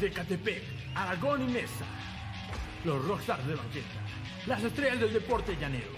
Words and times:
Desde 0.00 0.14
Catepec, 0.14 0.62
Aragón 0.94 1.42
y 1.48 1.52
Mesa. 1.52 1.84
Los 2.84 3.04
rockstars 3.04 3.44
de 3.48 3.56
banqueta. 3.56 3.86
Las 4.46 4.62
estrellas 4.62 5.00
del 5.00 5.12
deporte 5.12 5.56
llanero. 5.60 5.88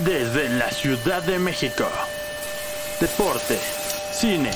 Desde 0.00 0.48
la 0.48 0.68
Ciudad 0.72 1.22
de 1.22 1.38
México. 1.38 1.88
Deporte, 3.00 3.56
cine, 4.10 4.50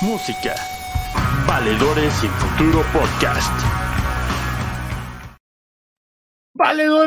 música. 0.00 0.54
Valedores 1.48 2.22
y 2.22 2.28
Futuro 2.28 2.84
Podcast. 2.92 3.91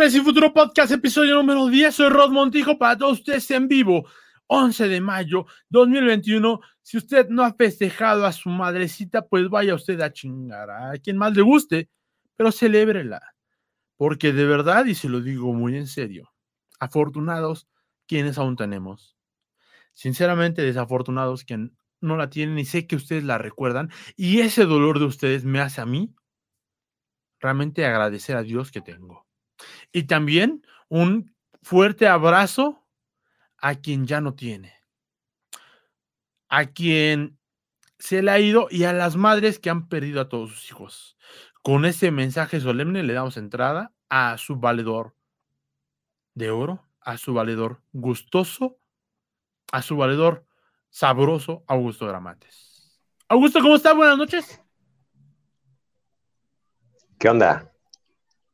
Valedores 0.05 0.21
y 0.21 0.23
Futuro 0.23 0.53
Podcast, 0.53 0.91
episodio 0.91 1.33
número 1.33 1.65
10. 1.65 1.95
Soy 1.95 2.09
Rod 2.09 2.29
Montijo 2.29 2.77
para 2.77 2.95
todos 2.95 3.19
ustedes 3.19 3.49
en 3.49 3.67
vivo. 3.67 4.07
11 4.45 4.87
de 4.87 5.01
mayo 5.01 5.47
2021. 5.69 6.59
Si 6.83 6.97
usted 6.97 7.27
no 7.29 7.43
ha 7.43 7.55
festejado 7.55 8.23
a 8.27 8.31
su 8.31 8.49
madrecita, 8.49 9.25
pues 9.25 9.49
vaya 9.49 9.73
usted 9.73 9.99
a 10.01 10.13
chingar 10.13 10.69
a 10.69 10.91
quien 10.99 11.17
más 11.17 11.35
le 11.35 11.41
guste, 11.41 11.89
pero 12.35 12.51
celébrela. 12.51 13.19
Porque 13.97 14.31
de 14.31 14.45
verdad, 14.45 14.85
y 14.85 14.93
se 14.93 15.09
lo 15.09 15.21
digo 15.21 15.51
muy 15.53 15.75
en 15.75 15.87
serio, 15.87 16.31
afortunados 16.79 17.67
quienes 18.05 18.37
aún 18.37 18.57
tenemos. 18.57 19.17
Sinceramente, 19.93 20.61
desafortunados 20.61 21.45
quienes 21.45 21.71
no 21.99 22.15
la 22.15 22.29
tienen 22.29 22.59
y 22.59 22.65
sé 22.65 22.85
que 22.85 22.95
ustedes 22.95 23.23
la 23.23 23.39
recuerdan. 23.39 23.89
Y 24.15 24.41
ese 24.41 24.65
dolor 24.65 24.99
de 24.99 25.05
ustedes 25.05 25.45
me 25.45 25.61
hace 25.61 25.81
a 25.81 25.87
mí 25.87 26.13
realmente 27.39 27.87
agradecer 27.87 28.37
a 28.37 28.43
Dios 28.43 28.71
que 28.71 28.81
tengo. 28.81 29.24
Y 29.91 30.03
también 30.03 30.65
un 30.89 31.35
fuerte 31.61 32.07
abrazo 32.07 32.85
a 33.57 33.75
quien 33.75 34.05
ya 34.05 34.21
no 34.21 34.35
tiene, 34.35 34.73
a 36.47 36.65
quien 36.65 37.39
se 37.97 38.21
le 38.21 38.31
ha 38.31 38.39
ido 38.39 38.67
y 38.69 38.83
a 38.83 38.93
las 38.93 39.15
madres 39.15 39.59
que 39.59 39.69
han 39.69 39.87
perdido 39.87 40.21
a 40.21 40.29
todos 40.29 40.51
sus 40.51 40.69
hijos. 40.69 41.17
Con 41.63 41.85
ese 41.85 42.11
mensaje 42.11 42.59
solemne 42.59 43.01
le 43.03 43.13
damos 43.13 43.37
entrada 43.37 43.93
a 44.09 44.37
su 44.37 44.57
valedor 44.57 45.15
de 46.35 46.51
oro, 46.51 46.85
a 47.01 47.17
su 47.17 47.33
valedor 47.33 47.81
gustoso, 47.93 48.77
a 49.71 49.81
su 49.81 49.97
valedor 49.97 50.45
sabroso, 50.89 51.63
Augusto 51.67 52.05
Gramates. 52.05 53.01
Augusto, 53.27 53.59
¿cómo 53.61 53.75
está? 53.75 53.93
Buenas 53.93 54.17
noches. 54.17 54.61
¿Qué 57.17 57.29
onda? 57.29 57.74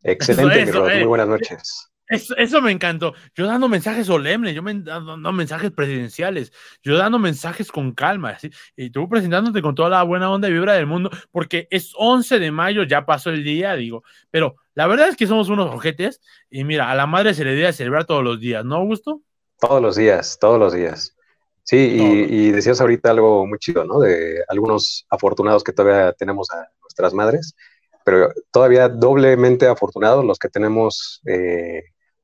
Excelente, 0.04 0.62
eso, 0.64 0.70
eso, 0.70 0.90
eh. 0.90 0.98
muy 1.00 1.08
buenas 1.08 1.28
noches. 1.28 1.92
Eso, 2.08 2.36
eso, 2.36 2.62
me 2.62 2.72
encantó. 2.72 3.14
Yo 3.36 3.46
dando 3.46 3.70
mensajes 3.70 4.08
solemnes, 4.08 4.54
yo 4.54 4.62
me, 4.62 4.74
dando 4.74 5.32
mensajes 5.32 5.72
presidenciales, 5.72 6.52
yo 6.84 6.98
dando 6.98 7.20
mensajes 7.20 7.72
con 7.72 7.94
calma, 7.94 8.38
¿sí? 8.38 8.52
y 8.76 8.90
tú 8.90 9.08
presentándote 9.08 9.62
con 9.62 9.76
toda 9.76 9.90
la 9.90 10.04
buena 10.04 10.30
onda 10.30 10.50
y 10.50 10.52
vibra 10.52 10.74
del 10.74 10.88
mundo, 10.88 11.10
porque 11.32 11.70
es 11.72 11.94
11 11.96 12.40
de 12.40 12.52
mayo, 12.52 12.84
ya 12.84 13.06
pasó 13.06 13.30
el 13.30 13.46
día, 13.46 13.76
digo, 13.76 14.04
pero 14.30 14.56
la 14.74 14.88
verdad 14.88 15.08
es 15.08 15.16
que 15.16 15.26
somos 15.26 15.48
unos 15.48 15.74
ojetes, 15.74 16.20
y 16.50 16.66
mira, 16.66 16.92
a 16.92 16.96
la 16.96 17.08
madre 17.08 17.34
se 17.34 17.46
le 17.46 17.56
debe 17.56 17.72
celebrar 17.72 18.04
todos 18.04 18.26
los 18.26 18.42
días, 18.42 18.66
¿no, 18.66 18.76
Augusto? 18.76 19.22
Todos 19.58 19.82
los 19.82 19.96
días, 19.96 20.38
todos 20.38 20.60
los 20.60 20.74
días. 20.74 21.16
Sí, 21.64 21.78
y, 21.78 22.48
y, 22.48 22.52
decías 22.52 22.82
ahorita 22.82 23.12
algo 23.12 23.48
muy 23.48 23.58
chido, 23.60 23.86
¿no? 23.86 24.00
De 24.00 24.44
algunos 24.50 25.06
afortunados 25.10 25.64
que 25.64 25.72
todavía 25.72 26.12
tenemos 26.12 26.50
a 26.52 26.68
nuestras 26.82 27.14
madres, 27.14 27.56
pero 28.04 28.30
todavía 28.52 28.90
doblemente 28.90 29.68
afortunados 29.68 30.26
los 30.26 30.40
que 30.40 30.50
tenemos 30.50 31.22
eh, 31.26 31.84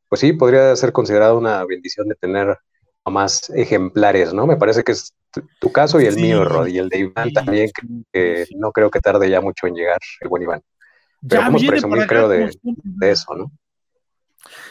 pues 0.09 0.21
sí, 0.21 0.33
podría 0.33 0.75
ser 0.75 0.91
considerado 0.91 1.37
una 1.37 1.63
bendición 1.65 2.07
de 2.07 2.15
tener 2.15 2.57
más 3.05 3.49
ejemplares, 3.51 4.33
¿no? 4.33 4.45
Me 4.45 4.57
parece 4.57 4.83
que 4.83 4.91
es 4.91 5.13
tu, 5.59 5.71
caso 5.71 5.99
y 6.01 6.05
el 6.05 6.15
mío, 6.15 6.43
Rod, 6.43 6.67
y 6.67 6.77
el 6.77 6.89
de 6.89 6.99
Iván 6.99 7.31
también, 7.31 7.69
que, 8.11 8.45
no 8.57 8.71
creo 8.71 8.89
que 8.89 8.99
tarde 8.99 9.29
ya 9.29 9.39
mucho 9.39 9.67
en 9.67 9.75
llegar 9.75 9.99
el 10.19 10.27
buen 10.27 10.43
Iván. 10.43 10.61
Pero 11.27 11.41
ya 11.41 11.47
podemos 11.47 11.63
presumir, 11.65 12.07
creo, 12.07 12.27
de, 12.27 12.49
eso, 13.01 13.35
¿no? 13.35 13.51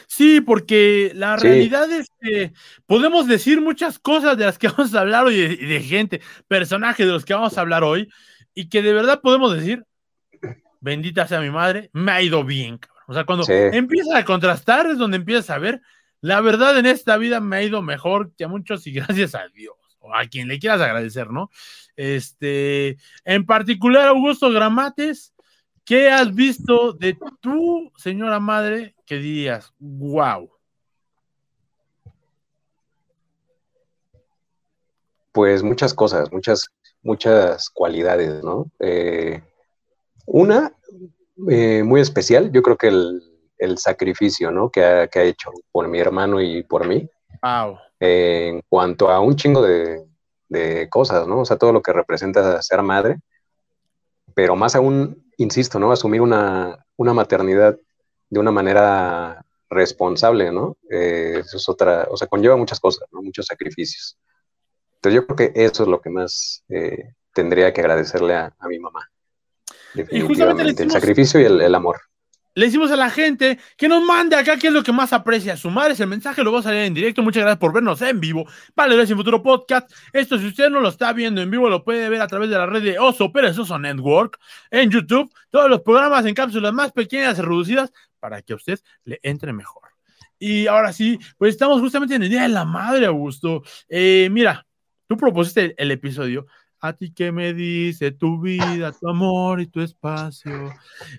Sí, 0.07 0.41
porque 0.41 1.11
la 1.15 1.35
realidad 1.35 1.91
es 1.91 2.07
que 2.21 2.53
podemos 2.85 3.27
decir 3.27 3.61
muchas 3.61 3.99
cosas 3.99 4.37
de 4.37 4.45
las 4.45 4.57
que 4.57 4.67
vamos 4.77 4.93
a 4.93 5.01
hablar 5.01 5.25
hoy, 5.25 5.37
de, 5.37 5.55
de 5.55 5.81
gente, 5.81 6.21
personajes 6.47 7.05
de 7.05 7.11
los 7.11 7.25
que 7.25 7.33
vamos 7.33 7.57
a 7.57 7.61
hablar 7.61 7.83
hoy, 7.83 8.07
y 8.53 8.69
que 8.69 8.81
de 8.81 8.93
verdad 8.93 9.21
podemos 9.21 9.55
decir, 9.55 9.83
bendita 10.87 11.27
sea 11.27 11.41
mi 11.41 11.51
madre, 11.51 11.89
me 11.93 12.11
ha 12.11 12.21
ido 12.21 12.43
bien, 12.43 12.77
cabrón. 12.77 13.03
O 13.07 13.13
sea, 13.13 13.25
cuando 13.25 13.45
empieza 13.47 14.17
a 14.17 14.25
contrastar 14.25 14.87
es 14.87 14.97
donde 14.97 15.17
empiezas 15.17 15.49
a 15.49 15.59
ver, 15.59 15.81
la 16.21 16.41
verdad 16.41 16.77
en 16.77 16.85
esta 16.85 17.17
vida 17.17 17.39
me 17.39 17.57
ha 17.57 17.63
ido 17.63 17.81
mejor 17.81 18.33
que 18.35 18.45
a 18.45 18.47
muchos 18.47 18.87
y 18.87 18.91
gracias 18.93 19.35
a 19.35 19.47
Dios, 19.53 19.75
o 19.99 20.13
a 20.13 20.25
quien 20.25 20.47
le 20.47 20.59
quieras 20.59 20.81
agradecer, 20.81 21.29
¿no? 21.29 21.49
Este, 21.95 22.97
en 23.25 23.45
particular, 23.45 24.07
Augusto 24.07 24.49
Gramates, 24.49 25.33
¿qué 25.85 26.09
has 26.09 26.33
visto 26.33 26.93
de 26.93 27.17
tu 27.41 27.91
señora 27.97 28.39
madre 28.39 28.95
que 29.05 29.17
dirías, 29.17 29.73
wow? 29.79 30.49
Pues 35.31 35.63
muchas 35.63 35.93
cosas, 35.93 36.31
muchas, 36.31 36.67
muchas 37.03 37.69
cualidades, 37.69 38.43
¿no? 38.43 38.71
Eh, 38.79 39.41
una, 40.25 40.73
eh, 41.49 41.83
muy 41.83 42.01
especial, 42.01 42.51
yo 42.51 42.61
creo 42.61 42.77
que 42.77 42.87
el, 42.87 43.77
sacrificio, 43.77 44.51
¿no? 44.51 44.69
Que 44.69 44.83
ha, 44.83 45.23
hecho 45.23 45.51
por 45.71 45.87
mi 45.87 45.99
hermano 45.99 46.41
y 46.41 46.63
por 46.63 46.87
mí. 46.87 47.09
Wow. 47.41 47.77
Eh, 47.99 48.49
en 48.49 48.61
cuanto 48.67 49.09
a 49.09 49.19
un 49.19 49.35
chingo 49.35 49.61
de, 49.61 50.05
cosas, 50.89 51.27
¿no? 51.27 51.41
O 51.41 51.45
sea, 51.45 51.57
todo 51.57 51.73
lo 51.73 51.81
que 51.81 51.93
representa 51.93 52.61
ser 52.61 52.81
madre, 52.81 53.19
pero 54.33 54.55
más 54.55 54.75
aún, 54.75 55.29
insisto, 55.37 55.77
¿no? 55.79 55.91
Asumir 55.91 56.21
una, 56.21 56.85
maternidad 56.97 57.77
de 58.29 58.39
una 58.39 58.51
manera 58.51 59.43
responsable, 59.69 60.51
¿no? 60.51 60.77
Eh, 60.89 61.39
eso 61.39 61.57
es 61.57 61.69
otra, 61.69 62.07
o 62.09 62.17
sea, 62.17 62.27
conlleva 62.27 62.55
muchas 62.55 62.79
cosas, 62.79 63.07
¿no? 63.11 63.21
Muchos 63.21 63.45
sacrificios. 63.45 64.17
Entonces 64.95 65.21
yo 65.21 65.27
creo 65.27 65.53
que 65.53 65.65
eso 65.65 65.83
es 65.83 65.89
lo 65.89 66.01
que 66.01 66.09
más 66.09 66.63
tendría 67.33 67.73
que 67.73 67.81
agradecerle 67.81 68.35
a 68.35 68.53
mi 68.67 68.79
mamá. 68.79 69.07
Y 70.11 70.21
justamente 70.21 70.83
el 70.83 70.91
sacrificio 70.91 71.39
y 71.39 71.45
el, 71.45 71.75
amor. 71.75 71.99
Le 72.55 72.65
decimos 72.65 72.89
a 72.91 72.95
la 72.95 73.09
gente 73.11 73.59
que 73.77 73.87
nos 73.87 74.03
mande 74.03 74.35
acá 74.35 74.57
qué 74.57 74.67
es 74.67 74.73
lo 74.73 74.81
que 74.81 74.91
más 74.91 75.13
aprecia 75.13 75.55
su 75.55 75.69
madre. 75.69 75.93
Ese 75.93 76.05
mensaje 76.05 76.43
lo 76.43 76.51
va 76.51 76.59
a 76.59 76.63
salir 76.63 76.81
en 76.81 76.93
directo. 76.93 77.21
Muchas 77.21 77.41
gracias 77.41 77.59
por 77.59 77.71
vernos 77.71 78.01
en 78.01 78.19
vivo. 78.19 78.47
Vale, 78.75 78.95
gracias 78.95 79.11
en 79.11 79.17
Futuro 79.17 79.43
Podcast. 79.43 79.91
Esto, 80.11 80.39
si 80.39 80.47
usted 80.47 80.69
no 80.69 80.79
lo 80.79 80.89
está 80.89 81.13
viendo 81.13 81.41
en 81.41 81.51
vivo, 81.51 81.69
lo 81.69 81.83
puede 81.83 82.09
ver 82.09 82.21
a 82.21 82.27
través 82.27 82.49
de 82.49 82.57
la 82.57 82.65
red 82.65 82.81
de 82.81 82.97
Oso 82.97 83.31
Perezoso 83.31 83.77
Network 83.77 84.39
en 84.71 84.89
YouTube. 84.89 85.31
Todos 85.51 85.69
los 85.69 85.81
programas 85.81 86.25
en 86.25 86.33
cápsulas 86.33 86.73
más 86.73 86.91
pequeñas 86.91 87.37
y 87.37 87.41
reducidas 87.41 87.91
para 88.19 88.41
que 88.41 88.53
a 88.53 88.55
usted 88.55 88.79
le 89.03 89.19
entre 89.21 89.53
mejor. 89.53 89.83
Y 90.39 90.67
ahora 90.67 90.93
sí, 90.93 91.19
pues 91.37 91.51
estamos 91.51 91.81
justamente 91.81 92.15
en 92.15 92.23
el 92.23 92.29
Día 92.29 92.43
de 92.43 92.49
la 92.49 92.65
Madre, 92.65 93.05
Augusto. 93.05 93.63
Eh, 93.89 94.29
mira, 94.31 94.65
tú 95.07 95.17
propusiste 95.17 95.73
el 95.77 95.91
episodio 95.91 96.47
a 96.79 96.93
ti 96.93 97.13
que 97.13 97.31
me 97.31 97.53
dice 97.53 98.11
tu 98.11 98.41
vida, 98.41 98.91
tu 98.91 99.09
amor 99.09 99.61
y 99.61 99.67
tu 99.67 99.81
espacio. 99.81 100.73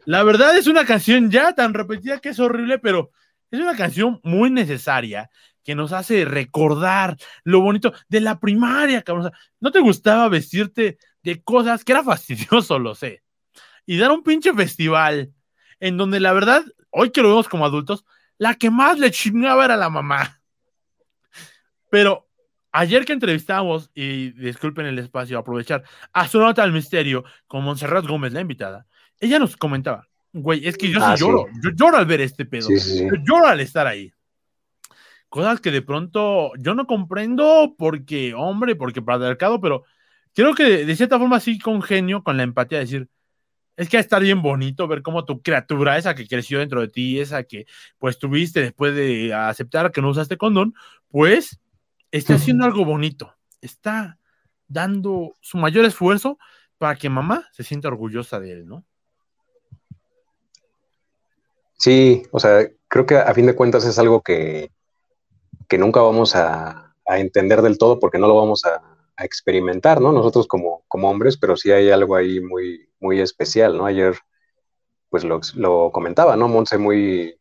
La 0.04 0.22
verdad 0.22 0.56
es 0.56 0.66
una 0.66 0.84
canción 0.84 1.30
ya 1.30 1.54
tan 1.54 1.74
repetida 1.74 2.18
que 2.18 2.30
es 2.30 2.38
horrible, 2.38 2.78
pero 2.78 3.10
es 3.50 3.60
una 3.60 3.76
canción 3.76 4.20
muy 4.22 4.50
necesaria 4.50 5.30
que 5.64 5.74
nos 5.74 5.92
hace 5.92 6.24
recordar 6.24 7.16
lo 7.44 7.60
bonito 7.60 7.92
de 8.08 8.20
la 8.20 8.38
primaria, 8.40 9.02
cabrón. 9.02 9.32
¿No 9.60 9.70
te 9.70 9.80
gustaba 9.80 10.28
vestirte 10.28 10.98
de 11.22 11.42
cosas 11.42 11.84
que 11.84 11.92
era 11.92 12.04
fastidioso, 12.04 12.78
lo 12.78 12.94
sé? 12.94 13.22
Y 13.84 13.98
dar 13.98 14.10
un 14.10 14.22
pinche 14.22 14.52
festival 14.54 15.32
en 15.80 15.96
donde 15.96 16.20
la 16.20 16.32
verdad, 16.32 16.64
hoy 16.90 17.10
que 17.10 17.22
lo 17.22 17.28
vemos 17.28 17.48
como 17.48 17.64
adultos, 17.64 18.04
la 18.38 18.54
que 18.54 18.70
más 18.70 18.98
le 18.98 19.10
chingaba 19.10 19.64
era 19.64 19.76
la 19.76 19.90
mamá. 19.90 20.40
Pero 21.90 22.27
Ayer 22.72 23.04
que 23.04 23.14
entrevistamos, 23.14 23.90
y 23.94 24.30
disculpen 24.32 24.86
el 24.86 24.98
espacio, 24.98 25.38
aprovechar, 25.38 25.84
a 26.12 26.28
su 26.28 26.38
nota 26.38 26.62
al 26.62 26.72
misterio 26.72 27.24
con 27.46 27.64
Montserrat 27.64 28.06
Gómez, 28.06 28.32
la 28.32 28.42
invitada, 28.42 28.86
ella 29.20 29.38
nos 29.38 29.56
comentaba, 29.56 30.06
güey, 30.32 30.66
es 30.66 30.76
que 30.76 30.90
yo 30.90 30.98
ah, 31.02 31.16
lloro, 31.16 31.46
yo 31.62 31.70
lloro 31.70 31.96
al 31.96 32.06
ver 32.06 32.20
este 32.20 32.44
pedo, 32.44 32.68
yo 32.68 33.16
lloro 33.24 33.46
al 33.46 33.60
estar 33.60 33.86
ahí. 33.86 34.12
Cosas 35.28 35.60
que 35.60 35.70
de 35.70 35.82
pronto 35.82 36.52
yo 36.58 36.74
no 36.74 36.86
comprendo 36.86 37.74
porque, 37.76 38.32
hombre, 38.34 38.76
porque 38.76 39.02
para 39.02 39.16
el 39.16 39.30
mercado, 39.30 39.60
pero 39.60 39.84
creo 40.34 40.54
que 40.54 40.84
de, 40.84 40.96
cierta 40.96 41.18
forma 41.18 41.40
sí 41.40 41.58
congenio 41.58 42.22
con 42.22 42.36
la 42.36 42.44
empatía, 42.44 42.78
de 42.78 42.84
decir, 42.84 43.08
es 43.76 43.88
que 43.88 43.96
va 43.96 44.00
a 44.00 44.02
estar 44.02 44.22
bien 44.22 44.42
bonito 44.42 44.88
ver 44.88 45.02
cómo 45.02 45.24
tu 45.24 45.40
criatura, 45.42 45.98
esa 45.98 46.14
que 46.14 46.26
creció 46.26 46.58
dentro 46.58 46.80
de 46.80 46.88
ti, 46.88 47.20
esa 47.20 47.44
que 47.44 47.66
pues 47.98 48.18
tuviste 48.18 48.60
después 48.60 48.94
de 48.94 49.32
aceptar 49.32 49.92
que 49.92 50.00
no 50.00 50.10
usaste 50.10 50.36
condón, 50.36 50.74
pues 51.10 51.60
está 52.10 52.34
haciendo 52.34 52.64
algo 52.64 52.84
bonito, 52.84 53.34
está 53.60 54.18
dando 54.66 55.34
su 55.40 55.58
mayor 55.58 55.84
esfuerzo 55.84 56.38
para 56.78 56.96
que 56.96 57.08
mamá 57.08 57.48
se 57.52 57.64
sienta 57.64 57.88
orgullosa 57.88 58.38
de 58.40 58.52
él, 58.52 58.66
¿no? 58.66 58.84
Sí, 61.74 62.24
o 62.32 62.40
sea, 62.40 62.68
creo 62.88 63.06
que 63.06 63.16
a 63.16 63.32
fin 63.34 63.46
de 63.46 63.54
cuentas 63.54 63.84
es 63.84 63.98
algo 63.98 64.22
que, 64.22 64.72
que 65.68 65.78
nunca 65.78 66.00
vamos 66.00 66.34
a, 66.34 66.94
a, 67.06 67.18
entender 67.18 67.62
del 67.62 67.78
todo 67.78 68.00
porque 68.00 68.18
no 68.18 68.26
lo 68.26 68.34
vamos 68.34 68.64
a, 68.64 68.82
a 69.16 69.24
experimentar, 69.24 70.00
¿no? 70.00 70.12
Nosotros 70.12 70.48
como, 70.48 70.82
como, 70.88 71.08
hombres, 71.08 71.36
pero 71.36 71.56
sí 71.56 71.70
hay 71.70 71.90
algo 71.90 72.16
ahí 72.16 72.40
muy, 72.40 72.88
muy 73.00 73.20
especial, 73.20 73.76
¿no? 73.76 73.86
Ayer, 73.86 74.18
pues 75.08 75.24
lo, 75.24 75.40
lo 75.54 75.92
comentaba, 75.92 76.36
¿no? 76.36 76.48
Monse 76.48 76.78
muy, 76.78 77.38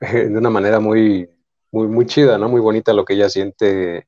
de 0.00 0.38
una 0.38 0.50
manera 0.50 0.80
muy, 0.80 1.28
muy, 1.72 1.88
muy 1.88 2.06
chida, 2.06 2.38
¿no? 2.38 2.48
Muy 2.48 2.60
bonita 2.60 2.92
lo 2.92 3.04
que 3.04 3.14
ella 3.14 3.28
siente. 3.28 4.06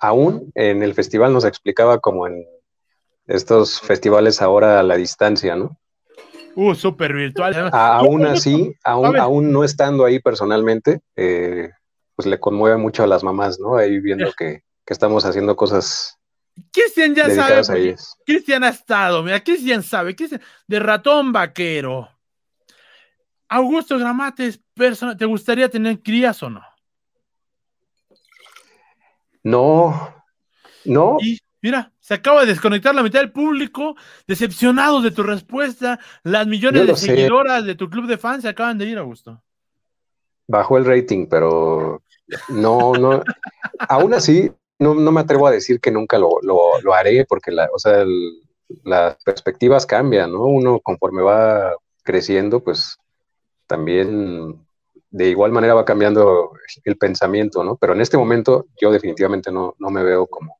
Aún 0.00 0.50
en 0.54 0.82
el 0.82 0.94
festival 0.94 1.32
nos 1.32 1.44
explicaba 1.44 1.98
como 1.98 2.26
en 2.26 2.46
estos 3.26 3.80
festivales 3.80 4.40
ahora 4.40 4.80
a 4.80 4.82
la 4.82 4.96
distancia, 4.96 5.56
¿no? 5.56 5.76
Uh, 6.54 6.74
súper 6.74 7.12
virtual. 7.12 7.70
aún 7.72 8.24
así, 8.26 8.74
aún, 8.84 9.18
aún 9.18 9.52
no 9.52 9.62
estando 9.62 10.04
ahí 10.04 10.18
personalmente, 10.20 11.00
eh, 11.16 11.70
pues 12.16 12.26
le 12.26 12.40
conmueve 12.40 12.76
mucho 12.76 13.02
a 13.02 13.06
las 13.06 13.22
mamás, 13.22 13.60
¿no? 13.60 13.76
Ahí 13.76 14.00
viendo 14.00 14.32
que, 14.36 14.62
que 14.84 14.92
estamos 14.92 15.24
haciendo 15.24 15.54
cosas. 15.54 16.18
Cristian 16.72 17.14
ya 17.14 17.30
sabe. 17.30 17.96
Cristian 18.26 18.64
ha 18.64 18.70
estado, 18.70 19.22
mira, 19.22 19.42
Cristian 19.42 19.82
sabe, 19.82 20.16
Cristian, 20.16 20.40
de 20.66 20.80
ratón 20.80 21.32
vaquero. 21.32 22.08
Augusto 23.48 23.98
Gramates, 23.98 24.60
¿te 25.18 25.24
gustaría 25.24 25.68
tener 25.68 26.00
crías 26.00 26.42
o 26.42 26.50
no? 26.50 26.62
No, 29.42 30.14
no. 30.84 31.16
Y 31.20 31.38
mira, 31.62 31.92
se 31.98 32.14
acaba 32.14 32.40
de 32.40 32.48
desconectar 32.48 32.94
la 32.94 33.02
mitad 33.02 33.20
del 33.20 33.32
público, 33.32 33.96
decepcionados 34.26 35.02
de 35.02 35.10
tu 35.10 35.22
respuesta. 35.22 35.98
Las 36.22 36.46
millones 36.46 36.86
de 36.86 36.96
seguidoras 36.96 37.64
de 37.64 37.74
tu 37.74 37.88
club 37.88 38.06
de 38.06 38.18
fans 38.18 38.42
se 38.42 38.48
acaban 38.48 38.78
de 38.78 38.86
ir, 38.86 38.98
Augusto. 38.98 39.42
Bajó 40.46 40.78
el 40.78 40.84
rating, 40.84 41.26
pero 41.28 42.02
no, 42.48 42.94
no. 42.94 43.22
aún 43.88 44.14
así, 44.14 44.50
no, 44.78 44.94
me 44.94 45.20
atrevo 45.20 45.46
a 45.46 45.52
decir 45.52 45.80
que 45.80 45.90
nunca 45.90 46.18
lo, 46.18 46.40
haré, 46.94 47.24
porque 47.24 47.50
la, 47.50 47.68
o 47.72 47.78
sea, 47.78 48.04
las 48.84 49.16
perspectivas 49.24 49.86
cambian, 49.86 50.32
¿no? 50.32 50.44
Uno 50.44 50.80
conforme 50.80 51.22
va 51.22 51.74
creciendo, 52.02 52.62
pues 52.62 52.98
también 53.66 54.66
de 55.10 55.28
igual 55.28 55.52
manera 55.52 55.74
va 55.74 55.84
cambiando 55.84 56.52
el 56.84 56.96
pensamiento, 56.96 57.64
¿no? 57.64 57.76
Pero 57.76 57.94
en 57.94 58.00
este 58.00 58.16
momento 58.16 58.66
yo 58.80 58.92
definitivamente 58.92 59.50
no, 59.50 59.74
no 59.78 59.90
me 59.90 60.02
veo 60.02 60.26
como, 60.26 60.58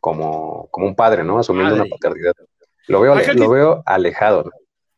como, 0.00 0.68
como 0.70 0.86
un 0.86 0.94
padre, 0.94 1.24
¿no? 1.24 1.38
Asumiendo 1.38 1.74
una 1.74 1.86
paternidad. 1.86 2.32
Lo 2.88 3.00
veo, 3.00 3.14
lo 3.34 3.50
veo 3.50 3.82
alejado, 3.86 4.44
¿no? 4.44 4.50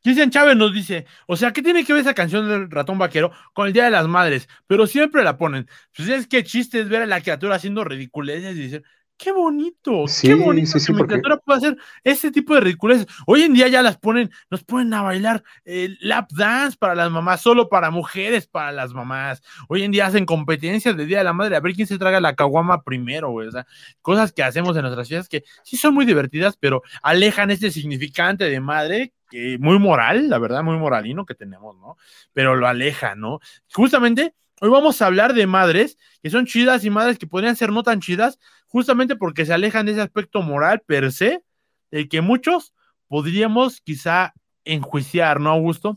Cristian 0.05 0.31
Chávez 0.31 0.55
nos 0.55 0.75
dice, 0.75 1.07
o 1.27 1.35
sea, 1.35 1.55
¿qué 1.55 1.63
tiene 1.63 1.83
que 1.83 1.95
ver 1.95 2.03
esa 2.03 2.13
canción 2.13 2.47
del 2.47 2.71
ratón 2.71 2.99
vaquero 2.99 3.33
con 3.55 3.67
el 3.67 3.73
Día 3.73 3.85
de 3.85 3.91
las 3.91 4.07
Madres? 4.07 4.51
Pero 4.67 4.87
siempre 4.87 5.25
la 5.25 5.39
ponen. 5.39 5.67
Pues 5.97 6.11
es 6.11 6.27
que 6.27 6.45
chiste 6.45 6.81
es 6.81 6.91
ver 6.91 7.01
a 7.01 7.07
la 7.07 7.23
criatura 7.23 7.55
haciendo 7.55 7.85
ridiculeces 7.85 8.55
y 8.55 8.63
decir, 8.65 8.85
Qué 9.17 9.31
bonito, 9.31 10.05
qué 10.21 10.35
bonito 10.35 10.77
que 10.85 10.93
mi 10.93 11.03
criatura 11.05 11.37
pueda 11.39 11.59
hacer 11.59 11.77
ese 12.03 12.33
tipo 12.33 12.53
de 12.55 12.61
ridiculeces. 12.61 13.07
Hoy 13.27 13.43
en 13.43 13.55
día 13.55 13.69
ya 13.69 13.81
las 13.81 13.97
ponen, 13.97 14.31
nos 14.51 14.65
ponen 14.65 14.93
a 14.93 15.03
bailar 15.03 15.45
el 15.65 15.97
lap 16.01 16.29
dance 16.33 16.77
para 16.77 16.97
las 16.97 17.13
mamás, 17.13 17.41
solo 17.41 17.69
para 17.69 17.91
mujeres, 17.91 18.49
para 18.49 18.73
las 18.73 18.93
mamás. 18.93 19.41
Hoy 19.69 19.85
en 19.85 19.93
día 19.93 20.07
hacen 20.07 20.27
competencias 20.27 20.97
de 20.97 21.07
Día 21.07 21.19
de 21.19 21.25
la 21.25 21.33
Madre, 21.33 21.55
a 21.55 21.61
ver 21.61 21.75
quién 21.75 21.87
se 21.87 21.97
traga 21.97 22.21
la 22.21 22.35
caguama 22.35 22.83
primero, 22.83 23.31
güey. 23.31 23.47
O 23.47 23.53
sea, 23.53 23.67
cosas 24.03 24.33
que 24.33 24.43
hacemos 24.43 24.77
en 24.77 24.83
nuestras 24.83 25.07
fiestas 25.07 25.29
que 25.29 25.45
sí 25.63 25.77
son 25.77 25.95
muy 25.95 26.07
divertidas, 26.07 26.57
pero 26.59 26.83
alejan 27.01 27.53
este 27.53 27.71
significante 27.71 28.45
de 28.45 28.61
madre 28.61 29.13
que 29.31 29.59
muy 29.61 29.79
moral, 29.79 30.29
la 30.29 30.39
verdad, 30.39 30.65
muy 30.65 30.77
moralino 30.77 31.25
que 31.25 31.37
tenemos, 31.37 31.77
¿no? 31.79 31.97
Pero 32.33 32.57
lo 32.57 32.67
aleja, 32.67 33.15
¿no? 33.15 33.39
Justamente 33.73 34.35
Hoy 34.61 34.71
vamos 34.71 35.03
a 35.03 35.07
hablar 35.07 35.35
de 35.35 35.47
madres 35.47 35.99
que 36.23 36.31
son 36.31 36.47
chidas 36.47 36.85
y 36.85 36.91
madres 36.91 37.19
que 37.19 37.27
podrían 37.27 37.57
ser 37.57 37.71
no 37.71 37.83
tan 37.83 38.01
chidas, 38.01 38.39
justamente 38.75 39.15
porque 39.15 39.47
se 39.47 39.55
alejan 39.55 39.87
de 39.87 39.93
ese 39.93 40.01
aspecto 40.01 40.43
moral 40.43 40.83
per 40.85 41.13
se, 41.13 41.45
el 41.93 42.09
que 42.09 42.21
muchos 42.23 42.75
podríamos 43.07 43.81
quizá 43.81 44.35
enjuiciar, 44.65 45.39
¿no, 45.39 45.51
Augusto? 45.51 45.97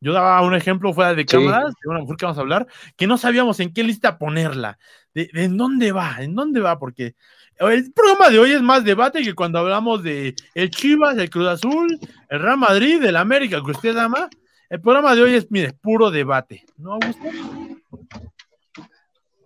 Yo 0.00 0.14
daba 0.14 0.40
un 0.40 0.54
ejemplo 0.54 0.94
fuera 0.94 1.14
de 1.14 1.26
cámaras, 1.26 1.74
de 1.82 1.90
una 1.90 2.00
mujer 2.00 2.16
que 2.16 2.24
vamos 2.24 2.38
a 2.38 2.40
hablar, 2.40 2.66
que 2.96 3.06
no 3.06 3.18
sabíamos 3.18 3.60
en 3.60 3.74
qué 3.74 3.84
lista 3.84 4.16
ponerla, 4.16 4.78
de, 5.12 5.28
en 5.34 5.58
dónde 5.58 5.92
va, 5.92 6.16
en 6.20 6.34
dónde 6.34 6.60
va, 6.60 6.78
porque 6.78 7.14
el 7.58 7.92
programa 7.92 8.30
de 8.30 8.38
hoy 8.38 8.52
es 8.52 8.62
más 8.62 8.84
debate 8.84 9.22
que 9.22 9.34
cuando 9.34 9.58
hablamos 9.58 10.02
de 10.02 10.34
el 10.54 10.70
Chivas, 10.70 11.18
el 11.18 11.28
Cruz 11.28 11.48
Azul, 11.48 11.98
el 12.30 12.40
Real 12.40 12.56
Madrid, 12.56 13.04
el 13.04 13.16
América, 13.16 13.60
que 13.62 13.70
usted 13.70 13.94
ama. 13.98 14.30
El 14.70 14.80
programa 14.80 15.14
de 15.14 15.24
hoy 15.24 15.34
es, 15.34 15.50
mire, 15.50 15.74
puro 15.74 16.10
debate, 16.10 16.64
¿no, 16.78 16.94
Augusto? 16.94 17.22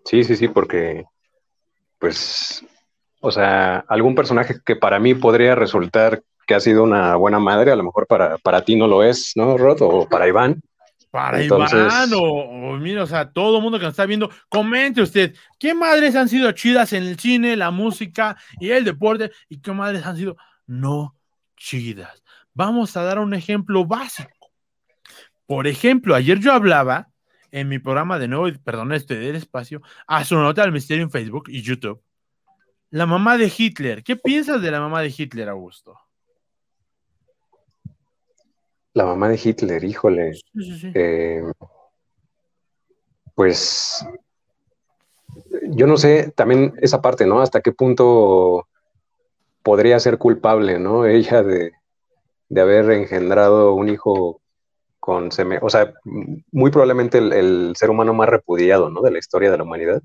Sí, 0.05 0.23
sí, 0.23 0.37
sí, 0.37 0.47
porque, 0.47 1.05
pues, 1.99 2.65
o 3.21 3.31
sea, 3.31 3.85
algún 3.89 4.15
personaje 4.15 4.57
que 4.65 4.77
para 4.77 4.99
mí 4.99 5.15
podría 5.15 5.55
resultar 5.55 6.23
que 6.47 6.55
ha 6.55 6.61
sido 6.61 6.83
una 6.83 7.15
buena 7.17 7.39
madre, 7.39 7.71
a 7.71 7.77
lo 7.77 7.85
mejor 7.85 8.07
para, 8.07 8.39
para 8.39 8.65
ti 8.65 8.75
no 8.75 8.87
lo 8.87 9.03
es, 9.05 9.33
¿no, 9.37 9.59
Rod? 9.59 9.79
O 9.83 10.09
para 10.09 10.27
Iván. 10.27 10.63
Para 11.11 11.43
Iván, 11.43 12.11
o, 12.15 12.77
mira, 12.79 13.03
o 13.03 13.07
sea, 13.07 13.31
todo 13.31 13.59
el 13.59 13.63
mundo 13.63 13.79
que 13.79 13.85
nos 13.85 13.93
está 13.93 14.07
viendo, 14.07 14.31
comente 14.49 15.03
usted, 15.03 15.35
¿qué 15.59 15.75
madres 15.75 16.17
han 16.17 16.29
sido 16.29 16.51
chidas 16.53 16.93
en 16.93 17.03
el 17.03 17.19
cine, 17.19 17.57
la 17.57 17.71
música 17.71 18.37
y 18.61 18.71
el 18.71 18.85
deporte? 18.85 19.31
¿Y 19.49 19.61
qué 19.61 19.73
madres 19.73 20.07
han 20.07 20.17
sido 20.17 20.37
no 20.67 21.15
chidas? 21.57 22.23
Vamos 22.55 22.97
a 22.97 23.03
dar 23.03 23.19
un 23.19 23.35
ejemplo 23.35 23.85
básico. 23.85 24.31
Por 25.47 25.67
ejemplo, 25.67 26.15
ayer 26.15 26.39
yo 26.41 26.53
hablaba 26.53 27.09
en 27.51 27.69
mi 27.69 27.79
programa 27.79 28.19
de 28.19 28.29
nuevo, 28.29 28.49
perdón, 28.65 28.93
este 28.93 29.17
del 29.17 29.37
espacio, 29.37 29.83
Astronauta 30.07 30.63
del 30.63 30.73
Misterio 30.73 31.05
en 31.05 31.11
Facebook 31.11 31.45
y 31.49 31.63
YouTube. 31.63 32.03
La 32.91 33.07
mamá 33.07 33.37
de 33.37 33.53
Hitler. 33.57 34.03
¿Qué 34.03 34.17
piensas 34.17 34.63
de 34.63 34.71
la 34.71 34.81
mamá 34.81 35.03
de 35.03 35.15
Hitler, 35.17 35.49
Augusto? 35.49 35.99
La 38.95 39.05
mamá 39.05 39.29
de 39.29 39.41
Hitler, 39.43 39.85
híjole. 39.85 40.33
Eh, 40.95 41.43
pues 43.35 44.05
yo 45.71 45.87
no 45.87 45.97
sé 45.97 46.33
también 46.35 46.75
esa 46.81 47.01
parte, 47.01 47.27
¿no? 47.27 47.41
Hasta 47.41 47.61
qué 47.61 47.73
punto 47.73 48.67
podría 49.63 50.01
ser 50.01 50.19
culpable, 50.19 50.79
¿no? 50.79 51.07
Ella 51.07 51.43
de, 51.43 51.73
de 52.49 52.61
haber 52.61 52.91
engendrado 52.91 53.75
un 53.75 53.89
hijo 53.89 54.41
con 54.99 55.31
o 55.63 55.71
sea, 55.71 55.95
muy 56.53 56.71
probablemente 56.71 57.17
el, 57.17 57.73
ser 57.77 57.89
humano 57.89 58.13
más 58.13 58.29
repudiado, 58.29 58.91
¿no? 58.91 59.01
De 59.01 59.11
la 59.11 59.19
historia 59.19 59.51
de 59.51 59.57
la 59.57 59.63
humanidad. 59.63 60.03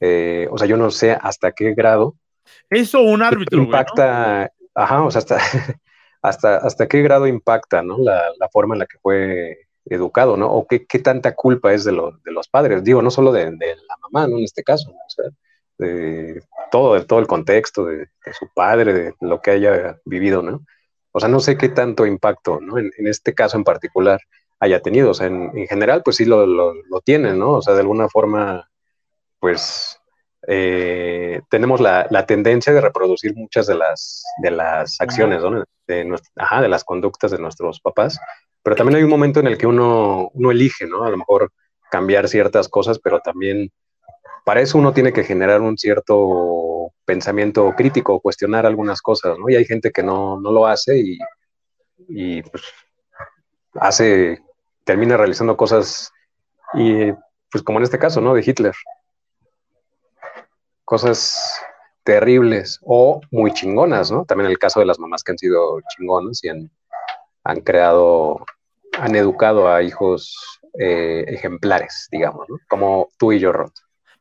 Eh, 0.00 0.48
o 0.50 0.58
sea, 0.58 0.66
yo 0.66 0.76
no 0.76 0.90
sé 0.90 1.12
hasta 1.12 1.52
qué 1.52 1.74
grado. 1.74 2.14
Eso 2.70 3.02
un 3.02 3.22
árbitro. 3.22 3.62
Impacta, 3.62 4.52
ajá, 4.74 5.02
o 5.02 5.10
sea, 5.10 5.18
hasta, 5.20 5.38
hasta, 6.22 6.56
hasta 6.56 6.88
qué 6.88 7.02
grado 7.02 7.26
impacta, 7.26 7.82
¿no? 7.82 7.98
La, 7.98 8.48
forma 8.52 8.74
en 8.74 8.80
la 8.80 8.86
que 8.86 8.98
fue 8.98 9.58
educado, 9.86 10.36
¿no? 10.36 10.50
O 10.50 10.66
qué, 10.66 10.86
qué 10.86 10.98
tanta 10.98 11.34
culpa 11.34 11.72
es 11.72 11.84
de, 11.84 11.92
de, 11.92 12.32
los 12.32 12.48
padres. 12.48 12.84
Digo, 12.84 13.02
no 13.02 13.10
solo 13.10 13.32
de, 13.32 13.50
la 13.50 13.96
mamá, 14.02 14.28
¿no? 14.28 14.38
En 14.38 14.44
este 14.44 14.62
caso, 14.62 14.90
o 14.90 15.10
sea, 15.10 15.24
de 15.78 16.42
todo, 16.70 16.94
de 16.94 17.04
todo 17.04 17.18
el 17.18 17.26
contexto, 17.26 17.86
de, 17.86 17.98
de, 17.98 18.32
su 18.38 18.48
padre, 18.54 18.92
de 18.92 19.14
lo 19.20 19.40
que 19.40 19.52
haya 19.52 19.98
vivido, 20.04 20.42
¿no? 20.42 20.64
O 21.12 21.20
sea, 21.20 21.28
no 21.28 21.40
sé 21.40 21.56
qué 21.56 21.68
tanto 21.68 22.06
impacto, 22.06 22.60
¿no? 22.60 22.78
En, 22.78 22.92
este 22.98 23.34
caso 23.34 23.56
en 23.56 23.64
particular 23.64 24.20
haya 24.60 24.80
tenido. 24.80 25.10
O 25.10 25.14
sea, 25.14 25.26
en, 25.26 25.66
general, 25.66 26.02
pues 26.04 26.16
sí 26.16 26.24
lo, 26.24 26.46
lo, 26.46 27.00
tienen, 27.04 27.38
¿no? 27.38 27.54
O 27.54 27.62
sea, 27.62 27.74
de 27.74 27.80
alguna 27.80 28.08
forma, 28.08 28.68
pues 29.40 29.98
eh, 30.46 31.40
tenemos 31.50 31.80
la, 31.80 32.26
tendencia 32.26 32.72
de 32.72 32.80
reproducir 32.80 33.34
muchas 33.34 33.66
de 33.66 33.74
las, 33.74 34.24
de 34.42 34.50
las 34.50 35.00
acciones, 35.00 35.42
¿no? 35.42 35.64
De, 35.86 36.16
ajá, 36.36 36.62
de 36.62 36.68
las 36.68 36.84
conductas 36.84 37.30
de 37.30 37.38
nuestros 37.38 37.80
papás. 37.80 38.18
Pero 38.62 38.76
también 38.76 38.98
hay 38.98 39.02
un 39.02 39.10
momento 39.10 39.40
en 39.40 39.46
el 39.46 39.58
que 39.58 39.66
uno, 39.66 40.30
uno 40.34 40.50
elige, 40.50 40.86
¿no? 40.86 41.04
A 41.04 41.10
lo 41.10 41.16
mejor 41.16 41.52
cambiar 41.90 42.28
ciertas 42.28 42.68
cosas, 42.68 42.98
pero 42.98 43.20
también 43.20 43.70
para 44.44 44.60
eso 44.60 44.78
uno 44.78 44.92
tiene 44.92 45.12
que 45.12 45.24
generar 45.24 45.60
un 45.60 45.76
cierto 45.76 46.92
pensamiento 47.04 47.74
crítico, 47.76 48.20
cuestionar 48.20 48.64
algunas 48.64 49.02
cosas, 49.02 49.38
¿no? 49.38 49.48
Y 49.50 49.56
hay 49.56 49.64
gente 49.64 49.90
que 49.90 50.02
no, 50.02 50.40
lo 50.40 50.66
hace 50.66 51.18
y, 52.08 52.42
pues 52.42 52.62
hace, 53.74 54.40
termina 54.84 55.16
realizando 55.16 55.56
cosas 55.56 56.10
y 56.74 57.12
pues 57.50 57.62
como 57.62 57.78
en 57.78 57.84
este 57.84 57.98
caso, 57.98 58.20
¿no? 58.20 58.34
De 58.34 58.42
Hitler. 58.44 58.74
Cosas 60.88 61.60
terribles 62.02 62.80
o 62.82 63.20
muy 63.30 63.52
chingonas, 63.52 64.10
¿no? 64.10 64.24
También 64.24 64.50
el 64.50 64.58
caso 64.58 64.80
de 64.80 64.86
las 64.86 64.98
mamás 64.98 65.22
que 65.22 65.32
han 65.32 65.38
sido 65.38 65.78
chingonas 65.94 66.42
y 66.42 66.48
han, 66.48 66.70
han 67.44 67.60
creado, 67.60 68.46
han 68.98 69.14
educado 69.14 69.70
a 69.70 69.82
hijos 69.82 70.34
eh, 70.78 71.26
ejemplares, 71.28 72.08
digamos, 72.10 72.48
¿no? 72.48 72.56
Como 72.66 73.10
tú 73.18 73.32
y 73.32 73.38
yo, 73.38 73.52
Rod. 73.52 73.72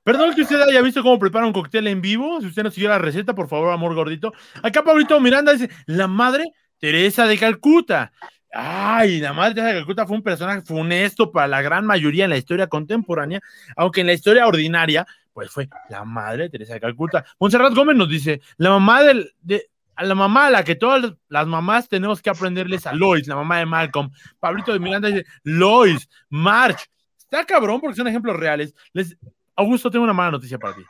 Perdón 0.03 0.35
que 0.35 0.41
usted 0.41 0.59
haya 0.59 0.81
visto 0.81 1.01
cómo 1.01 1.17
prepara 1.17 1.45
un 1.45 1.53
cóctel 1.53 1.87
en 1.87 2.01
vivo. 2.01 2.41
Si 2.41 2.47
usted 2.47 2.63
no 2.63 2.71
siguió 2.71 2.89
la 2.89 2.97
receta, 2.97 3.33
por 3.33 3.47
favor, 3.47 3.71
amor 3.71 3.95
gordito. 3.95 4.33
Acá 4.61 4.83
Pablito 4.83 5.17
Miranda 5.21 5.53
dice, 5.53 5.69
la 5.85 6.07
madre 6.07 6.51
Teresa 6.79 7.25
de 7.25 7.37
Calcuta. 7.37 8.11
Ay, 8.51 9.19
la 9.21 9.31
madre 9.31 9.61
de 9.61 9.73
Calcuta 9.73 10.05
fue 10.05 10.17
un 10.17 10.23
personaje 10.23 10.61
funesto 10.61 11.31
para 11.31 11.47
la 11.47 11.61
gran 11.61 11.85
mayoría 11.85 12.25
en 12.25 12.31
la 12.31 12.37
historia 12.37 12.67
contemporánea, 12.67 13.39
aunque 13.75 14.01
en 14.01 14.07
la 14.07 14.13
historia 14.13 14.47
ordinaria, 14.47 15.05
pues 15.37 15.51
fue 15.51 15.69
la 15.89 16.03
madre 16.03 16.45
de 16.45 16.49
Teresa 16.49 16.73
de 16.73 16.79
Calcuta. 16.79 17.23
Monserrat 17.39 17.71
Gómez 17.75 17.95
nos 17.95 18.09
dice, 18.09 18.41
la 18.57 18.71
mamá 18.71 19.03
de, 19.03 19.69
a 19.95 20.03
la 20.03 20.15
mamá 20.15 20.47
a 20.47 20.49
la 20.49 20.63
que 20.63 20.73
todas 20.73 21.13
las 21.29 21.45
mamás 21.45 21.87
tenemos 21.87 22.23
que 22.23 22.31
aprenderles 22.31 22.87
a 22.87 22.93
Lois, 22.93 23.27
la 23.27 23.35
mamá 23.35 23.59
de 23.59 23.67
Malcolm. 23.67 24.09
Pablito 24.39 24.73
de 24.73 24.79
Miranda 24.79 25.09
dice, 25.09 25.27
Lois, 25.43 26.09
March. 26.29 26.89
Está 27.19 27.45
cabrón 27.45 27.79
porque 27.79 27.95
son 27.95 28.07
ejemplos 28.07 28.35
reales. 28.35 28.73
Les, 28.93 29.15
Augusto, 29.55 29.91
tengo 29.91 30.05
una 30.05 30.13
mala 30.13 30.31
noticia 30.31 30.57
para 30.57 30.73
ti. 30.73 30.81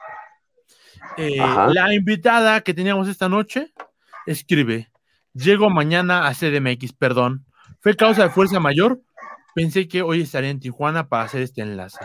Eh, 1.17 1.35
la 1.73 1.93
invitada 1.93 2.61
que 2.61 2.73
teníamos 2.73 3.09
esta 3.09 3.27
noche 3.27 3.73
escribe, 4.25 4.89
llego 5.33 5.69
mañana 5.69 6.25
a 6.25 6.33
CDMX, 6.33 6.93
perdón, 6.93 7.45
fue 7.81 7.97
causa 7.97 8.23
de 8.23 8.29
fuerza 8.29 8.61
mayor. 8.61 9.01
Pensé 9.53 9.89
que 9.89 10.03
hoy 10.03 10.21
estaría 10.21 10.51
en 10.51 10.61
Tijuana 10.61 11.09
para 11.09 11.23
hacer 11.23 11.41
este 11.41 11.63
enlace. 11.63 11.99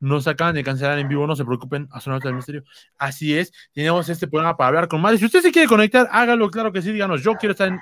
Nos 0.00 0.26
acaban 0.26 0.54
de 0.54 0.64
cancelar 0.64 0.98
en 0.98 1.08
vivo, 1.08 1.26
no 1.26 1.36
se 1.36 1.44
preocupen, 1.44 1.88
astronautas 1.92 2.28
del 2.28 2.34
misterio. 2.34 2.64
Así 2.98 3.36
es, 3.36 3.52
tenemos 3.72 4.08
este 4.08 4.26
programa 4.26 4.56
para 4.56 4.68
hablar 4.68 4.88
con 4.88 5.00
madre. 5.00 5.18
Si 5.18 5.26
usted 5.26 5.42
se 5.42 5.52
quiere 5.52 5.68
conectar, 5.68 6.08
hágalo, 6.10 6.50
claro 6.50 6.72
que 6.72 6.82
sí, 6.82 6.90
díganos, 6.92 7.22
yo 7.22 7.34
quiero 7.34 7.52
estar 7.52 7.68
en 7.68 7.78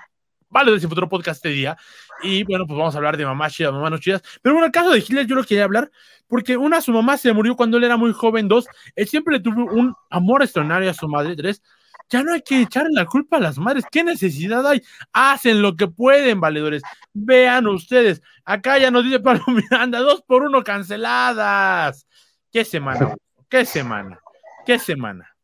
Vale 0.51 0.73
de 0.73 0.81
futuro 0.81 1.09
podcast 1.09 1.45
este 1.45 1.51
día. 1.51 1.77
Y 2.23 2.43
bueno, 2.45 2.67
pues 2.67 2.79
vamos 2.79 2.95
a 2.95 2.99
hablar 2.99 3.17
de 3.17 3.27
mamás 3.27 3.53
chidas, 3.53 3.73
mamás 3.73 3.91
no 3.91 3.99
chidas. 3.99 4.23
Pero 4.41 4.55
bueno, 4.55 4.67
el 4.67 4.73
caso 4.73 4.91
de 4.91 4.99
Hitler 4.99 5.27
yo 5.27 5.35
lo 5.35 5.45
quería 5.45 5.65
hablar 5.65 5.91
porque 6.27 6.57
una, 6.57 6.81
su 6.81 6.93
mamá 6.93 7.17
se 7.19 7.33
murió 7.33 7.55
cuando 7.55 7.77
él 7.77 7.85
era 7.85 7.97
muy 7.97 8.13
joven. 8.13 8.49
Dos, 8.49 8.67
él 8.97 9.07
siempre 9.07 9.35
le 9.35 9.41
tuvo 9.41 9.65
un 9.71 9.95
amor 10.09 10.43
extraordinario 10.43 10.91
a 10.91 10.95
su 10.95 11.07
madre. 11.07 11.37
Tres, 11.37 11.63
ya 12.11 12.23
no 12.23 12.33
hay 12.33 12.43
que 12.43 12.63
echarle 12.63 12.91
la 12.93 13.07
culpa 13.07 13.37
a 13.37 13.41
las 13.41 13.59
madres. 13.59 13.85
¿Qué 13.91 14.03
necesidad 14.03 14.67
hay? 14.67 14.83
Hacen 15.13 15.63
lo 15.63 15.77
que 15.77 15.89
pueden, 15.89 16.41
valedores. 16.41 16.83
Vean 17.13 17.67
ustedes. 17.67 18.23
Acá 18.45 18.79
ya 18.79 18.91
nos 18.91 19.05
dice 19.05 19.21
Pablo 19.21 19.45
Miranda, 19.49 20.01
dos 20.01 20.23
por 20.23 20.43
uno 20.43 20.63
canceladas. 20.63 22.07
¿Qué 22.51 22.65
semana? 22.65 23.15
¿Qué 23.49 23.65
semana? 23.65 24.21
¿Qué 24.65 24.79
semana? 24.79 25.35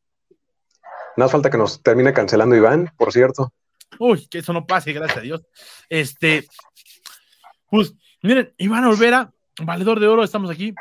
No 1.16 1.25
hace 1.25 1.33
falta 1.33 1.50
que 1.50 1.59
nos 1.59 1.83
termine 1.83 2.12
cancelando 2.12 2.56
Iván, 2.56 2.92
por 2.97 3.12
cierto. 3.12 3.52
Uy, 3.99 4.26
que 4.28 4.38
eso 4.38 4.52
no 4.52 4.66
pase, 4.66 4.92
gracias 4.92 5.18
a 5.18 5.23
Dios. 5.23 5.47
Este, 5.88 6.47
pues, 7.71 7.94
miren, 8.23 8.52
Iván 8.59 8.85
Olvera, 8.85 9.33
valedor 9.62 10.00
de 10.00 10.09
oro, 10.09 10.25
estamos 10.25 10.50
aquí. 10.50 10.75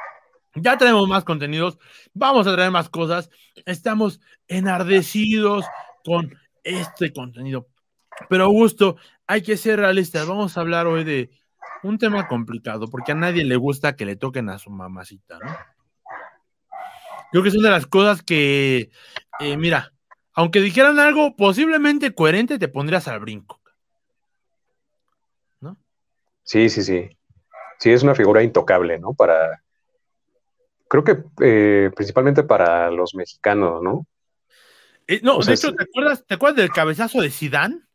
Ya 0.56 0.78
tenemos 0.78 1.08
más 1.08 1.24
contenidos, 1.24 1.80
vamos 2.14 2.46
a 2.46 2.54
traer 2.54 2.72
más 2.72 2.90
cosas. 2.90 3.30
Estamos 3.66 4.22
enardecidos 4.48 5.66
con 6.04 6.38
este 6.64 7.12
contenido. 7.12 7.68
Pero 8.30 8.46
Augusto, 8.46 8.98
hay 9.26 9.42
que 9.42 9.58
ser 9.58 9.80
realistas. 9.80 10.28
Vamos 10.28 10.56
a 10.56 10.62
hablar 10.62 10.86
hoy 10.86 11.04
de 11.04 11.32
un 11.82 11.98
tema 11.98 12.28
complicado, 12.28 12.88
porque 12.88 13.14
a 13.14 13.16
nadie 13.16 13.44
le 13.44 13.56
gusta 13.56 13.96
que 13.96 14.06
le 14.06 14.16
toquen 14.16 14.50
a 14.50 14.60
su 14.60 14.70
mamacita, 14.70 15.40
¿no? 15.40 15.56
Creo 17.32 17.44
que 17.44 17.52
son 17.52 17.64
de 17.64 17.72
las 17.72 17.88
cosas 17.88 18.22
que, 18.22 18.92
eh, 19.40 19.58
mira, 19.58 19.92
aunque 20.34 20.62
dijeran 20.62 21.00
algo 21.00 21.36
posiblemente 21.36 22.14
coherente, 22.14 22.60
te 22.60 22.68
pondrías 22.68 23.08
al 23.08 23.20
brinco. 23.20 23.60
¿No? 25.60 25.78
Sí, 26.44 26.70
sí, 26.70 26.84
sí. 26.84 27.10
Sí, 27.80 27.90
es 27.90 28.04
una 28.04 28.14
figura 28.14 28.44
intocable, 28.44 29.00
¿no? 29.00 29.14
Para, 29.14 29.63
creo 30.94 31.04
que 31.04 31.24
eh, 31.42 31.90
principalmente 31.96 32.44
para 32.44 32.92
los 32.92 33.16
mexicanos, 33.16 33.82
¿no? 33.82 34.06
Eh, 35.08 35.22
no, 35.24 35.40
de 35.40 35.56
hecho, 35.56 35.74
¿te 35.74 35.86
acuerdas, 35.86 36.24
¿te 36.24 36.36
acuerdas 36.36 36.58
del 36.58 36.70
cabezazo 36.70 37.20
de 37.22 37.32
Sidán? 37.32 37.88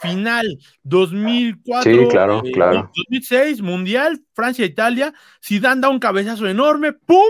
Final 0.00 0.58
2004, 0.82 1.92
sí, 1.92 2.08
claro, 2.08 2.42
eh, 2.42 2.52
claro. 2.52 2.90
2006, 2.96 3.60
Mundial, 3.60 4.24
Francia-Italia, 4.32 5.12
Sidán 5.42 5.82
da 5.82 5.90
un 5.90 5.98
cabezazo 5.98 6.48
enorme, 6.48 6.94
¡pum! 6.94 7.28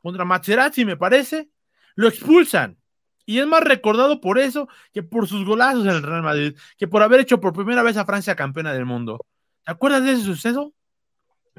Contra 0.00 0.24
Materazzi, 0.24 0.86
me 0.86 0.96
parece, 0.96 1.50
lo 1.94 2.08
expulsan. 2.08 2.78
Y 3.26 3.38
es 3.38 3.46
más 3.46 3.62
recordado 3.62 4.22
por 4.22 4.38
eso 4.38 4.66
que 4.94 5.02
por 5.02 5.28
sus 5.28 5.44
golazos 5.44 5.84
en 5.84 5.90
el 5.90 6.02
Real 6.02 6.22
Madrid, 6.22 6.56
que 6.78 6.88
por 6.88 7.02
haber 7.02 7.20
hecho 7.20 7.38
por 7.38 7.52
primera 7.52 7.82
vez 7.82 7.98
a 7.98 8.06
Francia 8.06 8.34
campeona 8.34 8.72
del 8.72 8.86
mundo. 8.86 9.18
¿Te 9.62 9.72
acuerdas 9.72 10.02
de 10.02 10.12
ese 10.12 10.22
suceso? 10.22 10.72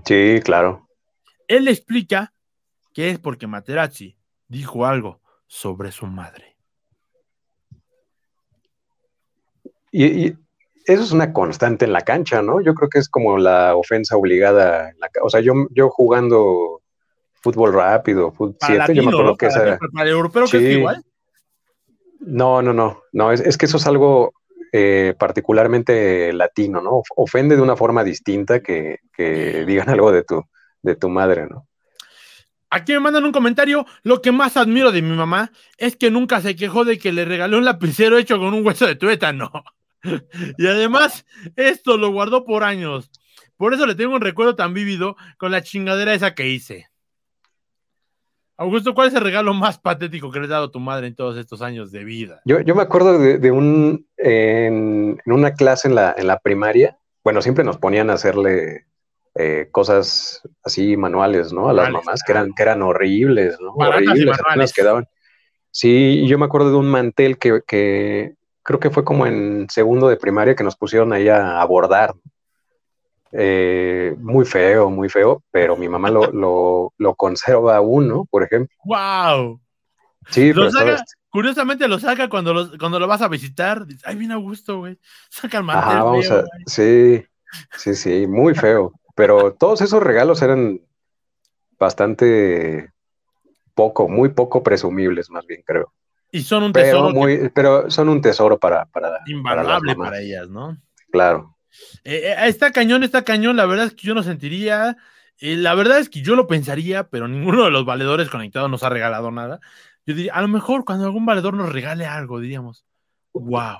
Sí, 0.03 0.39
claro. 0.43 0.89
Él 1.47 1.67
explica 1.67 2.33
que 2.93 3.09
es 3.09 3.19
porque 3.19 3.47
Materazzi 3.47 4.15
dijo 4.47 4.85
algo 4.85 5.21
sobre 5.47 5.91
su 5.91 6.05
madre. 6.05 6.55
Y, 9.91 10.33
eso 10.85 11.03
es 11.03 11.11
una 11.11 11.31
constante 11.31 11.85
en 11.85 11.93
la 11.93 12.01
cancha, 12.01 12.41
¿no? 12.41 12.59
Yo 12.59 12.73
creo 12.73 12.89
que 12.89 12.99
es 12.99 13.07
como 13.07 13.37
la 13.37 13.75
ofensa 13.75 14.17
obligada. 14.17 14.93
o 15.21 15.29
sea, 15.29 15.39
yo, 15.39 15.53
yo 15.71 15.89
jugando 15.89 16.81
fútbol 17.35 17.73
rápido, 17.73 18.31
fútbol 18.31 18.57
7, 18.59 18.93
yo 18.93 19.03
me 19.03 19.11
acuerdo 19.11 19.37
que 19.37 19.45
esa... 19.47 19.77
¿Para 19.77 20.03
el 20.03 20.09
europeo 20.09 20.45
que 20.45 20.57
es 20.57 20.77
igual? 20.77 21.03
No, 22.19 22.61
no, 22.61 22.73
no, 22.73 23.01
no, 23.11 23.31
es, 23.31 23.57
que 23.57 23.65
eso 23.65 23.77
es 23.77 23.87
algo 23.87 24.33
eh, 24.71 25.13
particularmente 25.17 26.33
latino, 26.33 26.81
¿no? 26.81 27.01
Ofende 27.15 27.55
de 27.55 27.61
una 27.61 27.75
forma 27.75 28.03
distinta 28.03 28.61
que, 28.61 28.99
digan 29.17 29.89
algo 29.89 30.11
de 30.11 30.23
tu, 30.23 30.43
de 30.81 30.95
tu 30.95 31.09
madre, 31.09 31.47
¿no? 31.47 31.67
Aquí 32.73 32.91
me 32.93 33.01
mandan 33.01 33.23
un 33.23 33.31
comentario. 33.31 33.85
Lo 34.01 34.19
que 34.19 34.31
más 34.31 34.57
admiro 34.57 34.91
de 34.91 35.03
mi 35.03 35.15
mamá 35.15 35.51
es 35.77 35.95
que 35.95 36.09
nunca 36.09 36.41
se 36.41 36.55
quejó 36.55 36.83
de 36.85 36.97
que 36.97 37.11
le 37.11 37.23
regalé 37.23 37.55
un 37.55 37.65
lapicero 37.65 38.17
hecho 38.17 38.39
con 38.39 38.51
un 38.51 38.65
hueso 38.65 38.87
de 38.87 38.95
tuétano. 38.95 39.51
y 40.57 40.65
además, 40.65 41.23
esto 41.55 41.97
lo 41.97 42.11
guardó 42.11 42.45
por 42.45 42.63
años. 42.63 43.11
Por 43.57 43.75
eso 43.75 43.85
le 43.85 43.93
tengo 43.93 44.15
un 44.15 44.21
recuerdo 44.21 44.55
tan 44.55 44.73
vívido 44.73 45.15
con 45.37 45.51
la 45.51 45.61
chingadera 45.61 46.15
esa 46.15 46.33
que 46.33 46.49
hice. 46.49 46.87
Augusto, 48.57 48.95
¿cuál 48.95 49.09
es 49.09 49.13
el 49.13 49.21
regalo 49.21 49.53
más 49.53 49.77
patético 49.77 50.31
que 50.31 50.39
le 50.39 50.45
ha 50.45 50.49
dado 50.49 50.71
tu 50.71 50.79
madre 50.79 51.05
en 51.05 51.15
todos 51.15 51.37
estos 51.37 51.61
años 51.61 51.91
de 51.91 52.03
vida? 52.03 52.41
Yo, 52.45 52.57
me 52.73 52.81
acuerdo 52.81 53.19
de, 53.19 53.51
un, 53.51 54.07
en, 54.17 55.21
una 55.27 55.53
clase 55.53 55.89
en 55.89 55.95
la, 55.95 56.15
en 56.17 56.25
la 56.25 56.39
primaria, 56.39 56.97
bueno, 57.23 57.43
siempre 57.43 57.63
nos 57.63 57.77
ponían 57.77 58.09
a 58.09 58.13
hacerle 58.13 58.87
eh, 59.35 59.67
cosas 59.71 60.41
así 60.63 60.95
manuales, 60.95 61.51
¿no? 61.53 61.69
A 61.69 61.73
las 61.73 61.89
mamás, 61.89 62.21
que 62.23 62.31
eran, 62.31 62.53
que 62.53 62.63
eran 62.63 62.81
horribles, 62.83 63.59
¿no? 63.59 63.71
horribles, 63.71 64.39
apenas 64.39 64.73
quedaban. 64.73 65.07
Sí, 65.71 66.27
yo 66.27 66.37
me 66.37 66.45
acuerdo 66.45 66.69
de 66.69 66.77
un 66.77 66.87
mantel 66.87 67.39
que, 67.39 67.61
que, 67.67 68.35
creo 68.61 68.79
que 68.79 68.91
fue 68.91 69.03
como 69.03 69.25
en 69.25 69.67
segundo 69.69 70.07
de 70.07 70.17
primaria 70.17 70.55
que 70.55 70.63
nos 70.63 70.75
pusieron 70.75 71.13
ahí 71.13 71.29
a, 71.29 71.63
bordar, 71.65 72.13
eh, 73.31 74.15
muy 74.19 74.45
feo, 74.45 74.91
muy 74.91 75.09
feo, 75.09 75.43
pero 75.51 75.75
mi 75.75 75.89
mamá 75.89 76.11
lo, 76.11 76.31
lo, 76.31 76.93
lo 76.97 77.15
conserva 77.15 77.77
aún, 77.77 78.07
¿no? 78.07 78.25
Por 78.25 78.43
ejemplo. 78.43 78.75
¡Wow! 78.85 79.59
Sí, 80.29 80.53
pero 80.53 80.69
curiosamente 81.29 81.87
lo 81.87 81.99
saca 81.99 82.29
cuando 82.29 82.53
lo, 82.53 82.77
cuando 82.77 82.99
lo 82.99 83.07
vas 83.07 83.21
a 83.21 83.27
visitar. 83.27 83.85
Ay, 84.05 84.15
bien 84.15 84.31
a 84.31 84.37
gusto, 84.37 84.77
güey. 84.77 84.97
Saca 85.29 85.57
el 85.57 85.63
mantel. 85.63 86.03
vamos 86.03 86.31
a... 86.31 86.45
Sí, 86.65 87.25
sí, 87.75 87.93
sí, 87.95 88.27
muy 88.27 88.55
feo. 88.55 88.93
Pero 89.15 89.53
todos 89.53 89.81
esos 89.81 90.01
regalos 90.01 90.41
eran 90.41 90.81
bastante 91.77 92.91
poco, 93.73 94.07
muy 94.07 94.29
poco 94.29 94.63
presumibles, 94.63 95.29
más 95.29 95.45
bien, 95.45 95.61
creo. 95.65 95.93
Y 96.31 96.41
son 96.41 96.63
un 96.63 96.73
tesoro. 96.73 97.07
Pero, 97.07 97.19
muy, 97.19 97.49
pero 97.53 97.91
son 97.91 98.09
un 98.09 98.21
tesoro 98.21 98.57
para. 98.57 98.85
para 98.85 99.19
invaluable 99.27 99.95
para 99.95 100.19
ellas, 100.19 100.49
¿no? 100.49 100.77
Claro. 101.11 101.55
Eh, 102.03 102.21
eh, 102.25 102.35
está 102.47 102.71
cañón, 102.71 103.03
está 103.03 103.23
cañón. 103.23 103.55
La 103.55 103.65
verdad 103.65 103.85
es 103.85 103.93
que 103.93 104.07
yo 104.07 104.15
no 104.15 104.23
sentiría. 104.23 104.97
Eh, 105.39 105.55
la 105.55 105.75
verdad 105.75 105.99
es 105.99 106.09
que 106.09 106.21
yo 106.21 106.35
lo 106.35 106.47
pensaría, 106.47 107.09
pero 107.09 107.27
ninguno 107.27 107.65
de 107.65 107.71
los 107.71 107.85
valedores 107.85 108.29
conectados 108.29 108.69
nos 108.69 108.83
ha 108.83 108.89
regalado 108.89 109.29
nada. 109.29 109.59
Yo 110.05 110.15
diría, 110.15 110.33
a 110.33 110.41
lo 110.41 110.47
mejor 110.47 110.85
cuando 110.85 111.05
algún 111.05 111.25
valedor 111.25 111.53
nos 111.53 111.71
regale 111.71 112.05
algo, 112.05 112.39
diríamos, 112.39 112.85
wow, 113.33 113.77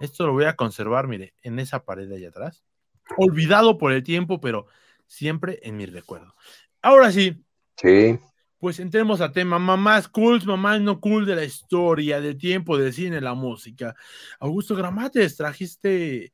esto 0.00 0.26
lo 0.26 0.32
voy 0.32 0.44
a 0.44 0.56
conservar, 0.56 1.08
mire, 1.08 1.34
en 1.42 1.58
esa 1.58 1.84
pared 1.84 2.08
de 2.08 2.16
allá 2.16 2.28
atrás. 2.28 2.64
Olvidado 3.16 3.78
por 3.78 3.92
el 3.92 4.02
tiempo, 4.02 4.40
pero 4.40 4.66
siempre 5.06 5.60
en 5.62 5.76
mi 5.76 5.86
recuerdo. 5.86 6.34
Ahora 6.82 7.10
sí. 7.12 7.44
Sí. 7.76 8.18
Pues 8.58 8.80
entremos 8.80 9.20
a 9.20 9.32
tema 9.32 9.58
mamás 9.58 10.08
cool, 10.08 10.42
mamás 10.44 10.80
no 10.80 10.98
cool 11.00 11.26
de 11.26 11.36
la 11.36 11.44
historia, 11.44 12.20
del 12.20 12.38
tiempo, 12.38 12.78
del 12.78 12.92
cine, 12.92 13.20
la 13.20 13.34
música. 13.34 13.94
Augusto 14.40 14.74
Gramates, 14.74 15.36
trajiste 15.36 16.32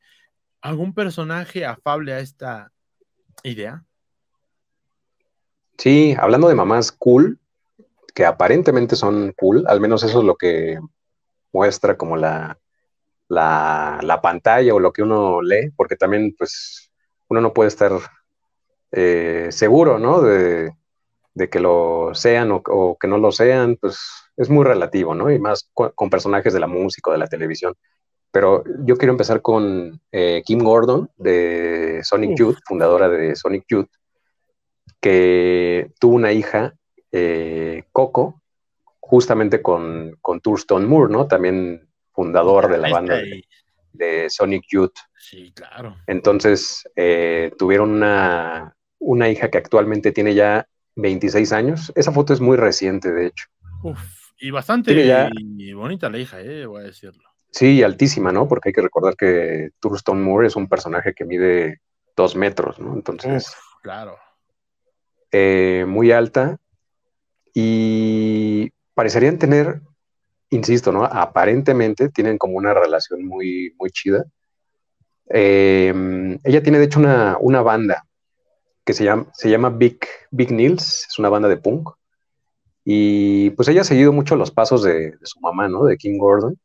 algún 0.62 0.95
personaje 0.95 1.67
afable 1.67 2.14
a 2.14 2.21
esta 2.21 2.73
idea? 3.43 3.85
Sí, 5.76 6.14
hablando 6.19 6.49
de 6.49 6.55
mamás 6.55 6.93
cool, 6.93 7.38
que 8.14 8.25
aparentemente 8.25 8.95
son 8.95 9.33
cool, 9.37 9.64
al 9.67 9.81
menos 9.81 10.05
eso 10.05 10.21
es 10.21 10.25
lo 10.25 10.37
que 10.37 10.79
muestra 11.52 11.97
como 11.97 12.17
la, 12.17 12.59
la, 13.33 14.21
pantalla 14.23 14.75
o 14.75 14.81
lo 14.81 14.93
que 14.93 15.03
uno 15.03 15.43
lee, 15.43 15.71
porque 15.77 15.97
también 15.97 16.35
pues 16.37 16.91
uno 17.29 17.41
no 17.41 17.53
puede 17.53 17.69
estar 17.69 17.93
eh, 18.93 19.49
seguro, 19.51 19.99
¿no? 19.99 20.21
De, 20.21 20.73
que 21.51 21.61
lo 21.61 22.11
sean 22.12 22.51
o, 22.53 22.97
que 23.01 23.09
no 23.09 23.17
lo 23.19 23.33
sean, 23.33 23.77
pues 23.77 23.99
es 24.37 24.51
muy 24.51 24.65
relativo, 24.65 25.15
¿no? 25.15 25.31
Y 25.31 25.39
más 25.39 25.69
con, 25.73 25.91
con 25.95 26.11
personajes 26.11 26.53
de 26.53 26.61
la 26.61 26.67
música 26.67 27.11
o 27.11 27.12
de 27.15 27.19
la 27.19 27.27
televisión. 27.27 27.75
pero 28.31 28.65
yo 28.85 28.97
quiero 28.97 29.12
empezar 29.12 29.43
con 29.43 30.01
eh, 30.12 30.43
Kim 30.45 30.61
Gordon 30.62 31.11
de 31.17 32.01
Sonic 32.05 32.39
Youth, 32.39 32.59
fundadora 32.67 33.09
de 33.09 33.37
Sonic 33.37 33.65
Youth, 33.69 33.91
que 35.01 35.91
tuvo 35.99 36.17
una 36.17 36.33
hija, 36.33 36.75
eh, 37.12 37.85
Coco, 37.93 38.43
justamente 39.01 39.62
con, 39.62 40.17
con 40.21 40.41
Thurston 40.41 40.87
Moore, 40.89 41.12
¿no? 41.12 41.27
También 41.27 41.92
fundador 42.12 42.71
de 42.71 42.78
la 42.78 42.90
banda 42.90 43.21
de, 43.92 44.31
Sonic 44.31 44.64
Youth. 44.69 44.95
Sí, 45.16 45.52
claro. 45.54 45.97
Entonces, 46.07 46.88
eh, 46.97 47.52
tuvieron 47.59 47.90
una, 47.90 48.76
una 48.99 49.28
hija 49.28 49.50
que 49.50 49.59
actualmente 49.59 50.12
tiene 50.12 50.35
ya 50.35 50.66
26 50.97 51.52
años. 51.52 51.92
Esa 51.95 52.12
foto 52.12 52.33
es 52.33 52.40
muy 52.40 52.57
reciente, 52.57 53.12
de 53.12 53.26
hecho. 53.26 53.47
Uf, 53.83 54.00
y 54.38 54.50
bastante 54.50 55.31
bonita 55.75 56.09
la 56.09 56.19
hija, 56.19 56.40
eh, 56.40 56.66
voy 56.66 56.83
a 56.83 56.87
decirlo. 56.87 57.23
Sí, 57.50 57.83
altísima, 57.83 58.33
¿no? 58.33 58.49
Porque 58.49 58.71
hay 58.71 58.73
que 58.73 58.83
recordar 58.83 59.14
que 59.14 59.71
Thurston 59.78 60.23
Moore 60.23 60.47
es 60.47 60.57
un 60.57 60.69
personaje 60.69 61.14
que 61.14 61.25
mide 61.25 61.81
dos 62.16 62.35
metros, 62.35 62.78
¿no? 62.78 62.95
Entonces. 62.95 63.54
claro. 63.83 64.16
Eh, 65.31 65.85
muy 65.87 66.12
alta. 66.12 66.59
Y 67.54 68.71
parecerían 68.95 69.38
tener, 69.38 69.81
insisto, 70.53 70.93
¿no? 70.93 71.05
Aparentemente 71.05 72.09
tienen 72.11 72.39
como 72.39 72.57
una 72.57 72.75
relación 72.75 73.27
muy, 73.27 73.75
muy 73.79 73.91
chida. 73.91 74.25
Em, 75.27 76.39
ella 76.45 76.63
tiene, 76.63 76.79
de 76.79 76.85
hecho, 76.85 77.01
una, 77.01 77.37
una, 77.41 77.63
banda 77.63 78.05
que 78.85 78.93
se 78.93 79.05
llama, 79.05 79.27
se 79.33 79.51
llama 79.51 79.71
Big, 79.71 79.99
Big 80.31 80.53
Nils, 80.53 81.07
es 81.09 81.19
una 81.19 81.31
banda 81.31 81.49
de 81.49 81.57
punk. 81.57 81.91
Y 82.85 83.51
pues 83.51 83.69
ella 83.69 83.81
ha 83.83 83.85
seguido 83.85 84.13
mucho 84.13 84.37
los 84.37 84.51
pasos 84.51 84.83
de, 84.83 85.15
su 85.23 85.41
mamá, 85.41 85.69
¿no? 85.69 85.85
De 85.85 85.97
King 85.97 86.19
Gordon 86.19 86.59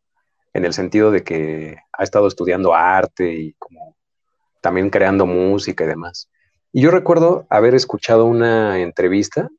en 0.53 0.65
el 0.65 0.74
sentido 0.74 1.12
de 1.12 1.24
que 1.24 1.77
ha 1.94 2.03
estado 2.03 2.27
estudiando 2.27 2.74
arte 2.74 3.32
y 3.34 3.53
como 3.53 3.96
también 4.62 4.89
creando 4.89 5.25
música 5.25 5.84
y 5.84 5.88
demás. 5.88 6.29
Y 6.74 6.82
yo 6.82 6.91
recuerdo 6.91 7.46
haber 7.50 7.75
escuchado 7.75 8.25
una 8.25 8.79
entrevista 8.79 9.50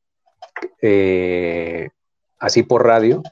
eh, 0.83 1.91
así 2.39 2.63
por 2.63 2.85
radio, 2.85 3.23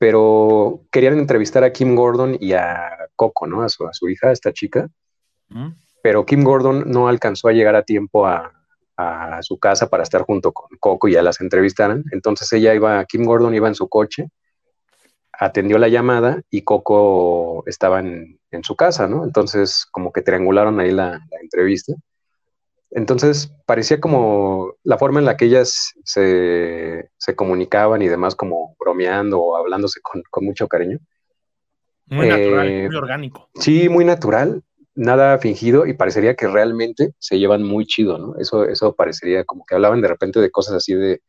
pero 0.00 0.80
querían 0.90 1.18
entrevistar 1.18 1.62
a 1.62 1.72
Kim 1.72 1.94
Gordon 1.94 2.38
y 2.40 2.54
a 2.54 3.08
Coco, 3.14 3.46
¿no? 3.46 3.62
A 3.62 3.68
su, 3.68 3.86
a 3.86 3.92
su 3.92 4.08
hija, 4.08 4.32
esta 4.32 4.50
chica. 4.50 4.88
Pero 6.02 6.24
Kim 6.24 6.42
Gordon 6.42 6.84
no 6.86 7.06
alcanzó 7.06 7.48
a 7.48 7.52
llegar 7.52 7.76
a 7.76 7.82
tiempo 7.82 8.26
a, 8.26 8.50
a, 8.96 9.42
su 9.42 9.58
casa 9.58 9.90
para 9.90 10.02
estar 10.02 10.22
junto 10.22 10.52
con 10.52 10.70
Coco 10.78 11.06
y 11.06 11.12
ya 11.12 11.22
las 11.22 11.42
entrevistaran. 11.42 12.04
Entonces 12.12 12.50
ella 12.54 12.74
iba, 12.74 13.04
Kim 13.04 13.24
Gordon 13.24 13.54
iba 13.54 13.68
en 13.68 13.74
su 13.74 13.88
coche 13.90 14.30
atendió 15.40 15.78
la 15.78 15.88
llamada 15.88 16.42
y 16.50 16.62
Coco 16.62 17.64
estaba 17.66 18.00
en, 18.00 18.38
su 18.62 18.76
casa, 18.76 19.08
¿no? 19.08 19.24
Entonces, 19.24 19.86
como 19.90 20.12
que 20.12 20.22
triangularon 20.22 20.80
ahí 20.80 20.90
la, 20.90 21.20
entrevista. 21.40 21.94
Entonces, 22.90 23.52
parecía 23.66 24.00
como 24.00 24.74
la 24.82 24.98
forma 24.98 25.20
en 25.20 25.26
la 25.26 25.36
que 25.36 25.44
ellas 25.44 25.94
se, 26.04 27.08
comunicaban 27.36 28.02
y 28.02 28.08
demás, 28.08 28.34
como 28.34 28.76
bromeando 28.78 29.40
o 29.40 29.56
hablándose 29.56 30.00
con, 30.02 30.44
mucho 30.44 30.66
cariño. 30.66 30.98
Muy 32.06 32.26
natural, 32.26 32.68
eh, 32.68 32.86
muy 32.88 32.96
orgánico. 32.96 33.48
Sí, 33.54 33.88
muy 33.88 34.04
natural, 34.04 34.64
nada 34.96 35.38
fingido 35.38 35.86
y 35.86 35.94
parecería 35.94 36.34
que 36.34 36.48
realmente 36.48 37.14
se 37.18 37.38
llevan 37.38 37.62
muy 37.62 37.86
chido, 37.86 38.18
¿no? 38.18 38.36
Eso, 38.36 38.64
eso 38.64 38.94
parecería 38.96 39.44
como 39.44 39.64
que 39.64 39.76
hablaban 39.76 40.00
de 40.00 40.08
repente 40.08 40.40
de 40.40 40.50
cosas 40.50 40.74
así 40.74 40.94
de, 40.94 41.22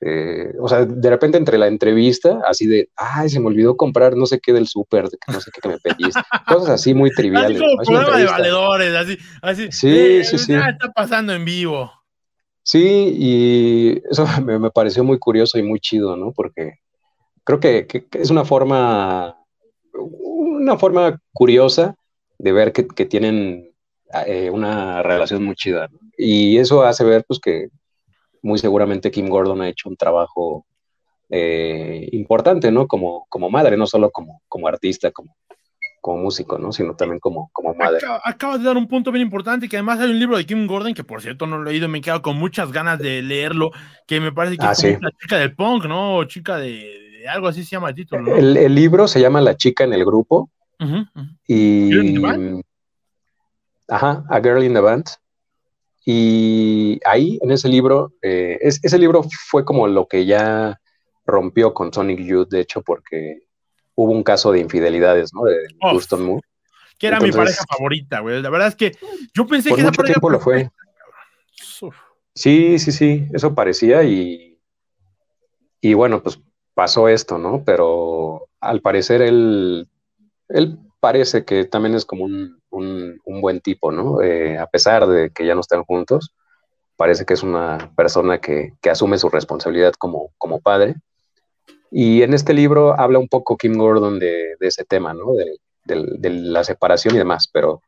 eh, 0.00 0.52
o 0.60 0.68
sea, 0.68 0.84
de 0.84 1.10
repente 1.10 1.38
entre 1.38 1.56
la 1.56 1.68
entrevista, 1.68 2.40
así 2.46 2.66
de, 2.66 2.90
ay, 2.96 3.30
se 3.30 3.40
me 3.40 3.46
olvidó 3.46 3.76
comprar 3.76 4.14
no 4.14 4.26
sé 4.26 4.40
qué 4.40 4.52
del 4.52 4.66
súper, 4.66 5.08
no 5.28 5.40
sé 5.40 5.50
qué 5.52 5.60
que 5.60 5.68
me 5.68 5.78
pediste, 5.78 6.20
cosas 6.46 6.68
así 6.68 6.92
muy 6.92 7.10
triviales. 7.10 7.56
Así 7.56 7.64
como 7.64 7.82
programa 7.82 8.18
de 8.18 8.26
valedores, 8.26 8.94
así, 8.94 9.18
así. 9.40 9.72
Sí, 9.72 9.88
eh, 9.88 10.24
sí, 10.24 10.38
sí. 10.38 10.52
está 10.52 10.92
pasando 10.92 11.32
en 11.32 11.44
vivo. 11.44 11.90
Sí, 12.62 13.14
y 13.16 14.02
eso 14.10 14.26
me, 14.44 14.70
pareció 14.70 15.02
muy 15.04 15.18
curioso 15.18 15.58
y 15.58 15.62
muy 15.62 15.80
chido, 15.80 16.16
¿no? 16.16 16.32
Porque 16.32 16.80
creo 17.44 17.60
que, 17.60 17.86
es 18.12 18.30
una 18.30 18.44
forma, 18.44 19.36
una 19.94 20.76
forma 20.76 21.18
curiosa 21.32 21.94
de 22.38 22.52
ver 22.52 22.72
que, 22.72 22.82
tienen 23.06 23.72
eh, 24.26 24.50
una 24.50 25.02
relación 25.02 25.42
muy 25.42 25.54
chida. 25.54 25.88
Y 26.18 26.58
eso 26.58 26.82
hace 26.82 27.04
ver, 27.04 27.24
pues, 27.26 27.40
que 27.40 27.68
muy 28.46 28.58
seguramente 28.58 29.10
Kim 29.10 29.28
Gordon 29.28 29.60
ha 29.60 29.68
hecho 29.68 29.88
un 29.88 29.96
trabajo 29.96 30.64
eh, 31.28 32.08
importante, 32.12 32.70
¿no? 32.70 32.86
Como, 32.86 33.26
como 33.28 33.50
madre, 33.50 33.76
no 33.76 33.86
solo 33.86 34.10
como, 34.10 34.42
como 34.48 34.68
artista, 34.68 35.10
como, 35.10 35.36
como 36.00 36.22
músico, 36.22 36.56
¿no? 36.56 36.70
Sino 36.70 36.94
también 36.94 37.18
como, 37.18 37.50
como 37.52 37.74
madre. 37.74 38.06
Acabas 38.24 38.60
de 38.60 38.66
dar 38.66 38.76
un 38.76 38.86
punto 38.86 39.10
bien 39.10 39.26
importante, 39.26 39.68
que 39.68 39.76
además 39.76 39.98
hay 39.98 40.10
un 40.10 40.18
libro 40.20 40.36
de 40.36 40.46
Kim 40.46 40.66
Gordon, 40.68 40.94
que 40.94 41.02
por 41.02 41.20
cierto 41.20 41.46
no 41.46 41.58
lo 41.58 41.68
he 41.68 41.72
leído, 41.72 41.88
me 41.88 41.98
he 41.98 42.00
quedado 42.00 42.22
con 42.22 42.38
muchas 42.38 42.70
ganas 42.70 43.00
de 43.00 43.20
leerlo, 43.20 43.72
que 44.06 44.20
me 44.20 44.30
parece 44.30 44.56
que 44.56 44.64
ah, 44.64 44.72
es 44.72 45.00
la 45.00 45.10
chica 45.20 45.38
del 45.38 45.56
punk, 45.56 45.86
¿no? 45.86 46.24
Chica 46.24 46.56
de, 46.56 47.26
algo 47.28 47.48
así 47.48 47.64
se 47.64 47.70
llama 47.70 47.88
el 47.88 47.96
título, 47.96 48.22
¿no? 48.22 48.36
el, 48.36 48.74
libro 48.74 49.08
se 49.08 49.20
llama 49.20 49.40
La 49.40 49.56
chica 49.56 49.82
en 49.82 49.92
el 49.92 50.04
grupo. 50.04 50.50
Y... 51.48 51.90
Ajá, 53.88 54.24
A 54.28 54.40
Girl 54.40 54.62
in 54.62 54.74
the 54.74 54.80
Band. 54.80 55.06
Y 56.08 57.00
ahí, 57.04 57.36
en 57.42 57.50
ese 57.50 57.68
libro, 57.68 58.12
eh, 58.22 58.58
ese 58.60 58.96
libro 58.96 59.24
fue 59.48 59.64
como 59.64 59.88
lo 59.88 60.06
que 60.06 60.24
ya 60.24 60.80
rompió 61.26 61.74
con 61.74 61.92
Sonic 61.92 62.20
Youth, 62.20 62.48
de 62.48 62.60
hecho, 62.60 62.80
porque 62.80 63.40
hubo 63.96 64.12
un 64.12 64.22
caso 64.22 64.52
de 64.52 64.60
infidelidades, 64.60 65.34
¿no? 65.34 65.42
De 65.42 65.66
Houston 65.80 66.24
Moore. 66.24 66.46
Que 66.96 67.08
era 67.08 67.18
mi 67.18 67.32
pareja 67.32 67.64
favorita, 67.68 68.20
güey. 68.20 68.40
La 68.40 68.50
verdad 68.50 68.68
es 68.68 68.76
que 68.76 68.96
yo 69.34 69.48
pensé 69.48 69.70
por 69.70 69.78
que 69.78 69.84
mucho 69.84 70.02
tiempo 70.04 70.30
lo 70.30 70.38
fue. 70.38 70.70
Sí, 72.34 72.78
sí, 72.78 72.92
sí, 72.92 73.26
eso 73.32 73.56
parecía 73.56 74.04
y, 74.04 74.60
y 75.80 75.94
bueno, 75.94 76.22
pues 76.22 76.38
pasó 76.74 77.08
esto, 77.08 77.36
¿no? 77.36 77.64
Pero 77.64 78.48
al 78.60 78.80
parecer 78.80 79.22
él, 79.22 79.88
él 80.50 80.78
parece 81.00 81.44
que 81.44 81.64
también 81.64 81.96
es 81.96 82.04
como 82.04 82.24
un, 82.24 82.55
buen 82.70 83.60
tipo, 83.60 83.92
¿no? 83.92 84.22
Eh, 84.22 84.58
a 84.58 84.66
pesar 84.66 85.06
de 85.06 85.30
que 85.30 85.46
ya 85.46 85.54
no 85.54 85.60
están 85.60 85.84
juntos, 85.84 86.34
parece 86.96 87.24
que 87.24 87.34
es 87.34 87.42
una 87.42 87.92
persona 87.96 88.38
que, 88.38 88.72
asume 88.90 89.18
su 89.18 89.28
responsabilidad 89.28 89.92
como, 89.94 90.30
como, 90.38 90.60
padre. 90.60 90.96
Y 91.90 92.22
en 92.22 92.34
este 92.34 92.52
libro 92.52 92.98
habla 92.98 93.18
un 93.18 93.28
poco 93.28 93.56
Kim 93.56 93.74
Gordon 93.74 94.18
de, 94.18 94.56
ese 94.60 94.84
tema, 94.84 95.14
¿no? 95.14 95.32
De, 95.34 95.58
la 95.84 96.64
separación 96.64 97.14
y 97.14 97.18
demás, 97.18 97.48
pero 97.52 97.80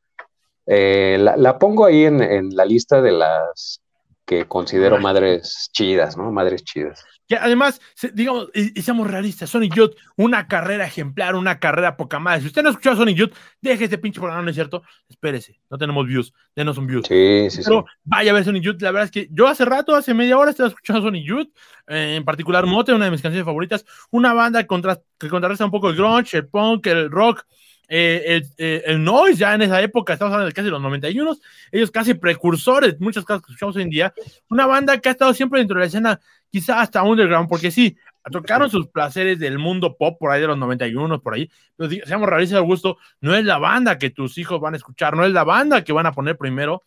eh, 0.66 1.18
la, 1.18 1.58
pongo 1.58 1.84
ahí 1.84 2.04
en, 2.04 2.22
en, 2.22 2.54
la 2.54 2.64
lista 2.64 3.02
de 3.02 3.10
las 3.10 3.80
que 4.24 4.46
considero 4.46 4.98
madres 4.98 5.68
chidas, 5.72 6.16
¿no? 6.16 6.30
Madres 6.30 6.62
chidas. 6.62 7.04
Que 7.28 7.36
además, 7.36 7.80
digamos, 8.14 8.48
y, 8.54 8.80
seamos 8.80 9.06
realistas, 9.06 9.50
Sonic 9.50 9.74
Youth, 9.74 9.94
una 10.16 10.48
carrera 10.48 10.86
ejemplar, 10.86 11.36
una 11.36 11.60
carrera 11.60 11.96
poca 11.96 12.18
madre. 12.18 12.40
Si 12.40 12.46
usted 12.46 12.62
no 12.62 12.68
ha 12.68 12.72
escuchado 12.72 12.96
Sonic 12.96 13.16
Youth, 13.18 13.34
deje 13.60 13.84
ese 13.84 13.98
pinche 13.98 14.18
programa, 14.18 14.42
¿no 14.42 14.48
es 14.48 14.56
cierto? 14.56 14.82
Espérese, 15.08 15.60
no 15.68 15.76
tenemos 15.76 16.06
views, 16.06 16.32
denos 16.56 16.78
un 16.78 16.86
views. 16.86 17.06
Sí, 17.06 17.50
sí, 17.50 17.60
Pero 17.64 17.84
vaya 18.02 18.30
a 18.30 18.34
ver 18.34 18.44
Sonic 18.44 18.62
Youth, 18.62 18.80
la 18.80 18.92
verdad 18.92 19.04
es 19.04 19.10
que 19.10 19.28
yo 19.30 19.46
hace 19.46 19.66
rato, 19.66 19.94
hace 19.94 20.14
media 20.14 20.38
hora, 20.38 20.50
estaba 20.50 20.70
escuchando 20.70 21.02
Sonic 21.02 21.26
Youth, 21.26 21.48
eh, 21.86 22.14
en 22.16 22.24
particular 22.24 22.64
Mote, 22.64 22.94
una 22.94 23.04
de 23.04 23.10
mis 23.10 23.20
canciones 23.20 23.44
favoritas, 23.44 23.84
una 24.10 24.32
banda 24.32 24.66
contra, 24.66 24.98
que 25.18 25.28
contrarresta 25.28 25.66
un 25.66 25.70
poco 25.70 25.90
el 25.90 25.96
grunge, 25.96 26.38
el 26.38 26.48
punk, 26.48 26.86
el 26.86 27.10
rock, 27.10 27.44
eh, 27.88 28.22
el, 28.26 28.46
eh, 28.58 28.82
el, 28.86 29.02
noise 29.02 29.38
ya 29.38 29.54
en 29.54 29.62
esa 29.62 29.80
época, 29.80 30.12
estamos 30.12 30.32
hablando 30.32 30.48
de 30.48 30.54
casi 30.54 30.68
los 30.68 30.80
91, 30.82 31.36
ellos 31.72 31.90
casi 31.90 32.14
precursores, 32.14 33.00
muchas 33.00 33.24
cosas 33.24 33.42
que 33.42 33.52
escuchamos 33.52 33.76
hoy 33.76 33.82
en 33.82 33.90
día, 33.90 34.14
una 34.50 34.66
banda 34.66 34.98
que 34.98 35.08
ha 35.08 35.12
estado 35.12 35.32
siempre 35.32 35.60
dentro 35.60 35.76
de 35.76 35.80
la 35.80 35.86
escena, 35.86 36.20
quizá 36.50 36.80
hasta 36.80 37.02
underground, 37.02 37.48
porque 37.48 37.70
sí, 37.70 37.96
tocaron 38.30 38.68
sus 38.68 38.88
placeres 38.88 39.38
del 39.38 39.58
mundo 39.58 39.96
pop 39.96 40.18
por 40.18 40.30
ahí 40.30 40.40
de 40.40 40.48
los 40.48 40.58
91, 40.58 41.22
por 41.22 41.34
ahí, 41.34 41.50
pero 41.76 41.90
seamos 42.04 42.28
realistas, 42.28 42.58
Augusto, 42.58 42.98
no 43.20 43.34
es 43.34 43.44
la 43.44 43.58
banda 43.58 43.98
que 43.98 44.10
tus 44.10 44.36
hijos 44.36 44.60
van 44.60 44.74
a 44.74 44.76
escuchar, 44.76 45.16
no 45.16 45.24
es 45.24 45.32
la 45.32 45.44
banda 45.44 45.82
que 45.82 45.94
van 45.94 46.06
a 46.06 46.12
poner 46.12 46.36
primero, 46.36 46.82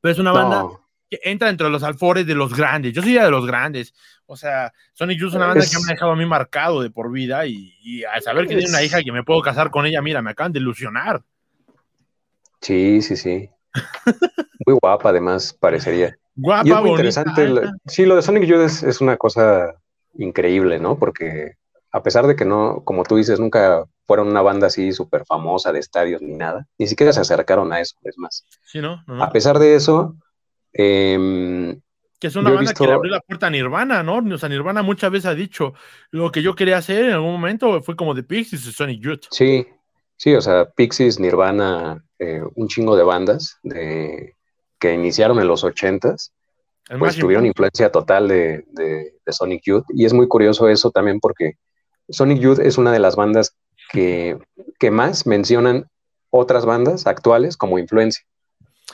pero 0.00 0.12
es 0.12 0.18
una 0.18 0.32
banda 0.32 0.66
que 1.10 1.20
entra 1.24 1.48
dentro 1.48 1.66
de 1.66 1.72
los 1.72 1.82
alfores 1.82 2.24
de 2.24 2.36
los 2.36 2.54
grandes. 2.54 2.92
Yo 2.92 3.02
soy 3.02 3.14
de 3.14 3.30
los 3.30 3.44
grandes. 3.46 3.92
O 4.30 4.36
sea, 4.36 4.72
Sonic 4.92 5.18
Youth 5.18 5.30
es 5.30 5.34
una 5.34 5.48
banda 5.48 5.64
que 5.64 5.76
me 5.78 5.90
ha 5.90 5.94
dejado 5.94 6.12
a 6.12 6.16
mí 6.16 6.24
marcado 6.24 6.82
de 6.82 6.90
por 6.90 7.10
vida 7.10 7.46
y, 7.46 8.04
al 8.04 8.22
saber 8.22 8.46
que 8.46 8.54
tiene 8.54 8.70
una 8.70 8.82
hija 8.82 9.02
que 9.02 9.10
me 9.10 9.24
puedo 9.24 9.42
casar 9.42 9.72
con 9.72 9.86
ella, 9.86 10.00
mira, 10.02 10.22
me 10.22 10.30
acaban 10.30 10.52
de 10.52 10.60
ilusionar. 10.60 11.20
Sí, 12.60 13.02
sí, 13.02 13.16
sí. 13.16 13.50
Muy 14.66 14.78
guapa, 14.80 15.08
además, 15.08 15.52
parecería. 15.52 16.16
Guapa, 16.36 16.68
y 16.68 16.70
es 16.70 16.80
muy 16.80 16.90
interesante. 16.90 17.70
sí, 17.86 18.06
lo 18.06 18.14
de 18.14 18.22
Sonic 18.22 18.44
Youth 18.44 18.84
es, 18.84 19.00
una 19.00 19.16
cosa 19.16 19.74
increíble, 20.14 20.78
¿no? 20.78 20.96
Porque 20.96 21.54
a 21.90 22.00
pesar 22.04 22.28
de 22.28 22.36
que 22.36 22.44
no, 22.44 22.82
como 22.84 23.02
tú 23.02 23.16
dices, 23.16 23.40
nunca 23.40 23.84
fueron 24.06 24.28
una 24.28 24.42
banda 24.42 24.68
así 24.68 24.92
súper 24.92 25.24
famosa 25.26 25.72
de 25.72 25.80
estadios 25.80 26.22
ni 26.22 26.34
nada, 26.34 26.68
ni 26.78 26.86
siquiera 26.86 27.12
se 27.12 27.20
acercaron 27.20 27.72
a 27.72 27.80
eso, 27.80 27.96
es 28.04 28.16
más. 28.16 28.44
Sí, 28.64 28.80
¿no? 28.80 29.02
A 29.20 29.32
pesar 29.32 29.58
de 29.58 29.74
eso, 29.74 30.14
Em, 30.72 31.80
que 32.20 32.28
es 32.28 32.36
una 32.36 32.50
banda 32.50 32.72
que 32.74 32.86
le 32.86 32.92
abrió 32.92 33.10
la 33.10 33.20
puerta 33.20 33.46
a 33.46 33.50
Nirvana, 33.50 34.02
¿no? 34.02 34.18
O 34.18 34.38
sea, 34.38 34.48
Nirvana 34.48 34.82
muchas 34.82 35.10
veces 35.10 35.26
ha 35.26 35.34
dicho, 35.34 35.74
lo 36.10 36.30
que 36.30 36.42
yo 36.42 36.54
quería 36.54 36.76
hacer 36.76 37.06
en 37.06 37.12
algún 37.12 37.32
momento 37.32 37.82
fue 37.82 37.96
como 37.96 38.14
de 38.14 38.22
Pixies 38.22 38.66
y 38.66 38.72
Sonic 38.72 39.00
Youth. 39.00 39.22
Sí, 39.30 39.66
Sí, 40.20 40.34
o 40.34 40.42
sea, 40.42 40.66
Pixies, 40.66 41.18
Nirvana, 41.18 42.04
eh, 42.18 42.42
un 42.54 42.68
chingo 42.68 42.94
de 42.94 43.04
bandas 43.04 43.56
de, 43.62 44.36
que 44.78 44.92
iniciaron 44.92 45.40
en 45.40 45.48
los 45.48 45.64
ochentas, 45.64 46.34
pues 46.98 47.16
tuvieron 47.16 47.46
influencia 47.46 47.90
total 47.90 48.28
de, 48.28 48.66
de, 48.68 49.14
Sonic 49.28 49.62
Youth. 49.64 49.84
Y 49.88 50.04
es 50.04 50.12
muy 50.12 50.28
curioso 50.28 50.68
eso 50.68 50.90
también 50.90 51.20
porque 51.20 51.54
Sonic 52.10 52.38
Youth 52.38 52.58
es 52.58 52.76
una 52.76 52.92
de 52.92 52.98
las 52.98 53.16
bandas 53.16 53.56
que, 53.90 54.36
que 54.78 54.90
más 54.90 55.26
mencionan 55.26 55.88
otras 56.28 56.66
bandas 56.66 57.06
actuales 57.06 57.56
como 57.56 57.78
influencia. 57.78 58.22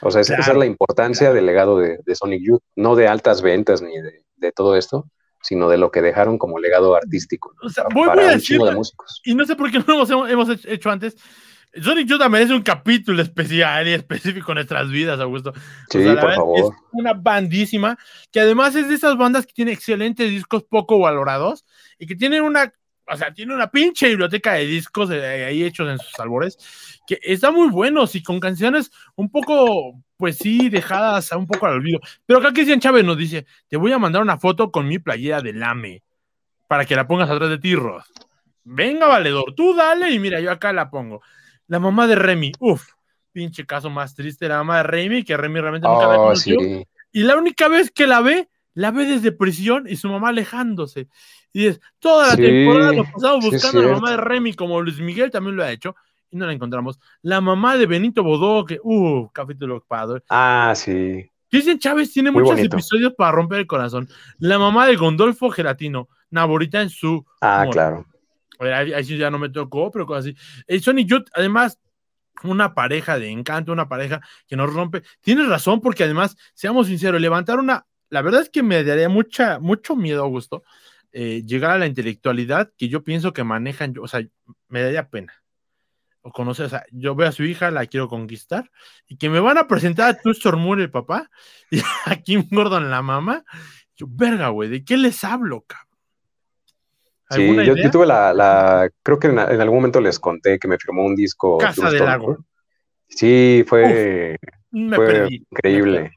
O 0.03 0.11
sea, 0.11 0.21
esa 0.21 0.37
es 0.37 0.57
la 0.57 0.67
importancia 0.67 1.33
del 1.33 1.47
legado 1.47 1.79
de, 1.79 2.15
Sonic 2.15 2.43
Youth, 2.43 2.63
no 2.75 2.97
de 2.97 3.09
altas 3.09 3.43
ventas 3.43 3.83
ni 3.83 3.93
de, 4.37 4.53
todo 4.53 4.77
esto, 4.77 5.11
sino 5.43 5.69
de 5.69 5.79
lo 5.79 5.91
que 5.91 6.03
dejaron 6.03 6.39
como 6.39 6.59
legado 6.59 6.95
artístico. 6.95 7.53
O 7.63 7.69
sea, 7.69 7.85
voy, 7.93 8.09
a 8.09 8.33
decir, 8.33 8.61
de 8.61 8.73
músicos. 8.73 9.21
Y 9.25 9.35
no 9.35 9.45
sé 9.45 9.57
por 9.57 9.71
qué 9.71 9.79
no 9.87 10.05
lo 10.05 10.27
hemos, 10.29 10.65
hecho 10.67 10.91
antes. 10.91 11.17
Sonic 11.75 12.09
Youth 12.09 12.27
merece 12.31 12.55
un 12.55 12.63
capítulo 12.63 13.21
especial 13.21 13.87
y 13.87 13.93
específico 13.93 14.53
en 14.53 14.57
nuestras 14.57 14.89
vidas, 14.89 15.21
Augusto. 15.21 15.53
Sí, 15.91 16.05
por 16.21 16.35
favor. 16.35 16.59
Es 16.59 16.67
una 16.93 17.13
bandísima 17.13 17.99
que 18.33 18.41
además 18.41 18.75
es 18.77 18.89
de 18.89 18.95
esas 18.95 19.17
bandas 19.17 19.47
que 19.47 19.53
tiene 19.53 19.73
excelentes 19.73 20.31
discos 20.31 20.63
poco 20.63 20.99
valorados 20.99 21.67
y 21.99 22.07
que 22.07 22.17
tienen 22.17 22.43
una 22.43 22.73
o 23.09 23.17
sea, 23.17 23.33
tiene 23.33 23.55
una 23.55 23.71
pinche 23.71 24.09
biblioteca 24.09 24.55
de 24.55 24.67
discos 24.67 25.11
ahí 25.11 25.63
hechos 25.63 25.89
en 25.89 25.99
sus 25.99 26.19
albores, 26.19 26.59
que 27.07 27.19
está 27.23 27.51
muy 27.51 27.69
buenos 27.69 28.15
y 28.15 28.23
con 28.23 28.41
canciones 28.41 28.91
un 29.15 29.31
poco, 29.31 30.03
pues 30.17 30.39
sí, 30.39 30.69
dejadas 30.69 31.31
un 31.33 31.47
poco 31.47 31.67
al 31.67 31.75
olvido. 31.75 32.01
Pero 32.27 32.41
acá 32.41 32.53
Cristian 32.53 32.81
Chávez 32.81 33.05
nos 33.05 33.17
dice, 33.17 33.47
te 33.69 33.77
voy 33.77 33.93
a 33.93 33.99
mandar 33.99 34.23
una 34.23 34.39
foto 34.39 34.71
con 34.71 34.89
mi 34.89 34.99
playera 34.99 35.41
de 35.41 35.53
lame, 35.53 36.03
para 36.67 36.85
que 36.85 36.97
la 36.97 37.07
pongas 37.07 37.31
atrás 37.31 37.51
de 37.51 37.59
ti, 37.59 37.75
Venga, 38.69 39.07
valedor, 39.07 39.55
tú 39.55 39.75
dale 39.75 40.11
y 40.11 40.19
mira, 40.19 40.41
yo 40.41 40.51
acá 40.51 40.73
la 40.73 40.91
pongo. 40.91 41.23
La 41.69 41.79
mamá 41.79 42.09
de 42.09 42.17
Remy, 42.17 42.53
uff, 42.59 42.85
pinche 43.31 43.65
caso 43.65 43.91
más 43.91 44.17
triste, 44.17 44.49
la 44.49 44.57
mamá 44.59 44.79
de 44.79 44.83
Remy, 44.83 45.23
que 45.23 45.37
Remy 45.37 45.61
realmente 45.61 45.87
nunca 45.87 46.09
la 46.09 46.15
oh, 46.15 46.25
conoció. 46.25 46.57
Y 47.13 47.23
la 47.23 47.37
única 47.37 47.69
vez 47.69 47.93
que 47.93 48.09
la 48.09 48.21
ve, 48.21 48.49
la 48.75 48.91
ve 48.91 49.05
desde 49.05 49.31
prisión 49.31 49.87
y 49.89 49.97
su 49.97 50.09
mamá 50.09 50.31
alejándose. 50.31 51.09
Y 51.57 51.69
es, 51.69 51.81
toda 52.01 52.29
la 52.29 52.37
temporada 52.37 52.93
lo 52.93 53.05
pasamos 53.05 53.47
buscando 53.47 53.81
a 53.81 53.85
la 53.85 53.93
mamá 53.93 54.11
de 54.11 54.17
Remy, 54.19 54.53
como 54.53 54.79
Luis 54.83 55.01
Miguel 55.01 55.31
también 55.31 55.57
lo 55.57 55.65
ha 55.65 55.73
hecho, 55.73 55.97
y 56.31 56.37
no 56.37 56.45
la 56.45 56.53
encontramos. 56.53 57.01
La 57.23 57.41
mamá 57.41 57.79
de 57.79 57.87
Benito 57.87 58.23
Bodó, 58.23 58.67
que, 58.67 58.79
uh, 58.83 59.31
capítulo 59.33 59.83
padre. 59.89 60.23
Ah, 60.29 60.75
sí. 60.77 61.31
Cristian 61.51 61.79
Chávez 61.79 62.13
tiene 62.13 62.31
muchos 62.31 62.61
episodios 62.61 63.15
para 63.15 63.33
romper 63.33 63.61
el 63.61 63.67
corazón. 63.67 64.07
La 64.39 64.59
mamá 64.59 64.87
de 64.87 64.97
Gondolfo 64.97 65.49
Gelatino, 65.49 66.11
Naborita 66.29 66.83
en 66.83 66.91
su. 66.91 67.25
Ah, 67.41 67.65
claro. 67.73 68.05
Ahí, 68.59 68.93
ahí, 68.93 69.05
sí 69.05 69.17
ya 69.17 69.31
no 69.31 69.39
me 69.39 69.49
tocó, 69.49 69.91
pero 69.91 70.05
cosas 70.05 70.27
así. 70.27 70.37
El 70.67 70.83
Sony 70.83 71.07
Youth, 71.07 71.29
además, 71.33 71.81
una 72.43 72.75
pareja 72.75 73.19
de 73.19 73.31
encanto, 73.31 73.73
una 73.73 73.89
pareja 73.89 74.21
que 74.47 74.57
nos 74.57 74.71
rompe. 74.75 75.05
Tienes 75.23 75.49
razón, 75.49 75.81
porque 75.81 76.05
además, 76.05 76.37
seamos 76.53 76.89
sinceros, 76.89 77.19
levantar 77.19 77.59
una. 77.59 77.87
La 78.11 78.21
verdad 78.21 78.43
es 78.43 78.51
que 78.51 78.63
me 78.63 78.85
daría 78.85 79.09
mucha, 79.09 79.59
mucho 79.59 79.97
miedo, 79.97 80.23
Augusto, 80.23 80.63
eh, 81.19 81.43
llegar 81.47 81.71
a 81.71 81.79
la 81.79 81.87
intelectualidad 81.87 82.71
que 82.77 82.91
yo 82.91 83.03
pienso 83.03 83.33
que 83.33 83.43
manejan, 83.43 83.95
o 83.99 84.07
sea, 84.07 84.21
me 84.69 84.83
daría 84.83 85.09
pena. 85.09 85.33
O 86.21 86.31
conocer, 86.31 86.67
o 86.67 86.69
sea, 86.69 86.85
yo 86.93 87.15
veo 87.15 87.27
a 87.27 87.33
su 87.33 87.45
hija, 87.45 87.71
la 87.71 87.87
quiero 87.87 88.11
conquistar, 88.11 88.71
y 89.09 89.17
que 89.17 89.31
me 89.31 89.41
van 89.41 89.57
a 89.57 89.67
presentar 89.67 90.11
a 90.11 90.19
Tustor 90.21 90.59
Moore, 90.59 90.83
el 90.83 90.91
papá, 90.91 91.31
y 91.71 91.81
a 92.05 92.17
Kim 92.17 92.47
Gordon, 92.51 92.91
la 92.91 93.01
mamá. 93.01 93.47
Yo, 93.97 94.05
verga, 94.11 94.49
güey, 94.49 94.69
¿de 94.69 94.85
qué 94.85 94.99
les 94.99 95.25
hablo, 95.25 95.65
cabrón? 95.67 95.87
Sí, 97.31 97.65
yo, 97.65 97.91
tuve 97.91 98.05
la, 98.05 98.91
creo 99.03 99.19
que 99.19 99.29
en, 99.29 99.39
algún 99.39 99.77
momento 99.77 100.03
les 100.03 100.21
conté 100.21 100.59
que 100.59 100.69
me 100.69 100.77
firmó 100.77 101.03
un 101.03 101.17
disco. 101.17 101.57
Casa 101.57 101.91
del 101.91 102.05
Lago. 102.05 102.45
Sí, 103.09 103.65
fue, 103.67 104.37
fue 104.71 105.29
increíble. 105.31 106.13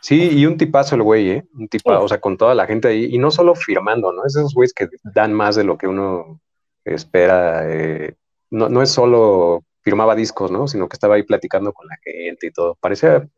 Sí, 0.00 0.30
y 0.32 0.46
un 0.46 0.56
tipazo 0.56 0.94
el 0.94 1.02
güey, 1.02 1.30
¿eh? 1.30 1.44
Un 1.54 1.68
tipazo, 1.68 2.04
o 2.04 2.08
sea, 2.08 2.20
con 2.20 2.36
toda 2.38 2.54
la 2.54 2.66
gente 2.66 2.88
ahí, 2.88 3.08
y 3.10 3.18
no 3.18 3.30
solo 3.30 3.54
firmando, 3.54 4.12
¿no? 4.12 4.24
Es 4.24 4.36
esos 4.36 4.54
güeyes 4.54 4.72
que 4.72 4.88
dan 5.14 5.32
más 5.32 5.56
de 5.56 5.64
lo 5.64 5.76
que 5.76 5.86
uno 5.86 6.40
espera. 6.84 7.70
Eh, 7.70 8.14
no, 8.50 8.68
no 8.68 8.82
es 8.82 8.90
solo 8.90 9.62
firmaba 9.82 10.14
discos, 10.14 10.50
¿no? 10.50 10.68
Sino 10.68 10.88
que 10.88 10.94
estaba 10.94 11.16
ahí 11.16 11.22
platicando 11.22 11.72
con 11.72 11.86
la 11.86 11.96
gente 12.02 12.46
y 12.46 12.50
todo. 12.50 12.76
Parecía 12.80 13.28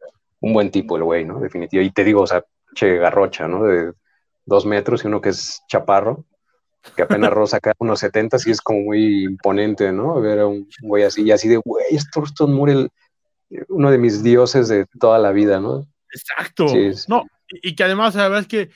un 0.41 0.53
buen 0.53 0.71
tipo 0.71 0.97
el 0.97 1.05
güey, 1.05 1.25
¿no? 1.25 1.41
Definitivo. 1.41 1.83
Y 1.83 1.91
te 1.91 2.05
digo, 2.05 2.23
o 2.23 2.27
sea, 2.27 2.45
che 2.75 2.97
garrocha, 2.99 3.49
¿no? 3.49 3.65
De 3.65 3.93
dos 4.45 4.67
metros 4.67 5.05
y 5.05 5.09
uno 5.09 5.21
que 5.21 5.31
es 5.31 5.63
chaparro, 5.69 6.25
que 6.97 7.03
apenas 7.03 7.31
rosa 7.33 7.59
acá 7.59 7.73
unos 7.79 8.01
70 8.01 8.39
y 8.47 8.51
es 8.51 8.61
como 8.61 8.81
muy 8.81 9.25
imponente, 9.25 9.93
¿no? 9.93 10.21
Ver 10.21 10.41
a 10.41 10.47
un 10.47 10.69
güey 10.83 11.05
así, 11.05 11.23
y 11.23 11.33
así 11.33 11.49
de, 11.49 11.57
güey, 11.57 11.85
es 11.91 12.11
Thurston 12.11 12.53
Moore, 12.53 12.89
uno 13.69 13.91
de 13.91 13.99
mis 13.99 14.23
dioses 14.23 14.69
de 14.69 14.87
toda 14.99 15.19
la 15.19 15.33
vida, 15.33 15.61
¿no? 15.61 15.87
Exacto. 16.13 16.67
No, 17.09 17.25
y, 17.49 17.75
que 17.75 17.85
además, 17.85 18.15
la 18.15 18.25
verdad 18.25 18.41
es 18.41 18.49
que, 18.49 18.71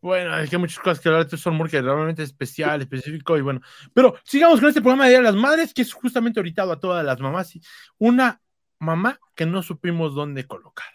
bueno, 0.00 0.34
hay 0.34 0.48
que 0.48 0.58
muchas 0.58 0.78
cosas 0.78 1.00
que 1.00 1.08
hablar 1.08 1.26
de 1.26 1.36
son 1.36 1.54
muy 1.54 1.68
que 1.68 1.80
realmente 1.80 2.22
especial, 2.22 2.82
específico, 2.82 3.36
y 3.38 3.40
bueno. 3.40 3.60
Pero 3.92 4.16
sigamos 4.24 4.60
con 4.60 4.68
este 4.68 4.82
programa 4.82 5.04
de 5.04 5.10
Día 5.10 5.18
de 5.18 5.24
las 5.24 5.34
Madres, 5.34 5.72
que 5.72 5.82
es 5.82 5.92
justamente 5.92 6.40
orientado 6.40 6.72
a 6.72 6.80
todas 6.80 7.04
las 7.04 7.20
mamás. 7.20 7.54
Una 7.98 8.40
mamá 8.78 9.18
que 9.34 9.46
no 9.46 9.62
supimos 9.62 10.14
dónde 10.14 10.46
colocar. 10.46 10.86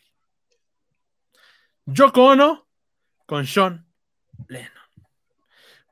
Yoko 1.86 2.24
Ono 2.24 2.68
con 3.26 3.48
Sean 3.48 3.88
Lennon. 4.48 4.72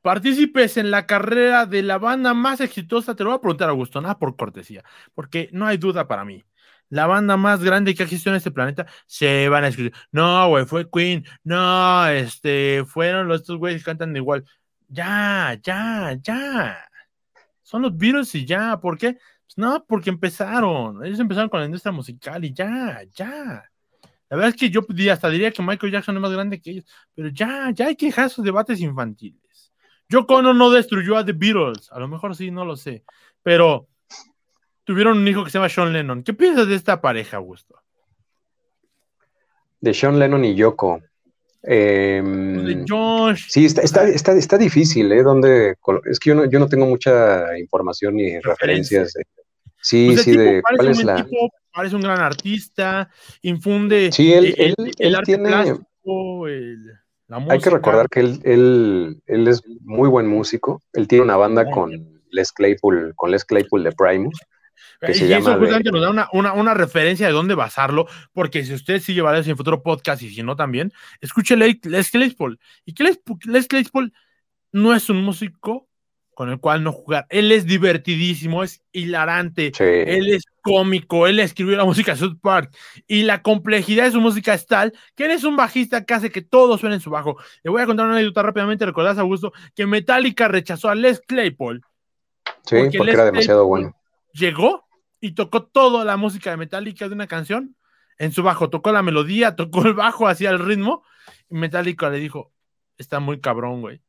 Partícipes 0.03 0.77
en 0.77 0.91
la 0.91 1.05
carrera 1.07 1.65
de 1.65 1.81
la 1.81 1.97
banda 1.97 2.33
más 2.33 2.62
exitosa, 2.62 3.15
te 3.15 3.23
lo 3.23 3.31
voy 3.31 3.38
a 3.38 3.41
preguntar, 3.41 3.69
Augusto, 3.69 3.99
nada 3.99 4.17
por 4.17 4.38
cortesía, 4.38 4.83
porque 5.13 5.49
no 5.51 5.65
hay 5.65 5.77
duda 5.77 6.07
para 6.07 6.23
mí 6.23 6.45
la 6.89 7.08
banda 7.08 7.38
más 7.38 7.63
grande 7.63 7.95
que 7.95 8.04
existido 8.04 8.34
en 8.34 8.38
este 8.38 8.52
planeta, 8.52 8.86
se 9.06 9.50
van 9.50 9.63
a 9.63 9.67
escribir. 9.69 9.93
No, 10.12 10.50
güey, 10.50 10.65
fue 10.65 10.89
Queen. 10.89 11.26
No, 11.43 12.08
este, 12.08 12.86
fueron 12.86 13.28
los 13.28 13.41
estos 13.41 13.58
güeyes 13.58 13.82
que 13.82 13.86
cantan 13.86 14.15
igual. 14.15 14.45
Ya, 14.88 15.58
ya, 15.62 16.17
ya. 16.21 16.89
Son 17.63 17.82
los 17.82 17.97
Beatles 17.97 18.34
y 18.36 18.45
ya. 18.45 18.80
¿Por 18.80 18.97
qué? 18.97 19.13
Pues 19.13 19.58
no, 19.58 19.84
porque 19.86 20.10
empezaron. 20.10 21.04
Ellos 21.06 21.19
empezaron 21.19 21.50
con 21.50 21.60
la 21.60 21.65
industria 21.65 21.91
musical 21.91 22.43
y 22.45 22.54
ya, 22.54 23.02
ya. 23.13 23.69
La 24.30 24.38
verdad 24.38 24.50
es 24.50 24.56
que 24.56 24.69
yo 24.69 24.86
hasta 25.12 25.30
diría 25.30 25.52
que 25.52 25.62
Michael 25.62 25.91
Jackson 25.91 26.15
es 26.15 26.21
más 26.21 26.32
grande 26.32 26.62
que 26.62 26.71
ellos. 26.71 26.86
Pero 27.15 27.30
ya, 27.30 27.71
ya 27.71 27.88
hay 27.88 27.95
que 27.95 28.08
dejar 28.08 28.28
esos 28.28 28.43
debates 28.43 28.80
infantiles. 28.82 29.73
Yo 30.10 30.26
Cono 30.26 30.54
no 30.54 30.69
destruyó 30.69 31.17
a 31.17 31.26
The 31.26 31.34
Beatles. 31.34 31.91
A 31.91 32.00
lo 32.00 32.08
mejor 32.08 32.36
sí, 32.36 32.52
no 32.52 32.65
lo 32.65 32.76
sé. 32.76 33.04
Pero 33.43 33.88
tuvieron 34.88 35.17
un 35.17 35.28
hijo 35.28 35.43
que 35.43 35.52
se 35.52 35.58
llama 35.58 35.67
Sean 35.67 35.91
Lennon. 35.91 36.23
¿Qué 36.23 36.34
piensas 36.34 36.65
de 36.65 36.76
esta 36.76 37.02
pareja, 37.02 37.38
Augusto? 37.38 37.76
De 39.82 39.93
Sean 39.93 40.17
Lennon 40.17 40.45
y 40.45 40.56
Yoko. 40.56 41.02
Em, 41.62 42.63
de 42.63 42.86
Josh. 42.88 43.47
Sí, 43.50 43.65
está, 43.65 44.58
difícil, 44.58 45.12
¿eh? 45.12 45.23
Donde, 45.23 45.76
es 46.10 46.19
que 46.19 46.30
yo 46.30 46.36
no, 46.36 46.45
yo 46.45 46.60
no 46.60 46.69
tengo 46.69 46.86
mucha 46.86 47.58
información 47.60 48.15
ni 48.15 48.39
referencias. 48.39 49.13
sí, 49.82 50.12
pues 50.13 50.21
sí, 50.21 50.38
de 50.38 50.62
cuál 50.62 50.88
es 50.88 51.04
la. 51.04 51.28
parece 51.73 51.95
un 51.97 52.02
gran 52.02 52.21
artista, 52.21 53.10
infunde. 53.41 54.13
Sí, 54.13 54.32
él, 54.32 54.56
el, 54.58 54.76
él, 55.00 55.17
tiene. 55.26 55.54
Hay 57.50 57.60
que 57.60 57.69
recordar 57.69 58.08
que 58.08 58.21
él, 58.21 58.39
él, 58.45 59.21
él, 59.26 59.47
es 59.50 59.62
muy 59.82 60.08
buen 60.08 60.28
músico. 60.28 60.82
Él 60.93 61.10
tiene 61.10 61.26
una 61.26 61.36
banda 61.36 61.69
con 61.69 62.21
Les 62.30 62.54
Claypool, 62.54 63.12
con 63.17 63.32
Les 63.32 63.43
Claypool 63.43 63.84
de 63.84 63.91
Primus 63.91 64.39
y 65.02 65.32
eso 65.32 65.58
justamente 65.58 65.92
nos 65.92 66.02
da 66.02 66.30
una, 66.32 66.74
referencia 66.74 67.28
de 67.28 67.34
dónde 67.34 67.56
basarlo, 67.56 68.08
porque 68.34 68.63
si 68.63 68.74
usted 68.74 69.00
sigue 69.00 69.18
llevará 69.18 69.40
en 69.40 69.58
futuro 69.58 69.82
podcast 69.82 70.22
y 70.22 70.30
si 70.30 70.44
no 70.44 70.56
también, 70.56 70.94
escuche 71.22 71.56
Les 71.56 72.12
Claypool. 72.12 72.60
Y 72.86 72.94
que 72.94 73.04
Les, 73.46 73.68
Claypool 73.68 74.13
no 74.72 74.94
es 74.94 75.10
un 75.10 75.24
músico 75.24 75.88
con 76.34 76.50
el 76.50 76.60
cual 76.60 76.84
no 76.84 76.92
jugar. 76.92 77.26
Él 77.30 77.52
es 77.52 77.66
divertidísimo, 77.66 78.63
es 78.63 78.84
hilarante, 78.92 79.72
él 79.80 80.30
es 80.30 80.44
cómico, 80.62 81.26
él 81.26 81.40
escribió 81.40 81.76
la 81.76 81.84
música 81.84 82.12
de 82.12 82.20
South 82.20 82.38
Park 82.40 82.76
y 83.08 83.24
la 83.24 83.42
complejidad 83.42 84.04
de 84.04 84.12
su 84.12 84.22
música 84.22 84.54
es 84.54 84.68
tal 84.68 84.94
que 85.16 85.26
él 85.26 85.32
es 85.32 85.44
un 85.44 85.56
bajista 85.56 86.06
que 86.06 86.13
hace 86.13 86.30
que 86.30 86.44
todo 86.44 86.78
suene 86.78 86.96
en 86.96 87.02
su 87.02 87.10
bajo. 87.10 87.38
Le 87.63 87.72
voy 87.72 87.82
a 87.82 87.88
contar 87.88 88.06
una 88.06 88.16
anécdota 88.16 88.44
rápidamente, 88.44 88.86
recordás, 88.86 89.18
Augusto, 89.18 89.52
que 89.74 89.88
Metallica 89.88 90.48
rechazó 90.48 90.90
a 90.90 90.96
Les 90.96 91.20
Claypool. 91.22 91.82
Sí, 92.66 92.76
porque, 92.98 93.13
era 93.13 93.26
demasiado 93.26 93.66
bueno. 93.66 93.96
Llegó 94.38 94.86
y 95.19 95.32
tocó 95.32 95.63
toda 95.63 96.06
la 96.06 96.17
música 96.17 96.52
de 96.52 96.58
Metallica 96.58 97.08
de 97.08 97.13
una 97.13 97.28
canción 97.28 97.76
en 98.17 98.32
su 98.32 98.43
bajo, 98.43 98.69
tocó 98.69 98.91
la 98.91 99.04
melodía, 99.04 99.56
tocó 99.56 99.86
el 99.86 99.93
bajo, 99.93 100.28
hacía 100.28 100.50
el 100.50 100.60
ritmo, 100.60 101.04
y 101.50 101.56
Metallica 101.56 102.10
le 102.10 102.19
dijo, 102.19 102.52
está 102.97 103.19
muy 103.19 103.39
cabrón, 103.39 103.82
güey. 103.82 104.02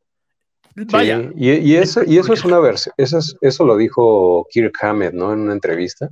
Vaya. 0.74 1.30
y, 1.34 1.74
eso, 1.74 2.02
y 2.06 2.18
eso 2.18 2.32
es 2.32 2.44
una 2.44 2.58
versión, 2.58 2.94
eso, 2.96 3.18
eso 3.40 3.64
lo 3.64 3.76
dijo 3.76 4.46
Kirk 4.50 4.72
Hammett, 4.80 5.12
¿no? 5.12 5.32
En 5.32 5.40
una 5.40 5.52
entrevista. 5.52 6.08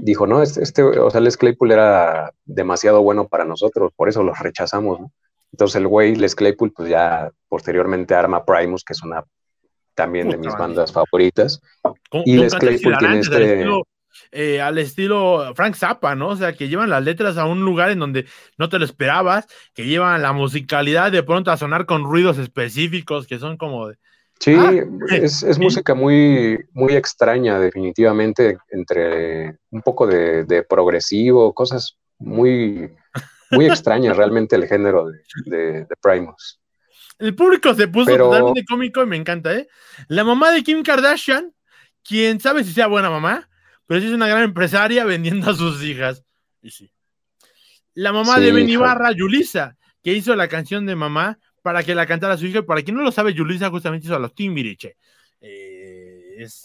Dijo, 0.00 0.26
no, 0.26 0.42
este, 0.42 0.62
este, 0.62 0.82
o 0.82 1.10
sea, 1.10 1.20
Les 1.20 1.36
Claypool 1.36 1.70
era 1.70 2.32
demasiado 2.46 3.02
bueno 3.02 3.28
para 3.28 3.44
nosotros, 3.44 3.92
por 3.94 4.08
eso 4.08 4.22
los 4.22 4.38
rechazamos, 4.38 5.00
¿no? 5.00 5.12
Entonces 5.52 5.76
el 5.76 5.86
güey 5.86 6.16
Les 6.16 6.34
Claypool, 6.34 6.72
pues 6.72 6.88
ya 6.88 7.30
posteriormente 7.48 8.14
arma 8.14 8.46
Primus, 8.46 8.82
que 8.82 8.94
es 8.94 9.02
una 9.02 9.22
también 9.96 10.28
de 10.28 10.36
mis 10.36 10.54
bandas 10.54 10.92
favoritas. 10.92 11.60
Y 12.24 12.36
Les 12.36 12.54
Claypool 12.54 12.98
tiene 12.98 13.18
este... 13.18 13.66
Eh, 14.32 14.60
al 14.60 14.78
estilo 14.78 15.52
Frank 15.54 15.74
Zappa, 15.74 16.14
¿no? 16.14 16.28
O 16.28 16.36
sea, 16.36 16.54
que 16.54 16.68
llevan 16.68 16.90
las 16.90 17.04
letras 17.04 17.36
a 17.36 17.46
un 17.46 17.64
lugar 17.64 17.90
en 17.90 17.98
donde 17.98 18.26
no 18.58 18.68
te 18.68 18.78
lo 18.78 18.84
esperabas, 18.84 19.46
que 19.74 19.86
llevan 19.86 20.22
la 20.22 20.32
musicalidad 20.32 21.12
de 21.12 21.22
pronto 21.22 21.50
a 21.50 21.56
sonar 21.56 21.86
con 21.86 22.04
ruidos 22.04 22.38
específicos 22.38 23.26
que 23.26 23.38
son 23.38 23.56
como 23.56 23.88
de... 23.88 23.96
Sí, 24.38 24.54
ah, 24.54 24.70
es, 25.08 25.58
música 25.58 25.94
muy, 25.94 26.58
muy 26.72 26.94
extraña, 26.94 27.58
definitivamente, 27.58 28.58
entre 28.70 29.56
un 29.70 29.80
poco 29.80 30.06
de, 30.06 30.66
progresivo, 30.68 31.54
cosas 31.54 31.96
muy, 32.18 32.90
muy 33.50 33.66
extrañas 33.66 34.16
realmente 34.16 34.56
el 34.56 34.66
género 34.66 35.06
de, 35.46 35.86
de, 35.86 35.96
Primus. 36.02 36.60
El 37.18 37.34
público 37.34 37.74
se 37.74 37.88
puso 37.88 38.16
totalmente 38.16 38.64
cómico 38.64 39.02
y 39.02 39.06
me 39.06 39.16
encanta, 39.16 39.54
¿eh? 39.54 39.68
La 40.08 40.24
mamá 40.24 40.50
de 40.50 40.62
Kim 40.62 40.82
Kardashian, 40.82 41.52
quien 42.02 42.40
sabe 42.40 42.62
si 42.62 42.72
sea 42.72 42.88
buena 42.88 43.08
mamá, 43.08 43.48
pero 43.86 44.00
sí 44.00 44.06
es 44.06 44.12
una 44.12 44.28
gran 44.28 44.42
empresaria 44.42 45.04
vendiendo 45.04 45.50
a 45.50 45.54
sus 45.54 45.82
hijas. 45.82 46.24
Y 46.60 46.70
sí. 46.70 46.90
La 47.94 48.12
mamá 48.12 48.38
de 48.38 48.52
Ben 48.52 48.68
Ibarra, 48.68 49.12
Yulisa, 49.12 49.76
que 50.02 50.12
hizo 50.12 50.36
la 50.36 50.48
canción 50.48 50.84
de 50.84 50.94
mamá 50.94 51.38
para 51.62 51.82
que 51.82 51.94
la 51.94 52.06
cantara 52.06 52.36
su 52.36 52.46
hija. 52.46 52.62
Para 52.62 52.82
quien 52.82 52.96
no 52.96 53.02
lo 53.02 53.10
sabe, 53.10 53.32
Yulisa 53.32 53.70
justamente 53.70 54.06
hizo 54.06 54.16
a 54.16 54.18
los 54.18 54.34
Timbiriche. 54.34 54.96
Eh, 55.40 56.34
es 56.38 56.62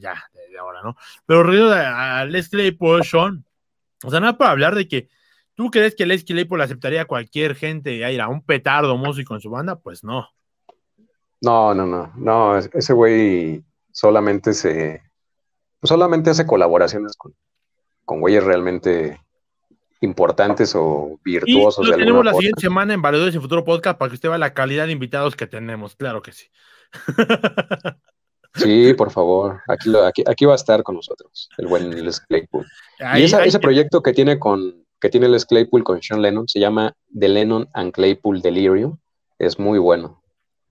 ya, 0.00 0.14
de 0.32 0.58
ahora, 0.58 0.82
¿no? 0.82 0.96
Pero 1.26 1.42
regreso 1.42 1.72
a 1.74 2.24
Les 2.24 2.48
Claypool, 2.48 3.04
Sean. 3.04 3.44
O 4.04 4.10
sea, 4.10 4.20
nada 4.20 4.38
para 4.38 4.52
hablar 4.52 4.74
de 4.76 4.86
que 4.86 5.08
tú 5.60 5.70
crees 5.70 5.94
que 5.94 6.06
Les 6.06 6.24
Claypool 6.24 6.62
aceptaría 6.62 7.02
a 7.02 7.04
cualquier 7.04 7.54
gente 7.54 8.02
a 8.02 8.10
ir 8.10 8.22
a 8.22 8.28
un 8.28 8.40
petardo 8.40 8.96
músico 8.96 9.34
en 9.34 9.42
su 9.42 9.50
banda, 9.50 9.76
pues 9.76 10.02
no. 10.02 10.26
No, 11.42 11.74
no, 11.74 11.84
no, 11.84 12.10
no, 12.16 12.56
ese 12.56 12.94
güey 12.94 13.62
solamente 13.92 14.54
se, 14.54 15.02
solamente 15.82 16.30
hace 16.30 16.46
colaboraciones 16.46 17.14
con, 17.14 17.34
con 18.06 18.20
güeyes 18.20 18.42
realmente 18.42 19.20
importantes 20.00 20.74
o 20.74 21.20
virtuosos. 21.22 21.86
Y 21.86 21.90
lo 21.90 21.96
tenemos 21.98 22.24
la 22.24 22.32
siguiente 22.32 22.62
semana 22.62 22.94
en 22.94 23.02
Valedores 23.02 23.34
y 23.34 23.38
Futuro 23.38 23.62
Podcast 23.62 23.98
para 23.98 24.08
que 24.08 24.14
usted 24.14 24.30
vea 24.30 24.38
la 24.38 24.54
calidad 24.54 24.86
de 24.86 24.92
invitados 24.92 25.36
que 25.36 25.46
tenemos, 25.46 25.94
claro 25.94 26.22
que 26.22 26.32
sí. 26.32 26.46
Sí, 28.54 28.94
por 28.94 29.12
favor, 29.12 29.60
aquí, 29.68 29.92
aquí, 30.04 30.24
aquí, 30.26 30.44
va 30.44 30.54
a 30.54 30.56
estar 30.56 30.82
con 30.82 30.96
nosotros, 30.96 31.48
el 31.56 31.68
buen 31.68 32.04
Les 32.04 32.18
Claypool. 32.18 32.66
y 33.16 33.22
ese 33.22 33.60
proyecto 33.60 34.02
que 34.02 34.12
tiene 34.12 34.40
con 34.40 34.84
que 35.00 35.08
tiene 35.08 35.28
Les 35.28 35.46
Claypool 35.46 35.84
con 35.84 36.02
Sean 36.02 36.22
Lennon 36.22 36.48
se 36.48 36.60
llama 36.60 36.94
The 37.18 37.28
Lennon 37.28 37.68
and 37.74 37.92
Claypool 37.92 38.42
Delirium. 38.42 38.98
Es 39.38 39.58
muy 39.58 39.78
bueno. 39.78 40.22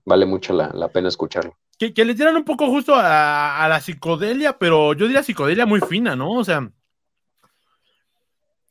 Vale 0.04 0.26
mucho 0.26 0.52
la, 0.52 0.70
la 0.72 0.88
pena 0.88 1.08
escucharlo 1.08 1.56
que, 1.88 2.04
le 2.04 2.14
tiran 2.14 2.36
un 2.36 2.44
poco 2.44 2.66
justo 2.66 2.94
a, 2.94 3.66
la 3.68 3.80
psicodelia, 3.80 4.58
pero 4.58 4.92
yo 4.92 5.06
diría 5.06 5.22
psicodelia 5.22 5.64
muy 5.64 5.80
fina, 5.80 6.14
¿no? 6.14 6.32
O 6.32 6.44
sea, 6.44 6.70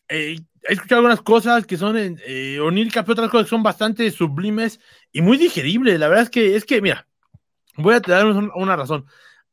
eh, 0.08 0.38
he 0.68 0.74
escuchado 0.74 1.00
algunas 1.00 1.22
cosas 1.22 1.66
que 1.66 1.76
son 1.76 1.96
eh, 1.98 2.60
oníricas, 2.60 3.04
pero 3.04 3.14
otras 3.14 3.32
cosas 3.32 3.48
que 3.48 3.50
son 3.50 3.64
bastante 3.64 4.12
sublimes 4.12 4.80
y 5.12 5.22
muy 5.22 5.38
digeribles. 5.38 6.00
La 6.00 6.08
verdad 6.08 6.26
es 6.26 6.30
que, 6.30 6.56
es 6.56 6.66
que, 6.66 6.82
mira, 6.82 7.08
voy 7.78 7.96
a 7.96 8.00
dar 8.00 8.28
una, 8.28 8.76
razón. 8.76 9.06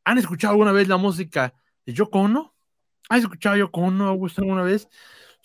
¿Han 0.04 0.18
escuchado 0.18 0.52
alguna 0.52 0.72
vez 0.72 0.86
la 0.86 0.98
música 0.98 1.54
de 1.86 1.94
Yoko 1.94 2.20
Ono? 2.20 2.54
¿Has 3.08 3.20
escuchado 3.20 3.54
a 3.54 3.58
Yoko 3.58 3.80
Ono, 3.80 4.08
Augusto, 4.08 4.42
alguna 4.42 4.62
vez? 4.64 4.86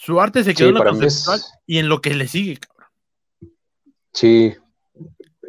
Su 0.02 0.20
arte 0.20 0.44
se 0.44 0.56
quedó 0.56 0.70
en 0.70 0.74
lo 0.74 0.84
conceptual 0.84 1.40
y 1.68 1.78
en 1.78 1.88
lo 1.88 2.02
que 2.02 2.16
le 2.16 2.28
sigue, 2.28 2.58
cabrón. 2.58 2.90
Sí, 4.12 4.56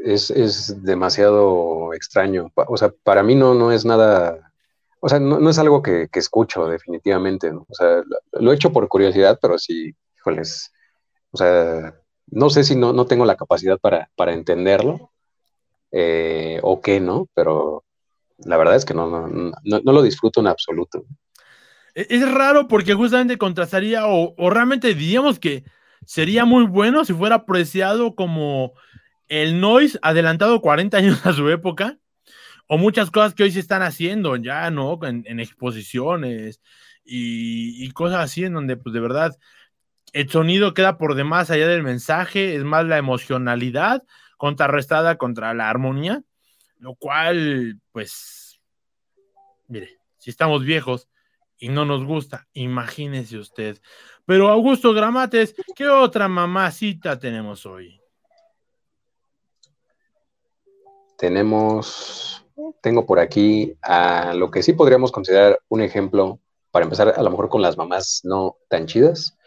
es, 0.05 0.85
demasiado 0.85 1.95
extraño. 1.95 2.53
O 2.55 2.77
sea, 2.77 2.93
para 3.03 3.23
mí 3.23 3.35
no, 3.35 3.55
no 3.55 3.73
es 3.73 3.87
nada, 3.87 4.53
o 5.01 5.09
sea, 5.09 5.19
no, 5.21 5.49
es 5.49 5.59
algo 5.59 5.81
que, 5.83 6.07
escucho 6.13 6.67
definitivamente. 6.67 7.51
O 7.51 7.67
sea, 7.71 8.03
lo, 8.33 8.53
he 8.53 8.55
hecho 8.55 8.71
por 8.75 8.89
curiosidad, 8.89 9.39
pero 9.41 9.57
sí, 9.57 9.95
híjoles, 10.19 10.71
o 11.31 11.39
sea, 11.39 11.95
no 12.27 12.51
sé 12.51 12.63
si 12.63 12.77
no, 12.77 12.93
no 12.93 13.07
tengo 13.07 13.25
la 13.25 13.37
capacidad 13.37 13.79
para, 13.79 14.35
entenderlo 14.35 15.13
eh, 15.93 16.61
o 16.63 16.83
qué, 16.83 17.01
¿no? 17.01 17.27
Pero 17.33 17.85
la 18.37 18.59
verdad 18.59 18.77
es 18.77 18.85
que 18.85 18.93
no, 18.93 19.09
no, 19.09 19.53
no, 19.65 19.93
lo 19.93 20.03
disfruto 20.03 20.41
en 20.41 20.49
absoluto. 20.49 21.07
E, 21.95 22.07
es 22.11 22.31
raro 22.31 22.69
porque 22.69 22.95
justamente 22.95 23.39
contrastaría 23.39 24.07
o, 24.07 24.35
o 24.37 24.51
realmente 24.51 24.95
diríamos 24.95 25.39
que 25.39 25.65
sería 26.07 26.45
muy 26.45 26.65
bueno 26.65 27.05
si 27.05 27.13
fuera 27.13 27.37
apreciado 27.37 28.15
como 28.15 28.75
el 29.29 29.61
noise 29.61 29.99
adelantado 30.03 30.61
40 30.61 30.97
años 30.99 31.25
a 31.27 31.33
su 31.33 31.49
época, 31.49 31.99
o 32.67 32.79
muchas 32.79 33.11
cosas 33.11 33.35
que 33.35 33.43
hoy 33.43 33.51
se 33.51 33.61
están 33.61 33.83
haciendo 33.83 34.37
ya, 34.37 34.71
¿no? 34.71 34.99
En, 35.05 35.41
exposiciones 35.41 36.61
y, 37.05 37.91
cosas 37.93 38.21
así, 38.21 38.45
en 38.45 38.55
donde, 38.55 38.77
pues 38.77 38.93
de 38.93 39.01
verdad, 39.01 39.37
el 40.13 40.29
sonido 40.31 40.75
queda 40.75 40.99
por 40.99 41.15
demás 41.15 41.51
allá 41.51 41.67
del 41.67 41.83
mensaje, 41.83 42.57
es 42.57 42.65
más 42.65 42.85
la 42.85 42.99
emocionalidad 42.99 44.05
contrarrestada 44.37 45.17
contra 45.17 45.55
la 45.55 45.71
armonía, 45.71 46.23
lo 46.79 46.95
cual, 46.95 47.81
pues, 47.93 48.61
mire, 49.69 49.99
si 50.19 50.31
estamos 50.31 50.65
viejos 50.65 51.09
y 51.63 51.69
no 51.71 51.85
nos 51.85 52.05
gusta, 52.05 52.47
imagínese 52.53 53.39
usted. 53.39 53.81
Pero 54.27 54.49
Augusto 54.49 54.93
Gramates, 54.93 55.55
¿qué 55.77 55.89
otra 55.89 56.29
mamacita 56.29 57.19
tenemos 57.19 57.67
hoy? 57.67 58.03
tenemos, 61.23 62.45
tengo 62.81 63.07
por 63.07 63.21
aquí 63.21 63.75
a 63.81 64.35
lo 64.35 64.51
que 64.51 64.61
sí 64.61 64.73
podríamos 64.73 65.13
considerar 65.13 65.57
un 65.69 65.81
ejemplo, 65.81 66.41
para 66.73 66.83
empezar 66.83 67.15
a 67.17 67.23
lo 67.23 67.31
mejor 67.31 67.49
con 67.49 67.63
las 67.63 67.77
mamás 67.77 68.23
no 68.25 68.57
tan 68.69 68.87
chidas, 68.87 69.39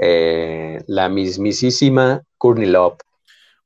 eh, 0.00 0.82
la 0.86 1.10
mismísima 1.10 2.22
Courtney 2.38 2.70
Love. 2.70 2.96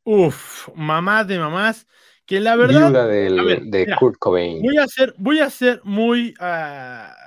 Uf, 0.03 0.69
mamá 0.75 1.23
de 1.23 1.39
mamás, 1.39 1.87
que 2.27 2.41
la 2.41 2.57
verdad... 2.57 2.89
Viuda 2.89 3.07
de 3.07 3.87
Kurt 4.01 4.19
Cobain. 4.19 4.61
Voy 4.61 4.79
a 4.79 4.89
ser, 4.89 5.15
voy 5.17 5.39
a 5.39 5.49
ser 5.49 5.81
muy... 5.85 6.35
Uh, 6.41 7.18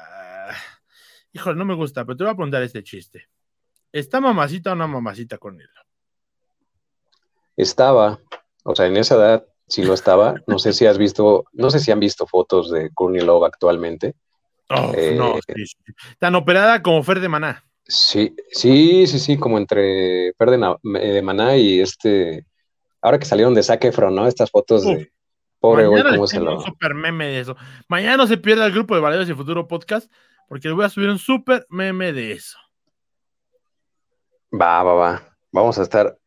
híjole, 1.33 1.57
no 1.57 1.65
me 1.65 1.75
gusta, 1.75 2.05
pero 2.05 2.17
te 2.17 2.23
voy 2.23 2.31
a 2.31 2.35
preguntar 2.35 2.63
este 2.63 2.83
chiste. 2.83 3.27
¿Está 3.91 4.21
mamacita 4.21 4.71
o 4.71 4.75
no 4.75 4.87
mamacita 4.87 5.37
Courtney 5.37 5.65
Love? 5.65 5.87
Estaba, 7.57 8.19
o 8.63 8.75
sea, 8.75 8.87
en 8.87 8.97
esa 8.97 9.15
edad 9.15 9.45
si 9.71 9.83
lo 9.83 9.93
estaba. 9.93 10.35
No 10.47 10.59
sé 10.59 10.73
si 10.73 10.85
has 10.85 10.97
visto, 10.97 11.45
no 11.53 11.69
sé 11.69 11.79
si 11.79 11.91
han 11.91 11.99
visto 11.99 12.27
fotos 12.27 12.69
de 12.71 12.91
Courtney 12.93 13.21
Love 13.21 13.45
actualmente. 13.45 14.15
Oh, 14.69 14.93
no, 15.15 15.37
eh, 15.37 15.65
Tan 16.19 16.35
operada 16.35 16.81
como 16.81 17.03
Fer 17.03 17.19
de 17.19 17.29
Maná. 17.29 17.63
Sí, 17.85 18.35
sí, 18.51 19.07
sí, 19.07 19.19
sí, 19.19 19.37
como 19.37 19.57
entre 19.57 20.33
Fer 20.37 20.49
de, 20.51 21.21
Maná 21.21 21.57
y 21.57 21.79
este. 21.79 22.45
Ahora 23.01 23.17
que 23.17 23.25
salieron 23.25 23.53
de 23.53 23.63
Zac 23.63 23.83
Efron, 23.85 24.13
¿no? 24.13 24.27
Estas 24.27 24.51
fotos 24.51 24.85
de. 24.85 25.11
Pobre 25.59 25.85
güey, 25.87 26.03
cómo 26.03 26.27
se 26.27 26.39
lo. 26.39 26.57
Un 26.57 26.63
super 26.63 26.93
meme 26.93 27.27
de 27.27 27.39
eso. 27.41 27.55
Mañana 27.87 28.17
no 28.17 28.27
se 28.27 28.37
pierda 28.37 28.65
el 28.65 28.71
grupo 28.71 28.95
de 28.95 29.01
Valeros 29.01 29.29
y 29.29 29.33
Futuro 29.33 29.67
Podcast, 29.67 30.11
porque 30.51 30.69
voy 30.69 30.83
a 30.83 30.89
subir 30.89 31.07
un 31.07 31.17
super 31.17 31.65
meme 31.69 32.11
de 32.11 32.33
eso. 32.33 32.57
Va, 34.51 34.83
va, 34.83 34.93
va. 34.95 35.37
Vamos 35.49 35.79
a 35.79 35.83
estar 35.83 36.17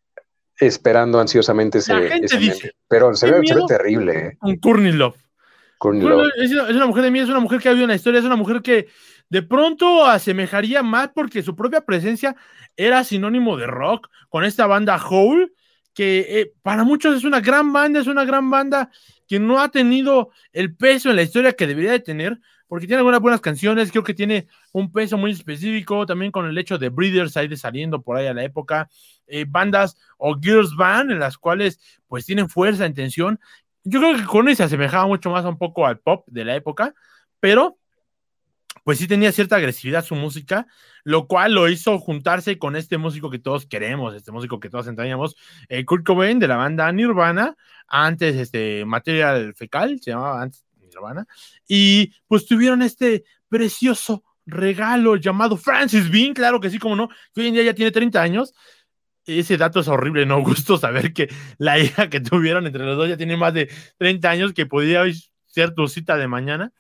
esperando 0.58 1.20
ansiosamente 1.20 1.76
ese, 1.76 2.72
pero 2.88 3.14
se 3.14 3.30
ve, 3.30 3.42
terrible. 3.68 4.28
¿eh? 4.28 4.38
Un 4.40 4.56
Courtney 4.56 4.92
Love. 4.92 5.14
Es, 6.38 6.52
una 6.52 6.86
mujer 6.86 7.04
de 7.04 7.10
mí, 7.10 7.18
es 7.18 7.28
una 7.28 7.40
mujer 7.40 7.60
que 7.60 7.68
ha 7.68 7.72
habido 7.72 7.84
una 7.84 7.96
historia, 7.96 8.18
es 8.18 8.24
una 8.24 8.36
mujer 8.36 8.62
que 8.62 8.86
de 9.28 9.42
pronto 9.42 10.06
asemejaría 10.06 10.82
más 10.82 11.10
porque 11.14 11.42
su 11.42 11.54
propia 11.54 11.82
presencia 11.82 12.34
era 12.78 13.04
sinónimo 13.04 13.58
de 13.58 13.66
rock 13.66 14.08
con 14.30 14.44
esta 14.44 14.66
banda 14.66 14.96
Hole, 15.06 15.52
que 15.92 16.20
eh, 16.30 16.52
para 16.62 16.82
muchos 16.84 17.14
es 17.14 17.24
una 17.24 17.40
gran 17.40 17.74
banda, 17.74 18.00
es 18.00 18.06
una 18.06 18.24
gran 18.24 18.48
banda 18.48 18.88
que 19.28 19.38
no 19.38 19.60
ha 19.60 19.68
tenido 19.68 20.30
el 20.50 20.74
peso 20.74 21.10
en 21.10 21.16
la 21.16 21.22
historia 21.22 21.52
que 21.52 21.66
debería 21.66 21.92
de 21.92 22.00
tener, 22.00 22.40
porque 22.74 22.88
tiene 22.88 22.98
algunas 22.98 23.20
buenas 23.20 23.40
canciones, 23.40 23.92
creo 23.92 24.02
que 24.02 24.14
tiene 24.14 24.48
un 24.72 24.90
peso 24.90 25.16
muy 25.16 25.30
específico, 25.30 26.06
también 26.06 26.32
con 26.32 26.44
el 26.44 26.58
hecho 26.58 26.76
de 26.76 26.88
Breeders 26.88 27.36
ahí 27.36 27.46
de 27.46 27.56
saliendo 27.56 28.02
por 28.02 28.16
ahí 28.16 28.26
a 28.26 28.34
la 28.34 28.42
época, 28.42 28.90
eh, 29.28 29.44
bandas 29.48 29.96
o 30.18 30.34
girls 30.36 30.74
band 30.74 31.12
en 31.12 31.20
las 31.20 31.38
cuales 31.38 31.78
pues 32.08 32.26
tienen 32.26 32.48
fuerza, 32.48 32.84
intención. 32.84 33.38
Yo 33.84 34.00
creo 34.00 34.16
que 34.16 34.24
con 34.24 34.52
se 34.56 34.64
asemejaba 34.64 35.06
mucho 35.06 35.30
más 35.30 35.44
un 35.44 35.56
poco 35.56 35.86
al 35.86 36.00
pop 36.00 36.26
de 36.26 36.44
la 36.44 36.56
época, 36.56 36.92
pero 37.38 37.78
pues 38.82 38.98
sí 38.98 39.06
tenía 39.06 39.30
cierta 39.30 39.54
agresividad 39.54 40.04
su 40.04 40.16
música, 40.16 40.66
lo 41.04 41.28
cual 41.28 41.52
lo 41.54 41.68
hizo 41.68 42.00
juntarse 42.00 42.58
con 42.58 42.74
este 42.74 42.98
músico 42.98 43.30
que 43.30 43.38
todos 43.38 43.66
queremos, 43.66 44.16
este 44.16 44.32
músico 44.32 44.58
que 44.58 44.68
todos 44.68 44.88
entrañamos, 44.88 45.36
eh, 45.68 45.84
Kurt 45.84 46.04
Cobain 46.04 46.40
de 46.40 46.48
la 46.48 46.56
banda 46.56 46.90
Nirvana, 46.90 47.54
antes 47.86 48.34
este 48.34 48.84
Material 48.84 49.54
Fecal, 49.54 50.00
se 50.00 50.10
llamaba 50.10 50.42
antes 50.42 50.64
Nirvana, 50.94 51.26
y 51.68 52.12
pues 52.26 52.46
tuvieron 52.46 52.82
este 52.82 53.24
precioso 53.48 54.22
regalo 54.46 55.16
llamado 55.16 55.56
Francis 55.56 56.10
Bean, 56.10 56.34
claro 56.34 56.60
que 56.60 56.70
sí, 56.70 56.78
como 56.78 56.96
no, 56.96 57.08
que 57.34 57.40
hoy 57.40 57.48
en 57.48 57.54
día 57.54 57.62
ya 57.64 57.74
tiene 57.74 57.90
30 57.90 58.22
años, 58.22 58.54
ese 59.26 59.56
dato 59.56 59.80
es 59.80 59.88
horrible, 59.88 60.26
no 60.26 60.40
gusto 60.42 60.78
saber 60.78 61.12
que 61.12 61.28
la 61.58 61.78
hija 61.78 62.08
que 62.10 62.20
tuvieron 62.20 62.66
entre 62.66 62.84
los 62.84 62.96
dos 62.96 63.08
ya 63.08 63.16
tiene 63.16 63.36
más 63.36 63.54
de 63.54 63.70
30 63.98 64.30
años, 64.30 64.52
que 64.52 64.66
podía 64.66 65.02
ser 65.46 65.74
tu 65.74 65.88
cita 65.88 66.16
de 66.16 66.28
mañana. 66.28 66.72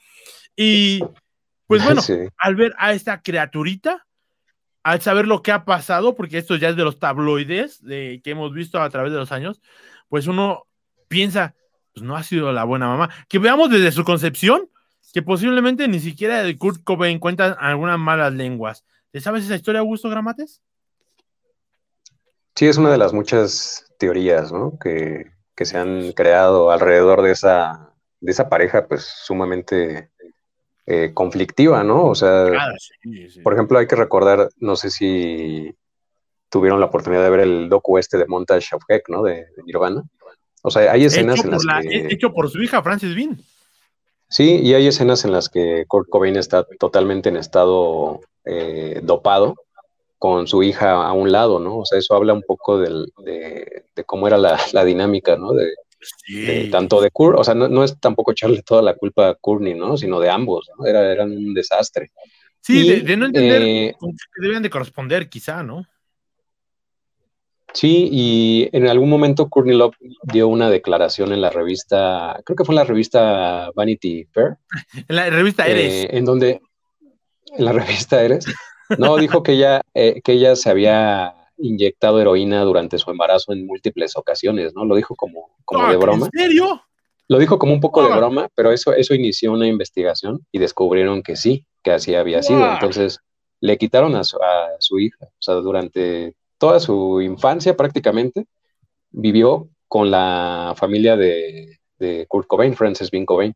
Y 0.56 1.00
pues 1.66 1.82
bueno, 1.84 2.02
al 2.36 2.56
ver 2.56 2.74
a 2.78 2.92
esta 2.92 3.22
criaturita, 3.22 4.06
al 4.82 5.00
saber 5.00 5.26
lo 5.26 5.42
que 5.42 5.52
ha 5.52 5.64
pasado, 5.64 6.14
porque 6.14 6.38
esto 6.38 6.56
ya 6.56 6.68
es 6.68 6.76
de 6.76 6.84
los 6.84 6.98
tabloides 6.98 7.82
de, 7.82 8.20
que 8.22 8.30
hemos 8.30 8.52
visto 8.52 8.80
a 8.80 8.90
través 8.90 9.12
de 9.12 9.18
los 9.18 9.32
años, 9.32 9.62
pues 10.08 10.26
uno 10.26 10.66
piensa, 11.08 11.54
pues 11.94 12.04
no 12.04 12.16
ha 12.16 12.22
sido 12.22 12.52
la 12.52 12.64
buena 12.64 12.88
mamá. 12.88 13.10
Que 13.28 13.38
veamos 13.38 13.70
desde 13.70 13.92
su 13.92 14.04
concepción, 14.04 14.68
que 15.12 15.22
posiblemente 15.22 15.86
ni 15.88 16.00
siquiera 16.00 16.42
de 16.42 16.58
Kurt 16.58 16.82
Cobain 16.82 17.18
cuenta 17.18 17.52
algunas 17.52 17.98
malas 17.98 18.32
lenguas. 18.32 18.84
¿Te 19.12 19.20
sabes 19.20 19.44
esa 19.44 19.54
historia, 19.54 19.80
Augusto 19.80 20.10
Gramates? 20.10 20.60
Sí, 22.56 22.66
es 22.66 22.76
una 22.76 22.90
de 22.90 22.98
las 22.98 23.12
muchas 23.12 23.92
teorías 23.98 24.52
¿no? 24.52 24.78
que, 24.78 25.32
se 25.56 25.78
han 25.78 26.12
creado 26.12 26.70
alrededor 26.72 27.22
de 27.22 27.30
esa, 27.30 27.94
de 28.20 28.32
esa 28.32 28.48
pareja, 28.48 28.86
pues 28.86 29.04
sumamente 29.04 30.10
eh, 30.86 31.12
conflictiva, 31.14 31.84
¿no? 31.84 32.06
O 32.06 32.14
sea, 32.14 32.46
por 33.42 33.54
ejemplo, 33.54 33.78
hay 33.78 33.86
que 33.86 33.96
recordar, 33.96 34.50
no 34.58 34.76
sé 34.76 34.90
si 34.90 35.76
tuvieron 36.48 36.78
la 36.80 36.86
oportunidad 36.86 37.22
de 37.22 37.30
ver 37.30 37.40
el 37.40 37.68
docu 37.68 37.98
este 37.98 38.18
de 38.18 38.26
Montage 38.26 38.76
of 38.76 38.82
Heck, 38.88 39.08
¿no? 39.08 39.22
De, 39.22 39.46
Nirvana. 39.64 40.02
O 40.66 40.70
sea, 40.70 40.90
hay 40.92 41.04
escenas 41.04 41.44
en 41.44 41.50
las 41.50 41.62
que... 41.82 42.06
Hecho 42.10 42.32
por 42.32 42.50
su 42.50 42.62
hija, 42.62 42.82
Francis 42.82 43.14
Bean. 43.14 43.38
Sí, 44.30 44.60
y 44.62 44.72
hay 44.72 44.86
escenas 44.86 45.22
en 45.26 45.32
las 45.32 45.50
que 45.50 45.84
Kurt 45.86 46.08
Cobain 46.08 46.36
está 46.36 46.66
totalmente 46.78 47.28
en 47.28 47.36
estado 47.36 48.20
eh, 48.46 49.00
dopado 49.02 49.56
con 50.18 50.46
su 50.46 50.62
hija 50.62 51.06
a 51.06 51.12
un 51.12 51.30
lado, 51.30 51.60
¿no? 51.60 51.80
O 51.80 51.84
sea, 51.84 51.98
eso 51.98 52.14
habla 52.14 52.32
un 52.32 52.40
poco 52.40 52.78
de, 52.78 53.04
cómo 54.06 54.26
era 54.26 54.38
la, 54.38 54.84
dinámica, 54.86 55.36
¿no? 55.36 55.52
De, 55.52 56.68
tanto 56.70 57.02
de 57.02 57.10
Kurt, 57.10 57.38
o 57.38 57.44
sea, 57.44 57.54
no, 57.54 57.84
es 57.84 58.00
tampoco 58.00 58.32
echarle 58.32 58.62
toda 58.62 58.80
la 58.80 58.94
culpa 58.94 59.28
a 59.28 59.34
Courtney, 59.34 59.74
¿no? 59.74 59.98
Sino 59.98 60.18
de 60.18 60.30
ambos, 60.30 60.70
¿no? 60.78 60.86
Era, 60.86 61.12
eran 61.12 61.30
un 61.30 61.52
desastre. 61.52 62.10
Sí, 62.62 63.02
de, 63.02 63.16
no 63.18 63.26
entender 63.26 63.60
eh, 63.60 63.94
que 64.00 64.42
debían 64.42 64.62
de 64.62 64.70
corresponder, 64.70 65.28
quizá, 65.28 65.62
¿no? 65.62 65.86
Sí, 67.74 68.08
y 68.10 68.68
en 68.72 68.86
algún 68.86 69.10
momento 69.10 69.48
Courtney 69.48 69.76
Love 69.76 69.96
dio 70.22 70.46
una 70.46 70.70
declaración 70.70 71.32
en 71.32 71.40
la 71.40 71.50
revista, 71.50 72.40
creo 72.44 72.56
que 72.56 72.64
fue 72.64 72.72
en 72.72 72.76
la 72.76 72.84
revista 72.84 73.70
Vanity 73.74 74.26
Fair. 74.32 74.56
En 75.08 75.16
la 75.16 75.28
revista 75.28 75.66
Eres. 75.66 75.92
Eh, 75.92 76.08
en 76.12 76.24
donde, 76.24 76.60
en 77.58 77.64
la 77.64 77.72
revista 77.72 78.22
Eres, 78.22 78.46
no, 78.96 79.16
dijo 79.16 79.42
que 79.42 79.52
ella, 79.52 79.82
eh, 79.92 80.20
que 80.22 80.32
ella 80.32 80.54
se 80.54 80.70
había 80.70 81.34
inyectado 81.58 82.20
heroína 82.20 82.62
durante 82.62 82.98
su 82.98 83.10
embarazo 83.10 83.52
en 83.52 83.66
múltiples 83.66 84.16
ocasiones, 84.16 84.72
¿no? 84.74 84.84
Lo 84.84 84.94
dijo 84.94 85.16
como, 85.16 85.56
como 85.64 85.88
de 85.88 85.96
broma. 85.96 86.28
¿En 86.32 86.40
serio? 86.40 86.80
Lo 87.26 87.38
dijo 87.38 87.58
como 87.58 87.72
un 87.72 87.80
poco 87.80 88.06
de 88.06 88.14
broma, 88.14 88.48
pero 88.54 88.70
eso, 88.70 88.92
eso 88.92 89.14
inició 89.14 89.52
una 89.52 89.66
investigación 89.66 90.46
y 90.52 90.58
descubrieron 90.58 91.22
que 91.22 91.36
sí, 91.36 91.66
que 91.82 91.90
así 91.90 92.14
había 92.14 92.42
sido. 92.42 92.70
Entonces, 92.70 93.18
le 93.60 93.78
quitaron 93.78 94.14
a 94.14 94.24
su, 94.24 94.36
a 94.36 94.76
su 94.78 94.98
hija. 94.98 95.24
O 95.24 95.42
sea, 95.42 95.54
durante 95.54 96.34
toda 96.64 96.80
su 96.80 97.20
infancia 97.20 97.76
prácticamente 97.76 98.46
vivió 99.10 99.68
con 99.86 100.10
la 100.10 100.72
familia 100.74 101.14
de, 101.14 101.78
Kurt 102.26 102.46
Cobain, 102.46 102.74
Francis 102.74 103.10
Bean 103.10 103.26
Cobain. 103.26 103.54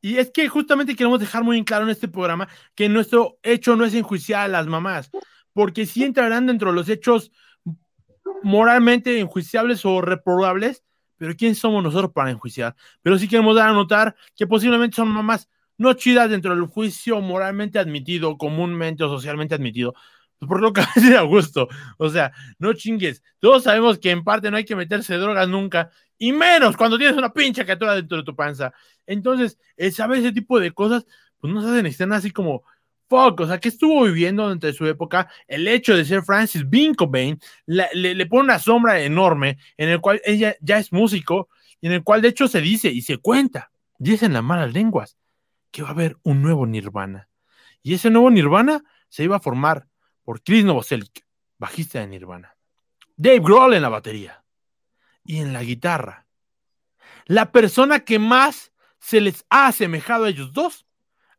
Y 0.00 0.16
es 0.16 0.30
que 0.30 0.48
justamente 0.48 0.96
queremos 0.96 1.20
dejar 1.20 1.44
muy 1.44 1.62
claro 1.62 1.84
en 1.84 1.90
este 1.90 2.08
programa 2.08 2.48
que 2.74 2.88
nuestro 2.88 3.36
hecho 3.42 3.76
no 3.76 3.84
es 3.84 3.92
enjuiciar 3.92 4.46
a 4.46 4.48
las 4.48 4.66
mamás, 4.66 5.10
porque 5.52 5.84
sí 5.84 6.04
entrarán 6.04 6.46
dentro 6.46 6.70
de 6.70 6.76
los 6.76 6.88
hechos 6.88 7.32
moralmente 8.42 9.20
enjuiciables 9.20 9.84
o 9.84 10.00
reprobables, 10.00 10.82
pero 11.18 11.34
¿quién 11.36 11.54
somos 11.54 11.82
nosotros 11.82 12.12
para 12.14 12.30
enjuiciar? 12.30 12.74
Pero 13.02 13.18
sí 13.18 13.28
queremos 13.28 13.56
dar 13.56 13.68
a 13.68 13.72
notar 13.74 14.16
que 14.34 14.46
posiblemente 14.46 14.96
son 14.96 15.08
mamás 15.08 15.50
no 15.76 15.92
chidas 15.92 16.30
dentro 16.30 16.54
del 16.54 16.64
juicio 16.64 17.20
moralmente 17.20 17.78
admitido, 17.78 18.38
comúnmente 18.38 19.04
o 19.04 19.08
socialmente 19.08 19.54
admitido, 19.54 19.94
por 20.46 20.60
lo 20.60 20.72
que 20.72 20.80
hace 20.96 21.16
a 21.16 21.22
gusto. 21.22 21.68
O 21.96 22.08
sea, 22.08 22.32
no 22.58 22.72
chingues. 22.72 23.22
Todos 23.40 23.64
sabemos 23.64 23.98
que 23.98 24.10
en 24.10 24.24
parte 24.24 24.50
no 24.50 24.56
hay 24.56 24.64
que 24.64 24.76
meterse 24.76 25.16
drogas 25.16 25.48
nunca, 25.48 25.90
y 26.18 26.32
menos 26.32 26.76
cuando 26.76 26.98
tienes 26.98 27.16
una 27.16 27.32
pincha 27.32 27.64
criatura 27.64 27.94
dentro 27.94 28.18
de 28.18 28.24
tu 28.24 28.34
panza. 28.34 28.72
Entonces, 29.06 29.58
el 29.76 29.92
saber 29.92 30.18
ese 30.18 30.32
tipo 30.32 30.58
de 30.58 30.72
cosas, 30.72 31.06
pues 31.38 31.52
nos 31.52 31.64
hacen 31.64 31.86
estar 31.86 32.12
así 32.12 32.30
como, 32.30 32.64
fuck, 33.08 33.40
o 33.40 33.46
sea, 33.46 33.58
que 33.58 33.68
estuvo 33.68 34.04
viviendo 34.04 34.50
entre 34.50 34.72
su 34.72 34.86
época, 34.86 35.30
el 35.46 35.66
hecho 35.68 35.96
de 35.96 36.04
ser 36.04 36.22
Francis 36.22 36.68
Bean 36.68 36.94
Cobain, 36.94 37.38
le, 37.66 37.88
le, 37.94 38.26
pone 38.26 38.44
una 38.44 38.58
sombra 38.58 39.00
enorme 39.00 39.58
en 39.76 39.88
el 39.88 40.00
cual 40.00 40.20
ella 40.24 40.56
ya 40.60 40.78
es 40.78 40.92
músico, 40.92 41.48
y 41.80 41.86
en 41.86 41.92
el 41.92 42.02
cual 42.02 42.22
de 42.22 42.28
hecho 42.28 42.48
se 42.48 42.60
dice 42.60 42.90
y 42.90 43.02
se 43.02 43.18
cuenta, 43.18 43.70
dicen 43.98 44.32
las 44.32 44.42
malas 44.42 44.72
lenguas, 44.72 45.16
que 45.70 45.82
va 45.82 45.88
a 45.88 45.92
haber 45.92 46.16
un 46.22 46.42
nuevo 46.42 46.66
Nirvana. 46.66 47.28
Y 47.82 47.94
ese 47.94 48.10
nuevo 48.10 48.30
Nirvana 48.30 48.82
se 49.08 49.24
iba 49.24 49.36
a 49.36 49.40
formar 49.40 49.86
por 50.28 50.42
Chris 50.42 50.62
Novoselic, 50.62 51.24
bajista 51.56 52.00
de 52.00 52.06
Nirvana. 52.06 52.54
Dave 53.16 53.38
Grohl 53.38 53.72
en 53.72 53.80
la 53.80 53.88
batería 53.88 54.44
y 55.24 55.38
en 55.38 55.54
la 55.54 55.62
guitarra. 55.62 56.26
La 57.24 57.50
persona 57.50 58.00
que 58.00 58.18
más 58.18 58.70
se 58.98 59.22
les 59.22 59.46
ha 59.48 59.68
asemejado 59.68 60.26
a 60.26 60.28
ellos 60.28 60.52
dos, 60.52 60.84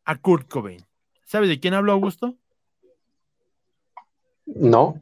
a 0.06 0.16
Kurt 0.16 0.50
Cobain. 0.50 0.88
¿Sabes 1.24 1.50
de 1.50 1.60
quién 1.60 1.76
hablo, 1.76 1.92
Augusto? 1.92 2.36
No. 4.48 5.00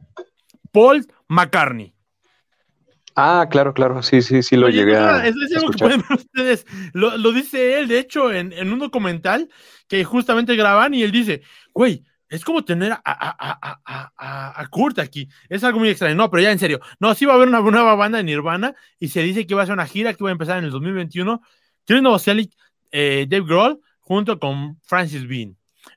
Paul 0.70 1.10
McCartney. 1.26 1.94
Ah, 3.16 3.46
claro, 3.50 3.72
claro, 3.72 4.02
sí, 4.02 4.20
sí, 4.20 4.42
sí 4.42 4.56
lo 4.56 4.68
llegué 4.68 4.98
a, 4.98 5.26
es, 5.26 5.34
escuchar. 5.50 5.98
ustedes. 6.10 6.66
Lo, 6.92 7.32
dice 7.32 7.78
él, 7.78 7.88
de 7.88 8.00
hecho, 8.00 8.34
en, 8.34 8.52
en, 8.52 8.70
un 8.70 8.80
documental 8.80 9.48
que 9.88 10.04
justamente 10.04 10.56
graban 10.56 10.92
y 10.92 11.04
él 11.04 11.10
dice, 11.10 11.40
güey, 11.72 12.04
es 12.28 12.44
como 12.44 12.64
tener 12.64 12.92
a, 12.92 13.00
a, 13.04 13.80
a, 13.84 14.60
a, 14.60 14.66
Kurt 14.68 14.98
aquí. 14.98 15.28
Es 15.48 15.64
algo 15.64 15.78
muy 15.78 15.88
extraño. 15.88 16.14
No, 16.14 16.30
pero 16.30 16.42
ya 16.42 16.52
en 16.52 16.58
serio. 16.58 16.80
No, 17.00 17.14
sí 17.14 17.24
va 17.24 17.32
a 17.32 17.36
haber 17.36 17.48
una 17.48 17.60
nueva 17.60 17.94
banda 17.94 18.18
de 18.18 18.24
Nirvana 18.24 18.74
y 18.98 19.08
se 19.08 19.22
dice 19.22 19.46
que 19.46 19.54
va 19.54 19.62
a 19.62 19.66
ser 19.66 19.74
una 19.74 19.86
gira 19.86 20.14
que 20.14 20.22
va 20.22 20.30
a 20.30 20.32
empezar 20.32 20.58
en 20.58 20.64
el 20.64 20.70
2021. 20.70 21.40
Chris 21.86 22.02
Novoselic, 22.02 22.52
eh, 22.90 23.26
Dave 23.28 23.46
Grohl, 23.46 23.80
junto 24.00 24.38
con 24.38 24.78
Francis 24.82 25.26
Bean. 25.26 25.56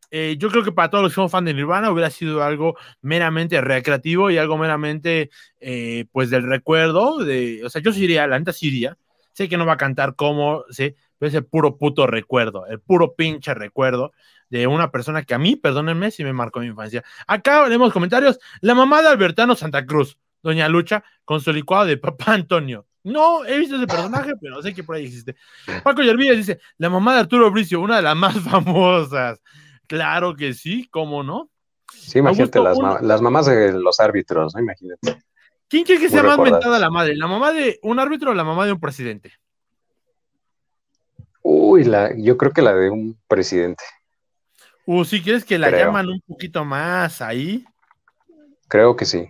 Eh, 0.10 0.36
yo 0.38 0.50
creo 0.50 0.64
que 0.64 0.72
para 0.72 0.90
todos 0.90 1.04
los 1.04 1.12
que 1.14 1.16
son 1.16 1.30
fans 1.30 1.46
de 1.46 1.54
Nirvana 1.54 1.92
hubiera 1.92 2.10
sido 2.10 2.44
algo 2.44 2.76
meramente 3.02 3.60
recreativo 3.62 4.30
y 4.30 4.38
algo 4.38 4.58
meramente, 4.58 5.30
eh, 5.60 6.06
pues, 6.12 6.30
del 6.30 6.44
recuerdo. 6.44 7.18
De, 7.24 7.62
o 7.66 7.70
sea, 7.70 7.82
yo 7.82 7.92
sí 7.94 8.04
iría, 8.04 8.28
la 8.28 8.40
neta 8.40 8.54
sí 8.54 8.68
iría. 8.68 8.98
Sé 9.34 9.48
que 9.50 9.58
no 9.58 9.66
va 9.66 9.74
a 9.74 9.78
cantar 9.78 10.16
como, 10.16 10.66
sé, 10.70 10.96
pero 11.22 11.28
es 11.28 11.36
el 11.36 11.46
puro 11.46 11.78
puto 11.78 12.08
recuerdo, 12.08 12.66
el 12.66 12.80
puro 12.80 13.14
pinche 13.14 13.54
recuerdo 13.54 14.12
de 14.50 14.66
una 14.66 14.90
persona 14.90 15.22
que 15.22 15.36
a 15.36 15.38
mí, 15.38 15.56
perdónenme 15.56 16.10
si 16.10 16.24
me 16.24 16.34
marcó 16.34 16.62
mi 16.62 16.66
infancia. 16.66 17.04
Acá 17.28 17.68
vemos 17.68 17.94
comentarios. 17.94 18.40
La 18.60 18.74
mamá 18.74 19.04
de 19.04 19.10
Albertano 19.10 19.54
Santa 19.54 19.86
Cruz, 19.86 20.18
Doña 20.42 20.68
Lucha, 20.68 21.04
con 21.24 21.40
su 21.40 21.54
licuado 21.54 21.86
de 21.86 21.98
papá 21.98 22.34
Antonio. 22.34 22.88
No 23.04 23.46
he 23.46 23.60
visto 23.60 23.76
ese 23.76 23.86
personaje, 23.86 24.32
pero 24.42 24.64
sé 24.64 24.74
que 24.74 24.84
por 24.84 24.96
ahí 24.96 25.06
existe. 25.06 25.36
Paco 25.84 26.02
Yervillas 26.02 26.38
dice: 26.38 26.60
La 26.80 26.90
mamá 26.90 27.14
de 27.14 27.20
Arturo 27.20 27.52
Bricio, 27.52 27.82
una 27.82 27.98
de 27.98 28.02
las 28.02 28.16
más 28.16 28.40
famosas. 28.50 29.44
Claro 29.86 30.36
que 30.36 30.56
sí, 30.56 30.88
¿cómo 30.90 31.22
no? 31.22 31.52
Sí, 31.94 32.18
imagínate 32.18 32.60
las, 32.60 32.80
las, 33.04 33.22
mamás 33.22 33.46
de 33.46 33.74
los 33.74 34.00
árbitros, 34.00 34.56
¿no? 34.56 34.60
Imagínate. 34.60 35.22
¿Quién 35.68 35.84
quiere 35.84 36.02
que 36.02 36.10
sea 36.10 36.24
más 36.24 36.40
mentada 36.40 36.80
la 36.80 36.90
madre? 36.90 37.16
¿La 37.16 37.28
mamá 37.28 37.52
de 37.52 37.80
un 37.84 38.00
árbitro 38.00 38.32
o 38.32 38.34
la 38.34 38.44
mamá 38.44 38.66
de 38.66 38.72
un 38.72 38.80
presidente? 38.80 39.34
Uy, 41.54 41.84
la, 41.84 42.16
yo 42.16 42.38
creo 42.38 42.54
que 42.54 42.62
la 42.62 42.74
de 42.74 42.90
un 42.90 43.20
presidente. 43.28 43.84
O 44.86 45.04
si 45.04 45.22
quieres 45.22 45.44
que 45.44 45.60
la 45.60 45.70
llaman 45.70 46.08
un 46.08 46.22
poquito 46.22 46.64
más 46.64 47.22
ahí. 47.22 47.66
Creo 48.70 48.96
que 48.96 49.04
sí. 49.04 49.30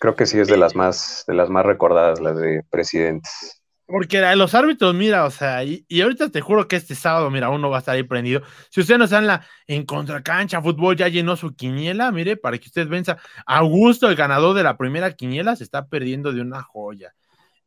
Creo 0.00 0.16
que 0.16 0.26
sí 0.26 0.40
es 0.40 0.48
de 0.48 0.56
las 0.56 0.74
más, 0.74 1.22
de 1.28 1.34
las 1.34 1.48
más 1.48 1.64
recordadas, 1.64 2.20
las 2.20 2.36
de 2.36 2.64
presidentes. 2.70 3.62
Porque 3.86 4.20
los 4.34 4.54
árbitros, 4.56 4.92
mira, 4.94 5.24
o 5.26 5.30
sea, 5.30 5.62
y, 5.62 5.84
ahorita 6.00 6.28
te 6.30 6.40
juro 6.40 6.66
que 6.66 6.74
este 6.74 6.96
sábado, 6.96 7.30
mira, 7.30 7.50
uno 7.50 7.70
va 7.70 7.76
a 7.76 7.78
estar 7.80 7.94
ahí 7.94 8.02
prendido. 8.02 8.42
Si 8.68 8.80
usted 8.80 8.98
no 8.98 9.04
está 9.04 9.18
en 9.18 9.28
la 9.28 9.46
en 9.68 9.84
contracancha, 9.84 10.60
fútbol 10.60 10.96
ya 10.96 11.06
llenó 11.06 11.36
su 11.36 11.54
quiniela, 11.54 12.10
mire, 12.10 12.36
para 12.36 12.58
que 12.58 12.66
usted 12.66 12.88
venza. 12.88 13.16
Augusto, 13.46 14.08
el 14.08 14.16
ganador 14.16 14.56
de 14.56 14.64
la 14.64 14.76
primera 14.76 15.12
quiniela, 15.12 15.54
se 15.54 15.62
está 15.62 15.86
perdiendo 15.86 16.32
de 16.32 16.40
una 16.40 16.62
joya. 16.62 17.14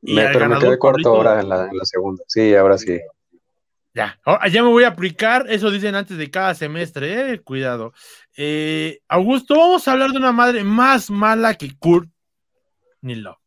Y 0.03 0.15
me, 0.15 0.27
pero 0.27 0.49
me 0.49 0.59
quedé 0.59 0.77
corto 0.77 1.09
ahora 1.09 1.39
en 1.39 1.49
la, 1.49 1.69
en 1.69 1.77
la 1.77 1.85
segunda. 1.85 2.23
Sí, 2.27 2.53
ahora 2.53 2.77
sí. 2.77 2.99
Ya, 3.95 4.19
ya 4.51 4.63
me 4.63 4.69
voy 4.69 4.85
a 4.85 4.87
aplicar, 4.87 5.45
eso 5.49 5.69
dicen 5.69 5.93
antes 5.93 6.17
de 6.17 6.31
cada 6.31 6.55
semestre, 6.55 7.33
eh, 7.33 7.41
cuidado. 7.41 7.93
Eh, 8.35 9.01
Augusto, 9.07 9.55
vamos 9.55 9.87
a 9.87 9.91
hablar 9.91 10.09
de 10.11 10.17
una 10.17 10.31
madre 10.31 10.63
más 10.63 11.11
mala 11.11 11.53
que 11.53 11.77
Kurt 11.77 12.09
Love. 13.01 13.37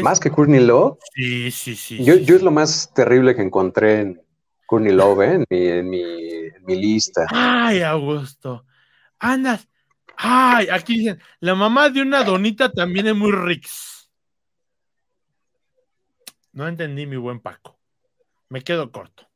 ¿Más 0.00 0.20
que 0.20 0.30
Courtney 0.30 0.64
Love? 0.64 0.96
Sí, 1.14 1.50
sí, 1.50 1.74
sí. 1.74 2.04
Yo, 2.04 2.14
es 2.14 2.42
lo 2.42 2.50
más 2.50 2.92
terrible 2.94 3.34
que 3.34 3.42
encontré 3.42 4.00
en 4.00 4.22
Courtney 4.66 4.92
Love, 4.92 5.20
¿eh? 5.22 5.32
en, 5.50 5.90
mi, 5.90 6.00
en, 6.08 6.64
mi, 6.64 6.76
lista. 6.76 7.26
Ay, 7.30 7.82
Augusto. 7.82 8.64
Andas. 9.18 9.68
Ay, 10.16 10.68
aquí 10.70 10.98
dicen, 10.98 11.20
la 11.40 11.54
mamá 11.54 11.90
de 11.90 12.00
una 12.00 12.22
donita 12.22 12.70
también 12.70 13.08
es 13.08 13.14
muy 13.14 13.32
rix. 13.32 13.91
No 16.52 16.68
entendí, 16.68 17.06
mi 17.06 17.16
buen 17.16 17.40
Paco. 17.40 17.78
Me 18.48 18.62
quedo 18.62 18.92
corto. 18.92 19.28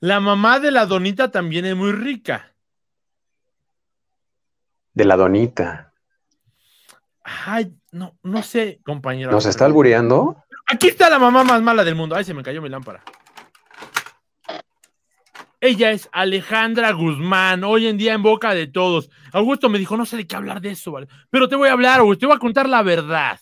La 0.00 0.20
mamá 0.20 0.60
de 0.60 0.70
la 0.70 0.86
donita 0.86 1.30
también 1.30 1.64
es 1.64 1.74
muy 1.74 1.92
rica. 1.92 2.54
De 4.92 5.04
la 5.04 5.16
donita. 5.16 5.92
Ay, 7.22 7.72
no, 7.92 8.18
no 8.22 8.42
sé, 8.42 8.80
compañero. 8.84 9.30
¿Nos 9.30 9.46
está 9.46 9.64
albureando? 9.64 10.44
Aquí 10.66 10.88
está 10.88 11.08
la 11.08 11.18
mamá 11.18 11.44
más 11.44 11.62
mala 11.62 11.82
del 11.82 11.94
mundo. 11.94 12.14
Ay, 12.14 12.24
se 12.24 12.34
me 12.34 12.42
cayó 12.42 12.60
mi 12.60 12.68
lámpara. 12.68 13.02
Ella 15.60 15.90
es 15.90 16.08
Alejandra 16.12 16.92
Guzmán, 16.92 17.64
hoy 17.64 17.86
en 17.86 17.96
día 17.96 18.12
en 18.12 18.22
boca 18.22 18.54
de 18.54 18.66
todos. 18.66 19.10
Augusto 19.32 19.68
me 19.68 19.78
dijo, 19.78 19.96
no 19.96 20.04
sé 20.04 20.18
de 20.18 20.26
qué 20.26 20.36
hablar 20.36 20.60
de 20.60 20.70
eso, 20.70 20.92
¿vale? 20.92 21.08
Pero 21.30 21.48
te 21.48 21.56
voy 21.56 21.68
a 21.68 21.72
hablar, 21.72 22.00
Augusto, 22.00 22.20
te 22.20 22.26
voy 22.26 22.36
a 22.36 22.38
contar 22.38 22.68
la 22.68 22.82
verdad. 22.82 23.40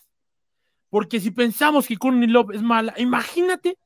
Porque 0.95 1.19
si 1.19 1.31
pensamos 1.31 1.87
que 1.87 1.97
Courtney 1.97 2.29
Love 2.29 2.51
es 2.55 2.61
mala, 2.61 2.93
imagínate, 2.95 3.77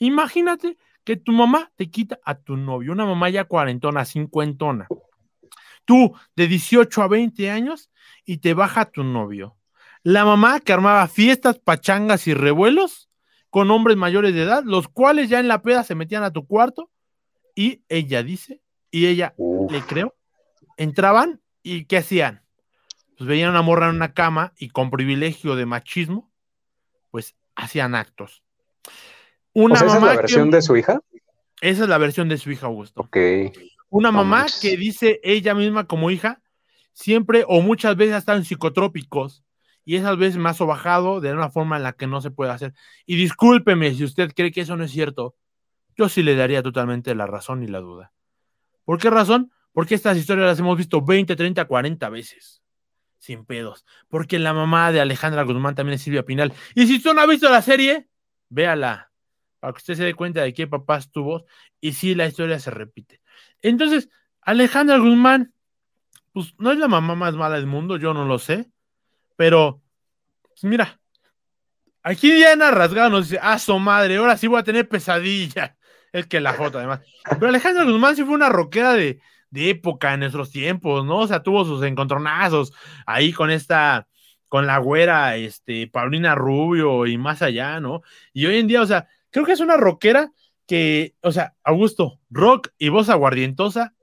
imagínate 0.00 0.76
que 1.04 1.14
tu 1.14 1.30
mamá 1.30 1.70
te 1.76 1.88
quita 1.88 2.18
a 2.24 2.34
tu 2.34 2.56
novio, 2.56 2.90
una 2.90 3.06
mamá 3.06 3.30
ya 3.30 3.44
cuarentona, 3.44 4.04
cincuentona. 4.04 4.88
Tú, 5.84 6.16
de 6.34 6.48
18 6.48 7.00
a 7.00 7.06
20 7.06 7.48
años, 7.48 7.92
y 8.24 8.38
te 8.38 8.54
baja 8.54 8.86
tu 8.86 9.04
novio. 9.04 9.56
La 10.02 10.24
mamá 10.24 10.58
que 10.58 10.72
armaba 10.72 11.06
fiestas, 11.06 11.60
pachangas 11.60 12.26
y 12.26 12.34
revuelos 12.34 13.08
con 13.48 13.70
hombres 13.70 13.96
mayores 13.96 14.34
de 14.34 14.42
edad, 14.42 14.64
los 14.64 14.88
cuales 14.88 15.28
ya 15.28 15.38
en 15.38 15.46
la 15.46 15.62
peda 15.62 15.84
se 15.84 15.94
metían 15.94 16.24
a 16.24 16.32
tu 16.32 16.44
cuarto 16.44 16.90
y 17.54 17.84
ella 17.88 18.24
dice, 18.24 18.60
y 18.90 19.06
ella 19.06 19.36
le 19.70 19.80
creo, 19.82 20.16
entraban 20.76 21.40
y 21.62 21.84
¿qué 21.84 21.98
hacían? 21.98 22.42
Pues 23.16 23.28
veían 23.28 23.48
a 23.48 23.52
una 23.52 23.62
morra 23.62 23.88
en 23.88 23.96
una 23.96 24.12
cama 24.12 24.52
y 24.58 24.68
con 24.68 24.90
privilegio 24.90 25.56
de 25.56 25.66
machismo, 25.66 26.30
pues 27.10 27.34
hacían 27.54 27.94
actos. 27.94 28.42
Una 29.52 29.76
¿Esa 29.76 29.86
es 29.86 30.02
la 30.02 30.16
versión 30.16 30.50
de 30.50 30.62
su 30.62 30.76
hija? 30.76 31.00
Esa 31.60 31.82
es 31.84 31.88
la 31.88 31.98
versión 31.98 32.28
de 32.28 32.36
su 32.36 32.50
hija, 32.50 32.66
Augusto. 32.66 33.02
Ok. 33.02 33.16
Una 33.88 34.12
mamá 34.12 34.46
que 34.60 34.76
dice 34.76 35.20
ella 35.22 35.54
misma 35.54 35.86
como 35.86 36.10
hija, 36.10 36.42
siempre 36.92 37.44
o 37.48 37.62
muchas 37.62 37.96
veces 37.96 38.16
están 38.16 38.44
psicotrópicos 38.44 39.44
y 39.84 39.96
esas 39.96 40.18
veces 40.18 40.36
más 40.36 40.60
o 40.60 40.66
bajado 40.66 41.20
de 41.20 41.32
una 41.32 41.48
forma 41.48 41.76
en 41.76 41.84
la 41.84 41.92
que 41.92 42.06
no 42.06 42.20
se 42.20 42.30
puede 42.30 42.50
hacer. 42.50 42.74
Y 43.06 43.16
discúlpeme 43.16 43.94
si 43.94 44.04
usted 44.04 44.32
cree 44.34 44.52
que 44.52 44.62
eso 44.62 44.76
no 44.76 44.84
es 44.84 44.90
cierto, 44.90 45.36
yo 45.96 46.08
sí 46.08 46.22
le 46.22 46.34
daría 46.34 46.62
totalmente 46.62 47.14
la 47.14 47.26
razón 47.26 47.62
y 47.62 47.68
la 47.68 47.80
duda. 47.80 48.12
¿Por 48.84 48.98
qué 48.98 49.08
razón? 49.08 49.52
Porque 49.72 49.94
estas 49.94 50.16
historias 50.16 50.46
las 50.46 50.58
hemos 50.58 50.76
visto 50.76 51.00
20, 51.00 51.34
30, 51.36 51.64
40 51.64 52.08
veces. 52.10 52.62
Sin 53.26 53.44
pedos. 53.44 53.84
Porque 54.08 54.38
la 54.38 54.54
mamá 54.54 54.92
de 54.92 55.00
Alejandra 55.00 55.42
Guzmán 55.42 55.74
también 55.74 55.96
es 55.96 56.02
Silvia 56.02 56.24
Pinal. 56.24 56.52
Y 56.76 56.86
si 56.86 56.98
usted 56.98 57.12
no 57.12 57.22
ha 57.22 57.26
visto 57.26 57.50
la 57.50 57.60
serie, 57.60 58.06
véala. 58.48 59.10
Para 59.58 59.72
que 59.72 59.78
usted 59.78 59.94
se 59.94 60.04
dé 60.04 60.14
cuenta 60.14 60.42
de 60.42 60.54
qué 60.54 60.68
papá 60.68 60.98
estuvo. 60.98 61.44
Y 61.80 61.94
sí, 61.94 62.14
la 62.14 62.26
historia 62.26 62.60
se 62.60 62.70
repite. 62.70 63.20
Entonces, 63.62 64.08
Alejandra 64.42 64.98
Guzmán, 64.98 65.52
pues 66.32 66.54
no 66.58 66.70
es 66.70 66.78
la 66.78 66.86
mamá 66.86 67.16
más 67.16 67.34
mala 67.34 67.56
del 67.56 67.66
mundo, 67.66 67.96
yo 67.96 68.14
no 68.14 68.26
lo 68.26 68.38
sé. 68.38 68.70
Pero, 69.34 69.82
pues 70.46 70.62
mira, 70.62 71.00
aquí 72.04 72.30
Diana 72.30 72.70
Rasgado 72.70 73.10
nos 73.10 73.28
dice, 73.28 73.40
ah, 73.42 73.58
su 73.58 73.76
madre, 73.80 74.18
ahora 74.18 74.36
sí 74.36 74.46
voy 74.46 74.60
a 74.60 74.62
tener 74.62 74.88
pesadilla 74.88 75.75
es 76.16 76.26
que 76.26 76.40
la 76.40 76.54
foto 76.54 76.78
además. 76.78 77.00
Pero 77.28 77.48
Alejandra 77.48 77.84
Guzmán 77.84 78.16
sí 78.16 78.24
fue 78.24 78.34
una 78.34 78.48
roquera 78.48 78.94
de, 78.94 79.20
época 79.52 80.12
en 80.12 80.20
nuestros 80.20 80.50
tiempos, 80.50 81.04
¿no? 81.04 81.20
O 81.20 81.26
sea, 81.26 81.42
tuvo 81.42 81.64
sus 81.64 81.82
encontronazos 81.82 82.74
ahí 83.06 83.32
con 83.32 83.50
esta, 83.50 84.06
con 84.48 84.66
la 84.66 84.78
güera, 84.78 85.36
este, 85.36 85.86
Paulina 85.86 86.34
Rubio 86.34 87.06
y 87.06 87.16
más 87.16 87.40
allá, 87.40 87.80
¿no? 87.80 88.02
Y 88.34 88.46
hoy 88.46 88.58
en 88.58 88.66
día, 88.66 88.82
o 88.82 88.86
sea, 88.86 89.08
creo 89.30 89.46
que 89.46 89.52
es 89.52 89.60
una 89.60 89.78
rockera 89.78 90.30
que, 90.66 91.14
o 91.22 91.32
sea, 91.32 91.54
Augusto, 91.64 92.18
rock 92.28 92.68
y 92.76 92.90
voz 92.90 93.08
aguardientosa 93.08 93.94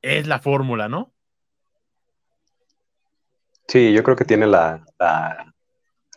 es 0.00 0.26
la 0.26 0.38
fórmula, 0.38 0.88
¿no? 0.88 1.12
Sí, 3.68 3.92
yo 3.92 4.02
creo 4.02 4.16
que 4.16 4.24
tiene 4.24 4.46
la, 4.46 4.84
la, 4.98 5.54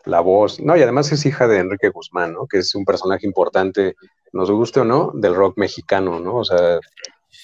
la, 0.06 0.20
voz, 0.22 0.60
no, 0.60 0.76
y 0.78 0.82
además 0.82 1.12
es 1.12 1.26
hija 1.26 1.48
de 1.48 1.60
Enrique 1.60 1.90
Guzmán, 1.90 2.34
¿no? 2.34 2.48
Que 2.48 2.60
es 2.60 2.76
un 2.76 2.86
personaje 2.86 3.26
importante 3.26 3.96
nos 4.36 4.52
guste 4.52 4.82
o 4.82 4.84
no, 4.84 5.12
del 5.14 5.34
rock 5.34 5.58
mexicano, 5.58 6.20
¿no? 6.20 6.36
O 6.36 6.44
sea, 6.44 6.80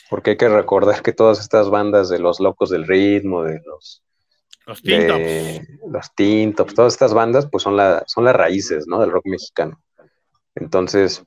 porque 0.09 0.31
hay 0.31 0.37
que 0.37 0.49
recordar 0.49 1.01
que 1.01 1.13
todas 1.13 1.39
estas 1.39 1.69
bandas 1.69 2.09
de 2.09 2.19
los 2.19 2.41
locos 2.41 2.69
del 2.69 2.85
ritmo, 2.85 3.43
de 3.43 3.61
los... 3.65 4.03
Los 4.67 4.81
Tintops. 4.81 5.67
Los 5.89 6.15
Tintops, 6.15 6.73
todas 6.73 6.93
estas 6.93 7.13
bandas, 7.13 7.47
pues 7.49 7.63
son, 7.63 7.77
la, 7.77 8.03
son 8.07 8.25
las 8.25 8.35
raíces, 8.35 8.87
¿no? 8.87 8.99
Del 8.99 9.09
rock 9.09 9.25
mexicano. 9.25 9.81
Entonces, 10.53 11.23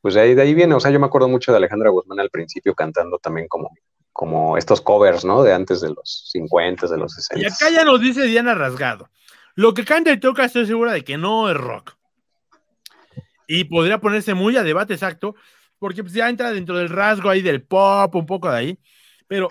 pues 0.00 0.14
de 0.14 0.20
ahí, 0.20 0.34
de 0.36 0.42
ahí 0.42 0.54
viene, 0.54 0.74
o 0.74 0.80
sea, 0.80 0.92
yo 0.92 1.00
me 1.00 1.06
acuerdo 1.06 1.28
mucho 1.28 1.50
de 1.50 1.58
Alejandra 1.58 1.90
Guzmán 1.90 2.20
al 2.20 2.30
principio 2.30 2.72
cantando 2.74 3.18
también 3.18 3.48
como, 3.48 3.70
como 4.12 4.56
estos 4.56 4.80
covers, 4.80 5.24
¿no? 5.24 5.42
De 5.42 5.52
antes 5.52 5.80
de 5.80 5.88
los 5.88 6.30
50, 6.30 6.86
de 6.86 6.96
los 6.96 7.12
60. 7.12 7.44
Y 7.44 7.52
acá 7.52 7.70
ya 7.70 7.84
nos 7.84 8.00
dice 8.00 8.22
Diana 8.22 8.54
Rasgado. 8.54 9.10
Lo 9.56 9.74
que 9.74 9.84
canta 9.84 10.12
y 10.12 10.20
toca 10.20 10.44
estoy 10.44 10.64
segura 10.64 10.92
de 10.92 11.02
que 11.02 11.18
no 11.18 11.50
es 11.50 11.56
rock 11.56 11.96
y 13.52 13.64
podría 13.64 13.98
ponerse 13.98 14.32
muy 14.32 14.56
a 14.56 14.62
debate 14.62 14.94
exacto, 14.94 15.34
porque 15.80 16.04
pues, 16.04 16.14
ya 16.14 16.28
entra 16.28 16.52
dentro 16.52 16.76
del 16.78 16.88
rasgo 16.88 17.28
ahí 17.28 17.42
del 17.42 17.62
pop, 17.62 18.14
un 18.14 18.24
poco 18.24 18.48
de 18.48 18.56
ahí, 18.56 18.78
pero 19.26 19.48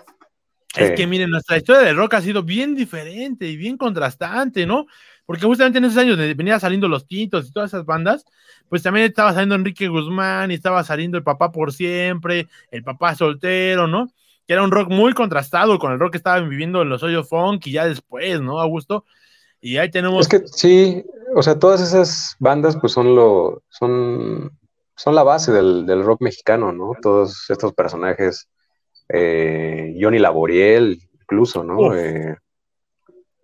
es 0.77 0.91
que 0.91 1.05
miren, 1.05 1.29
nuestra 1.29 1.57
historia 1.57 1.81
del 1.81 1.97
rock 1.97 2.13
ha 2.13 2.21
sido 2.21 2.43
bien 2.43 2.75
diferente 2.75 3.45
y 3.45 3.57
bien 3.57 3.75
contrastante, 3.75 4.65
¿no? 4.65 4.85
Porque 5.25 5.45
justamente 5.45 5.79
en 5.79 5.85
esos 5.85 5.97
años 5.97 6.15
donde 6.15 6.33
venía 6.33 6.57
saliendo 6.61 6.87
los 6.87 7.07
Tintos 7.07 7.49
y 7.49 7.51
todas 7.51 7.71
esas 7.71 7.85
bandas, 7.85 8.23
pues 8.69 8.83
también 8.83 9.07
estaba 9.07 9.33
saliendo 9.33 9.55
Enrique 9.55 9.89
Guzmán 9.89 10.51
y 10.51 10.53
estaba 10.53 10.81
saliendo 10.85 11.17
el 11.17 11.23
papá 11.23 11.51
por 11.51 11.73
siempre, 11.73 12.47
el 12.71 12.83
papá 12.83 13.15
soltero, 13.15 13.87
¿no? 13.87 14.07
Que 14.47 14.53
era 14.53 14.63
un 14.63 14.71
rock 14.71 14.89
muy 14.89 15.11
contrastado 15.11 15.77
con 15.77 15.91
el 15.91 15.99
rock 15.99 16.11
que 16.11 16.17
estaban 16.17 16.47
viviendo 16.47 16.81
en 16.83 16.89
los 16.89 17.03
hoyos 17.03 17.27
funk 17.27 17.67
y 17.67 17.73
ya 17.73 17.85
después, 17.85 18.39
¿no, 18.39 18.61
Augusto? 18.61 19.05
Y 19.61 19.77
ahí 19.77 19.89
tenemos. 19.89 20.21
Es 20.21 20.27
que 20.29 20.47
sí, 20.47 21.05
o 21.35 21.41
sea, 21.41 21.59
todas 21.59 21.81
esas 21.81 22.35
bandas, 22.39 22.77
pues 22.77 22.93
son 22.93 23.15
lo, 23.15 23.61
son, 23.69 24.51
son 24.95 25.15
la 25.15 25.23
base 25.23 25.51
del, 25.51 26.03
rock 26.03 26.21
mexicano, 26.21 26.71
¿no? 26.71 26.93
Todos 27.01 27.49
estos 27.49 27.73
personajes, 27.73 28.47
eh, 29.09 29.95
Johnny 29.99 30.19
Laboriel, 30.19 30.99
incluso, 31.21 31.63
¿no? 31.63 31.95
Eh, 31.95 32.37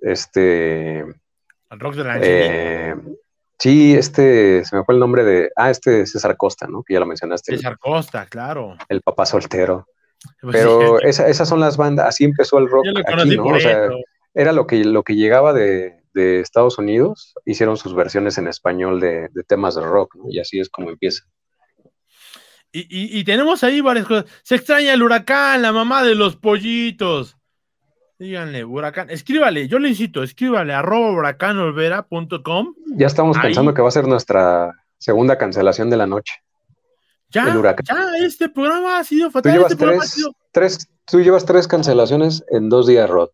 este. 0.01 0.99
El 0.99 1.80
rock 1.80 1.95
de 1.95 2.03
la 2.03 2.20
eh, 2.22 2.95
Sí, 3.57 3.95
este, 3.95 4.66
se 4.66 4.76
me 4.76 4.84
fue 4.84 4.95
el 4.95 4.99
nombre 4.99 5.24
de. 5.24 5.51
Ah, 5.55 5.70
este 5.70 6.05
César 6.05 6.36
Costa, 6.38 6.68
¿no? 6.68 6.84
Que 6.84 6.93
ya 6.93 6.99
lo 6.99 7.05
mencionaste. 7.05 7.55
César 7.55 7.78
Costa, 7.78 8.26
claro. 8.28 8.76
El 8.89 9.01
papá 9.01 9.26
soltero. 9.26 9.88
Pues 10.41 10.55
Pero 10.55 10.99
esas 11.01 11.47
son 11.47 11.59
las 11.59 11.78
bandas, 11.78 12.07
así 12.07 12.24
empezó 12.24 12.57
el 12.57 12.68
rock 12.68 12.86
aquí, 13.05 13.36
¿no? 13.36 13.45
O 13.45 13.59
sea, 13.59 13.89
era 14.34 14.51
lo 14.51 14.66
que, 14.66 14.84
lo 14.84 15.03
que 15.03 15.16
llegaba 15.16 15.53
de, 15.53 16.05
de 16.16 16.39
Estados 16.39 16.80
Unidos 16.80 17.36
hicieron 17.45 17.78
sus 17.78 17.93
versiones 17.93 18.39
en 18.39 18.47
español 18.47 18.99
de, 18.99 19.30
temas 19.47 19.76
de 19.76 19.82
rock, 19.82 20.16
¿no? 20.16 20.24
Y 20.30 20.39
así 20.39 20.59
es 20.59 20.70
como 20.70 20.89
empieza. 20.89 21.24
Y, 22.78 23.24
tenemos 23.24 23.63
ahí 23.63 23.80
varias 23.80 24.05
cosas. 24.05 24.26
Se 24.43 24.55
extraña 24.55 24.93
el 24.93 25.01
huracán, 25.01 25.61
la 25.61 25.72
mamá 25.72 26.03
de 26.03 26.13
los 26.13 26.36
pollitos. 26.36 27.38
Díganle, 28.20 28.66
huracán, 28.66 29.09
escríbale, 29.09 29.70
yo 29.70 29.80
le 29.80 29.89
incito, 29.89 30.24
escríbale, 30.24 30.74
arroba 30.74 31.11
huracanolvera.com. 31.11 32.76
Ya 32.97 33.07
estamos 33.07 33.38
pensando 33.38 33.74
que 33.74 33.82
va 33.82 33.88
a 33.88 33.91
ser 33.91 34.07
nuestra 34.07 34.74
segunda 34.97 35.38
cancelación 35.38 35.89
de 35.89 35.97
la 35.97 36.07
noche. 36.07 36.34
Ya, 37.30 37.45
ya, 37.45 38.26
este 38.26 38.49
programa 38.49 38.99
ha 38.99 39.03
sido 39.03 39.32
fatal. 39.32 39.53
Tú 39.53 39.57
llevas, 39.78 40.18
este 40.18 40.32
tres, 40.51 40.89
tú 41.05 41.22
llevas 41.22 41.45
tres 41.45 41.68
cancelaciones 41.68 42.43
en 42.49 42.70
dos 42.70 42.88
días, 42.88 43.09
Rod. 43.09 43.30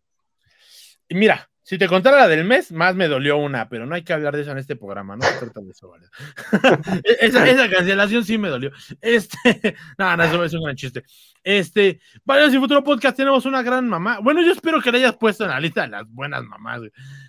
Y 1.08 1.14
mira, 1.14 1.51
si 1.64 1.78
te 1.78 1.86
contara 1.86 2.16
la 2.16 2.28
del 2.28 2.44
mes, 2.44 2.72
más 2.72 2.96
me 2.96 3.06
dolió 3.06 3.36
una, 3.36 3.68
pero 3.68 3.86
no 3.86 3.94
hay 3.94 4.02
que 4.02 4.12
hablar 4.12 4.34
de 4.34 4.42
eso 4.42 4.50
en 4.50 4.58
este 4.58 4.74
programa, 4.74 5.14
no 5.14 5.22
se 5.22 5.46
de 5.46 5.70
eso, 5.70 5.88
¿vale? 5.88 6.06
esa, 7.20 7.70
cancelación 7.70 8.24
sí 8.24 8.36
me 8.36 8.48
dolió. 8.48 8.72
Este, 9.00 9.76
no, 9.98 10.16
no, 10.16 10.24
eso 10.24 10.44
es 10.44 10.54
un 10.54 10.64
gran 10.64 10.74
chiste. 10.74 11.04
Este, 11.44 12.00
vale, 12.24 12.50
si 12.50 12.58
futuro 12.58 12.82
podcast 12.82 13.16
tenemos 13.16 13.46
una 13.46 13.62
gran 13.62 13.88
mamá. 13.88 14.18
Bueno, 14.18 14.42
yo 14.42 14.50
espero 14.50 14.80
que 14.80 14.90
la 14.90 14.98
hayas 14.98 15.16
puesto 15.16 15.44
en 15.44 15.50
la 15.50 15.60
lista 15.60 15.82
de 15.82 15.88
las 15.88 16.10
buenas 16.10 16.42
mamás. 16.42 16.80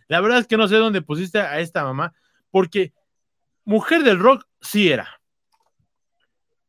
La 0.07 0.19
verdad 0.19 0.39
es 0.39 0.47
que 0.47 0.57
no 0.57 0.67
sé 0.67 0.77
dónde 0.77 1.03
pusiste 1.03 1.39
a 1.39 1.59
esta 1.59 1.83
mamá, 1.83 2.13
porque 2.49 2.91
mujer 3.65 4.03
del 4.03 4.17
rock 4.17 4.47
sí 4.61 4.91
era. 4.91 5.21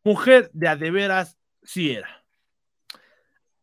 Mujer 0.02 0.50
de 0.52 0.68
adeveras 0.68 1.38
sí 1.62 1.92
era. 1.92 2.24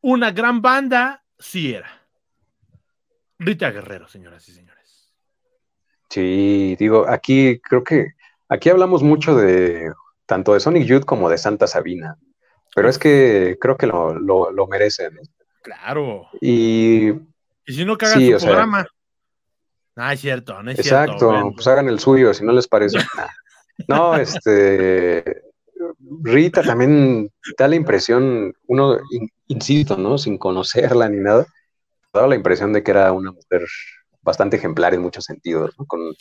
Una 0.01 0.31
gran 0.31 0.63
banda 0.63 1.23
sí 1.37 1.75
era 1.75 2.00
Rita 3.41 3.71
Guerrero, 3.71 4.07
señoras 4.07 4.47
y 4.49 4.51
señores. 4.51 5.11
Sí, 6.09 6.75
digo, 6.77 7.07
aquí 7.09 7.59
creo 7.59 7.83
que 7.83 8.13
aquí 8.47 8.69
hablamos 8.69 9.01
mucho 9.01 9.35
de 9.35 9.91
tanto 10.27 10.53
de 10.53 10.59
Sonic 10.59 10.85
Youth 10.85 11.05
como 11.05 11.27
de 11.27 11.39
Santa 11.39 11.65
Sabina, 11.65 12.17
pero 12.75 12.87
es 12.87 12.99
que 12.99 13.57
creo 13.59 13.77
que 13.77 13.87
lo, 13.87 14.13
lo, 14.13 14.67
merecen. 14.67 15.17
Claro. 15.63 16.27
Y, 16.39 17.09
y 17.09 17.73
si 17.73 17.83
no 17.83 17.97
cagan 17.97 18.21
su 18.21 18.45
programa. 18.45 18.85
no, 19.95 20.11
es 20.11 20.21
cierto, 20.21 20.61
no 20.61 20.69
es 20.69 20.77
exacto, 20.77 21.11
cierto. 21.17 21.31
Exacto, 21.31 21.55
pues 21.55 21.67
hagan 21.67 21.89
el 21.89 21.99
suyo, 21.99 22.35
si 22.35 22.45
no 22.45 22.51
les 22.51 22.67
parece. 22.67 22.99
no, 23.87 24.15
este, 24.17 25.41
Rita 26.21 26.61
también 26.61 27.31
da 27.57 27.67
la 27.67 27.75
impresión, 27.75 28.53
uno, 28.67 28.99
insisto, 29.47 29.97
¿no? 29.97 30.19
Sin 30.19 30.37
conocerla 30.37 31.09
ni 31.09 31.17
nada, 31.17 31.47
daba 32.13 32.27
la 32.27 32.35
impresión 32.35 32.73
de 32.73 32.83
que 32.83 32.91
era 32.91 33.11
una 33.11 33.31
mujer 33.31 33.65
bastante 34.21 34.57
ejemplar 34.57 34.93
en 34.93 35.01
muchos 35.01 35.25
sentidos, 35.25 35.73
¿no? 35.77 35.85
Con, 35.85 36.13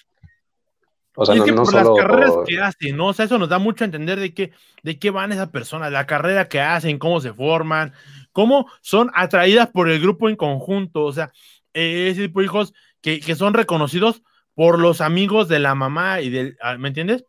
o 1.17 1.27
sea, 1.27 1.35
no, 1.35 1.45
que 1.45 1.53
por 1.53 1.75
las 1.75 1.89
carreras 1.89 2.33
que 2.47 2.61
hacen, 2.61 2.97
¿no? 2.97 3.09
O 3.09 3.13
sea, 3.13 3.25
eso 3.25 3.39
nos 3.39 3.49
da 3.49 3.59
mucho 3.59 3.85
a 3.85 3.87
entender 3.87 4.19
de 4.21 4.33
qué, 4.33 4.53
de 4.83 4.99
qué 4.99 5.11
van 5.11 5.33
esas 5.33 5.49
personas, 5.49 5.93
la 5.93 6.07
carrera 6.07 6.49
que 6.49 6.61
hacen, 6.61 6.99
cómo 6.99 7.21
se 7.21 7.33
forman, 7.33 7.93
cómo 8.33 8.71
son 8.81 9.11
atraídas 9.15 9.69
por 9.69 9.91
el 9.91 10.01
grupo 10.01 10.29
en 10.29 10.37
conjunto, 10.37 11.05
o 11.05 11.13
sea, 11.13 11.33
ese 11.73 12.23
tipo 12.23 12.41
de 12.41 12.47
hijos 12.47 12.73
que, 13.01 13.21
que 13.21 13.35
son 13.35 13.55
reconocidos 13.55 14.23
por 14.55 14.79
los 14.79 15.01
amigos 15.01 15.49
de 15.49 15.59
la 15.59 15.75
mamá 15.75 16.21
y 16.21 16.31
del, 16.31 16.57
ah, 16.63 16.77
¿me 16.77 16.89
entiendes? 16.89 17.25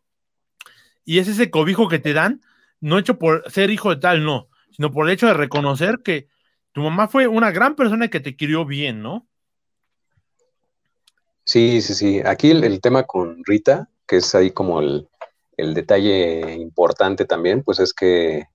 Y 1.04 1.18
es 1.18 1.28
ese 1.28 1.50
cobijo 1.50 1.88
que 1.88 1.98
te 1.98 2.12
dan, 2.12 2.40
no 2.80 2.98
hecho 2.98 3.18
por 3.18 3.50
ser 3.50 3.70
hijo 3.70 3.90
de 3.90 4.00
tal, 4.00 4.24
no, 4.24 4.48
sino 4.70 4.92
por 4.92 5.06
el 5.06 5.12
hecho 5.12 5.26
de 5.26 5.34
reconocer 5.34 6.00
que 6.04 6.28
tu 6.72 6.80
mamá 6.80 7.08
fue 7.08 7.26
una 7.28 7.50
gran 7.50 7.76
persona 7.76 8.08
que 8.08 8.20
te 8.20 8.36
crió 8.36 8.64
bien, 8.64 9.02
¿no? 9.02 9.26
Sí, 11.44 11.82
sí, 11.82 11.94
sí. 11.94 12.20
Aquí 12.24 12.50
el, 12.50 12.80
tema 12.80 13.02
con 13.04 13.42
Rita, 13.44 13.88
que 14.06 14.16
es 14.16 14.34
ahí 14.34 14.50
como 14.50 14.80
el, 14.80 15.08
detalle 15.56 16.54
importante 16.54 17.24
también, 17.24 17.62
pues 17.62 17.78
es 17.78 17.92
que 17.92 18.46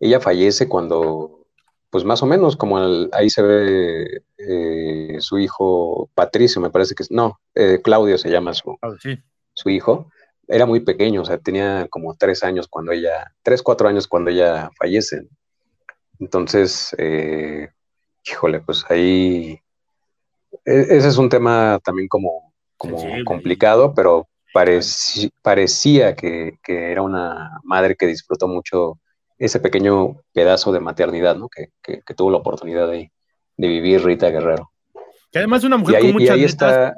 ella 0.00 0.20
fallece 0.20 0.68
cuando, 0.68 1.46
pues 1.90 2.04
más 2.04 2.22
o 2.22 2.26
menos, 2.26 2.56
como 2.56 2.78
ahí 3.12 3.28
se 3.28 3.42
ve 3.42 4.22
eh, 4.38 5.16
su 5.20 5.38
hijo 5.38 6.08
Patricio, 6.14 6.62
me 6.62 6.70
parece 6.70 6.94
que 6.94 7.02
es, 7.02 7.10
no, 7.10 7.38
eh, 7.54 7.80
Claudio 7.82 8.16
se 8.16 8.30
llama 8.30 8.54
su, 8.54 8.78
su 9.52 9.68
hijo, 9.68 10.10
era 10.48 10.64
muy 10.64 10.80
pequeño, 10.80 11.22
o 11.22 11.24
sea, 11.24 11.38
tenía 11.38 11.86
como 11.90 12.14
tres 12.14 12.42
años 12.42 12.68
cuando 12.68 12.92
ella, 12.92 13.34
tres, 13.42 13.62
cuatro 13.62 13.88
años 13.88 14.06
cuando 14.06 14.30
ella 14.30 14.70
fallece. 14.78 15.28
Entonces, 16.18 16.94
eh, 16.98 17.68
híjole, 18.26 18.60
pues 18.60 18.84
ahí, 18.88 19.60
e, 20.64 20.80
ese 20.90 21.08
es 21.08 21.18
un 21.18 21.28
tema 21.28 21.80
también 21.84 22.08
como, 22.08 22.52
como 22.76 22.98
complicado, 23.24 23.94
pero 23.94 24.28
parecía 25.42 26.14
que, 26.14 26.58
era 26.66 27.02
una 27.02 27.60
madre 27.64 27.96
que 27.96 28.06
disfrutó 28.06 28.46
mucho 28.46 28.98
ese 29.36 29.58
pequeño 29.58 30.20
pedazo 30.32 30.72
de 30.72 30.80
maternidad, 30.80 31.36
¿no? 31.36 31.48
Que, 31.48 31.70
tuvo 32.14 32.30
la 32.30 32.38
oportunidad 32.38 32.88
de, 32.88 33.10
vivir 33.56 34.04
Rita 34.04 34.30
Guerrero. 34.30 34.70
Que 35.32 35.38
además 35.38 35.60
es 35.60 35.64
una 35.64 35.76
mujer 35.76 36.00
con 36.00 36.12
muchas 36.12 36.38
y 36.38 36.44
está, 36.44 36.94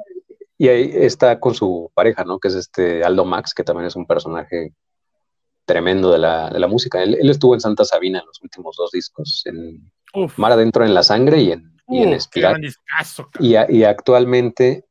y 0.57 0.67
ahí 0.67 0.91
está 0.93 1.39
con 1.39 1.55
su 1.55 1.91
pareja, 1.93 2.23
¿no? 2.23 2.39
Que 2.39 2.49
es 2.49 2.55
este 2.55 3.03
Aldo 3.03 3.25
Max, 3.25 3.53
que 3.53 3.63
también 3.63 3.87
es 3.87 3.95
un 3.95 4.05
personaje 4.05 4.73
tremendo 5.67 6.11
de 6.11 6.17
la, 6.17 6.49
de 6.49 6.59
la 6.59 6.67
música. 6.67 7.03
Él, 7.03 7.29
estuvo 7.29 7.53
en 7.53 7.59
Santa 7.59 7.83
Sabina 7.83 8.19
en 8.19 8.25
los 8.25 8.41
últimos 8.41 8.75
dos 8.77 8.89
discos, 8.91 9.43
en 9.45 9.91
Mar 10.37 10.53
Adentro 10.53 10.85
en 10.85 10.93
la 10.93 11.03
Sangre 11.03 11.41
y 11.41 11.51
en, 11.51 11.77
y 11.89 12.01
en 12.01 12.13
Espiral. 12.13 12.61
Y, 13.39 13.55
y, 13.69 13.83
actualmente 13.83 14.85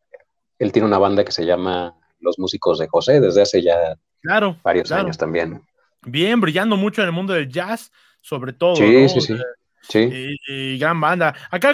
él 0.59 0.73
tiene 0.73 0.87
una 0.87 0.99
banda 0.99 1.25
que 1.25 1.33
se 1.33 1.47
llama 1.47 1.97
Los 2.21 2.39
Músicos 2.39 2.79
de 2.79 2.89
José, 2.89 3.21
desde 3.21 3.43
hace 3.43 3.63
ya 3.63 3.97
claro, 4.21 4.59
varios 4.63 4.93
años 4.93 5.17
también. 5.17 5.63
Bien, 6.03 6.41
brillando 6.41 6.77
mucho 6.77 7.01
en 7.01 7.09
el 7.09 7.13
mundo 7.13 7.33
del 7.33 7.49
jazz, 7.49 7.91
sobre 8.21 8.53
todo. 8.53 8.77
Sí, 8.77 9.09
sí, 9.09 9.21
sí. 9.21 9.37
Sí. 9.81 10.37
Y, 10.49 10.79
gran 10.79 11.01
banda. 11.01 11.35
Acá 11.51 11.73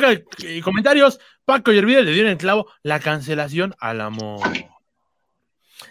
comentarios. 0.62 1.18
Paco 1.44 1.72
y 1.72 1.78
Hervide 1.78 2.04
le 2.04 2.12
dieron 2.12 2.30
el 2.30 2.38
clavo 2.38 2.68
la 2.84 3.00
cancelación 3.00 3.74
al 3.80 4.00
amor. 4.00 4.40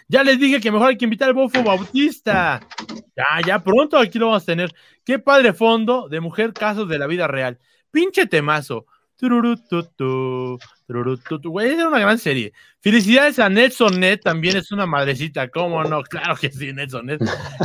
Ya 0.08 0.22
les 0.22 0.38
dije 0.38 0.60
que 0.60 0.70
mejor 0.70 0.88
hay 0.88 0.96
que 0.96 1.04
invitar 1.04 1.28
al 1.28 1.34
Bofo 1.34 1.62
Bautista. 1.62 2.60
Ya, 3.16 3.24
ya 3.46 3.62
pronto 3.62 3.98
aquí 3.98 4.18
lo 4.18 4.26
vamos 4.28 4.42
a 4.42 4.46
tener. 4.46 4.72
Qué 5.04 5.18
padre 5.18 5.52
fondo 5.52 6.08
de 6.08 6.20
mujer 6.20 6.52
casos 6.52 6.88
de 6.88 6.98
la 6.98 7.06
vida 7.06 7.26
real. 7.26 7.58
Pinche 7.90 8.26
temazo. 8.26 8.86
Güey, 11.44 11.74
era 11.74 11.88
una 11.88 12.00
gran 12.00 12.18
serie. 12.18 12.52
Felicidades 12.80 13.38
a 13.38 13.48
Nelson 13.48 14.00
Net, 14.00 14.20
también 14.22 14.56
es 14.56 14.72
una 14.72 14.86
madrecita. 14.86 15.48
¿Cómo 15.48 15.84
no? 15.84 16.02
Claro 16.10 16.34
que 16.36 16.50
sí, 16.50 16.72
Nelson 16.72 17.06
Net. 17.06 17.20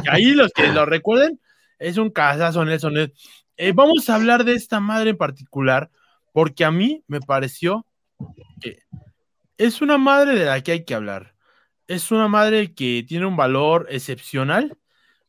ahí 0.09 0.33
los 0.33 0.51
que 0.53 0.67
lo 0.67 0.85
recuerden, 0.85 1.39
es 1.79 1.97
un 1.97 2.11
casazo 2.11 2.63
Nelson 2.63 2.93
Net. 2.93 3.13
Eh, 3.57 3.71
vamos 3.73 4.07
a 4.09 4.15
hablar 4.15 4.43
de 4.43 4.53
esta 4.53 4.79
madre 4.79 5.11
en 5.11 5.17
particular, 5.17 5.89
porque 6.31 6.63
a 6.63 6.71
mí 6.71 7.03
me 7.07 7.21
pareció 7.21 7.87
que 8.61 8.83
es 9.57 9.81
una 9.81 9.97
madre 9.97 10.37
de 10.37 10.45
la 10.45 10.61
que 10.61 10.73
hay 10.73 10.85
que 10.85 10.93
hablar. 10.93 11.35
Es 11.87 12.11
una 12.11 12.27
madre 12.27 12.75
que 12.75 13.03
tiene 13.07 13.25
un 13.25 13.35
valor 13.35 13.87
excepcional, 13.89 14.77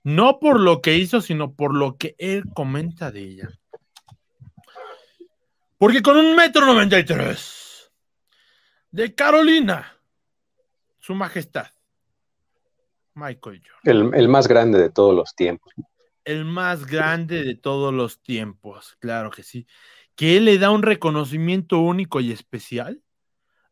no 0.03 0.38
por 0.38 0.61
lo 0.61 0.80
que 0.80 0.96
hizo, 0.96 1.20
sino 1.20 1.55
por 1.55 1.74
lo 1.74 1.96
que 1.96 2.14
él 2.18 2.44
comenta 2.55 3.11
de 3.11 3.20
ella. 3.20 3.49
Porque 5.76 6.03
con 6.03 6.16
un 6.16 6.34
metro 6.34 6.66
noventa 6.66 6.99
y 6.99 7.05
tres 7.05 7.92
de 8.90 9.14
Carolina, 9.14 9.96
su 10.99 11.14
majestad, 11.14 11.66
Michael 13.14 13.62
Jordan. 13.62 14.14
el 14.14 14.28
más 14.28 14.49
grande 14.49 14.78
de 14.78 14.90
todos 14.90 15.14
los 15.14 15.34
tiempos 15.34 15.74
el 16.28 16.44
más 16.44 16.84
grande 16.84 17.42
de 17.42 17.55
todos 17.55 17.92
los 17.94 18.22
tiempos, 18.22 18.99
claro 19.01 19.30
que 19.30 19.42
sí, 19.42 19.66
que 20.14 20.36
él 20.36 20.44
le 20.44 20.59
da 20.59 20.70
un 20.70 20.82
reconocimiento 20.82 21.78
único 21.78 22.20
y 22.20 22.32
especial 22.32 23.01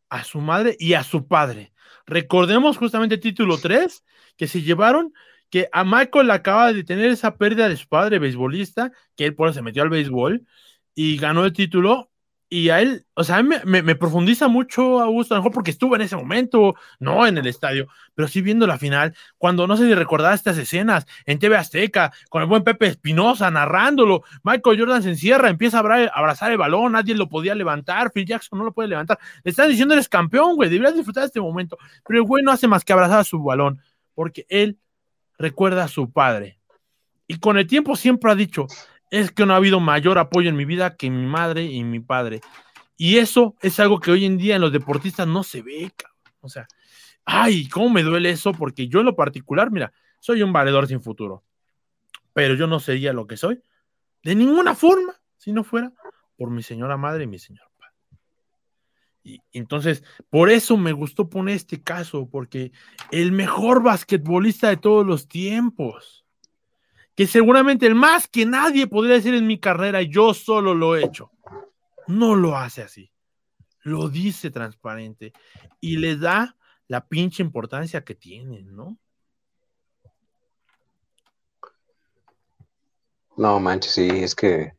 a 0.08 0.24
su 0.24 0.40
madre 0.40 0.74
y 0.78 0.94
a 0.94 1.04
su 1.04 1.28
padre. 1.28 1.74
Recordemos 2.06 2.78
justamente 2.78 3.18
título 3.18 3.58
3, 3.58 4.04
que 4.38 4.48
se 4.48 4.62
llevaron, 4.62 5.12
que 5.50 5.68
a 5.72 5.84
Michael 5.84 6.30
acaba 6.30 6.72
de 6.72 6.84
tener 6.84 7.10
esa 7.10 7.36
pérdida 7.36 7.68
de 7.68 7.76
su 7.76 7.88
padre 7.88 8.18
beisbolista, 8.18 8.92
que 9.16 9.26
él 9.26 9.34
por 9.34 9.48
eso 9.48 9.56
se 9.56 9.62
metió 9.62 9.82
al 9.82 9.90
béisbol 9.90 10.46
y 10.94 11.16
ganó 11.18 11.44
el 11.44 11.52
título, 11.52 12.10
y 12.48 12.68
a 12.68 12.80
él, 12.80 13.06
o 13.14 13.24
sea, 13.24 13.42
me, 13.42 13.96
profundiza 13.96 14.46
mucho, 14.46 15.00
Augusto, 15.00 15.34
a 15.34 15.38
lo 15.38 15.42
mejor 15.42 15.52
porque 15.52 15.72
estuvo 15.72 15.96
en 15.96 16.02
ese 16.02 16.14
momento, 16.14 16.76
no 17.00 17.26
en 17.26 17.38
el 17.38 17.46
estadio, 17.48 17.88
pero 18.14 18.28
sí 18.28 18.40
viendo 18.40 18.68
la 18.68 18.78
final, 18.78 19.16
cuando 19.36 19.66
no 19.66 19.76
sé 19.76 19.86
si 19.86 19.94
recordaba 19.94 20.32
estas 20.32 20.56
escenas 20.56 21.06
en 21.24 21.40
TV 21.40 21.56
Azteca, 21.56 22.12
con 22.28 22.42
el 22.42 22.48
buen 22.48 22.62
Pepe 22.62 22.86
Espinosa 22.86 23.50
narrándolo, 23.50 24.22
Michael 24.44 24.78
Jordan 24.78 25.02
se 25.02 25.10
encierra, 25.10 25.48
empieza 25.48 25.78
a 25.78 25.80
abrazar 25.80 26.52
el 26.52 26.58
balón, 26.58 26.92
nadie 26.92 27.16
lo 27.16 27.28
podía 27.28 27.54
levantar, 27.56 28.12
Phil 28.12 28.26
Jackson 28.26 28.60
no 28.60 28.64
lo 28.64 28.72
puede 28.72 28.90
levantar, 28.90 29.18
le 29.42 29.50
están 29.50 29.68
diciendo 29.68 29.94
eres 29.94 30.08
campeón, 30.08 30.54
güey, 30.54 30.70
deberías 30.70 30.94
disfrutar 30.94 31.22
de 31.22 31.28
este 31.28 31.40
momento, 31.40 31.76
pero 32.06 32.20
el 32.20 32.26
güey 32.26 32.44
no 32.44 32.52
hace 32.52 32.68
más 32.68 32.84
que 32.84 32.92
abrazar 32.92 33.18
a 33.18 33.24
su 33.24 33.42
balón, 33.42 33.82
porque 34.14 34.46
él 34.48 34.78
recuerda 35.38 35.84
a 35.84 35.88
su 35.88 36.10
padre. 36.10 36.58
Y 37.26 37.38
con 37.38 37.58
el 37.58 37.66
tiempo 37.66 37.96
siempre 37.96 38.30
ha 38.30 38.34
dicho, 38.34 38.66
es 39.10 39.30
que 39.30 39.46
no 39.46 39.54
ha 39.54 39.56
habido 39.56 39.80
mayor 39.80 40.18
apoyo 40.18 40.48
en 40.48 40.56
mi 40.56 40.64
vida 40.64 40.96
que 40.96 41.10
mi 41.10 41.26
madre 41.26 41.64
y 41.64 41.84
mi 41.84 42.00
padre. 42.00 42.40
Y 42.96 43.18
eso 43.18 43.56
es 43.60 43.78
algo 43.80 44.00
que 44.00 44.10
hoy 44.10 44.24
en 44.24 44.38
día 44.38 44.56
en 44.56 44.62
los 44.62 44.72
deportistas 44.72 45.26
no 45.26 45.42
se 45.42 45.62
ve. 45.62 45.92
O 46.40 46.48
sea, 46.48 46.66
ay, 47.24 47.68
cómo 47.68 47.90
me 47.90 48.02
duele 48.02 48.30
eso, 48.30 48.52
porque 48.52 48.88
yo 48.88 49.00
en 49.00 49.06
lo 49.06 49.16
particular, 49.16 49.70
mira, 49.70 49.92
soy 50.20 50.42
un 50.42 50.52
valedor 50.52 50.86
sin 50.86 51.02
futuro, 51.02 51.44
pero 52.32 52.54
yo 52.54 52.66
no 52.66 52.80
sería 52.80 53.12
lo 53.12 53.26
que 53.26 53.36
soy 53.36 53.60
de 54.26 54.34
ninguna 54.34 54.74
forma 54.74 55.14
si 55.36 55.52
no 55.52 55.62
fuera 55.62 55.92
por 56.36 56.50
mi 56.50 56.60
señora 56.60 56.96
madre 56.96 57.24
y 57.24 57.26
mi 57.28 57.38
señor. 57.38 57.68
Entonces, 59.52 60.04
por 60.30 60.50
eso 60.50 60.76
me 60.76 60.92
gustó 60.92 61.28
poner 61.28 61.56
este 61.56 61.82
caso, 61.82 62.28
porque 62.30 62.72
el 63.10 63.32
mejor 63.32 63.82
basquetbolista 63.82 64.68
de 64.68 64.76
todos 64.76 65.06
los 65.06 65.28
tiempos 65.28 66.26
que 67.16 67.26
seguramente 67.26 67.86
el 67.86 67.94
más 67.94 68.28
que 68.28 68.44
nadie 68.44 68.86
podría 68.86 69.14
decir 69.14 69.34
en 69.34 69.46
mi 69.46 69.58
carrera, 69.58 70.02
yo 70.02 70.34
solo 70.34 70.74
lo 70.74 70.96
he 70.96 71.04
hecho. 71.04 71.32
No 72.06 72.36
lo 72.36 72.56
hace 72.56 72.82
así. 72.82 73.10
Lo 73.82 74.10
dice 74.10 74.50
transparente 74.50 75.32
y 75.80 75.96
le 75.96 76.16
da 76.16 76.56
la 76.88 77.08
pinche 77.08 77.42
importancia 77.42 78.04
que 78.04 78.14
tiene, 78.14 78.62
¿no? 78.62 78.98
No 83.36 83.60
manches, 83.60 83.92
sí, 83.92 84.08
es 84.08 84.34
que 84.34 84.74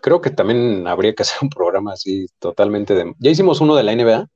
creo 0.00 0.20
que 0.20 0.30
también 0.30 0.86
habría 0.86 1.14
que 1.14 1.22
hacer 1.22 1.38
un 1.42 1.50
programa 1.50 1.92
así 1.92 2.26
totalmente 2.38 2.94
de... 2.94 3.14
Ya 3.18 3.30
hicimos 3.30 3.60
uno 3.60 3.76
de 3.76 3.82
la 3.82 3.94
NBA, 3.94 4.28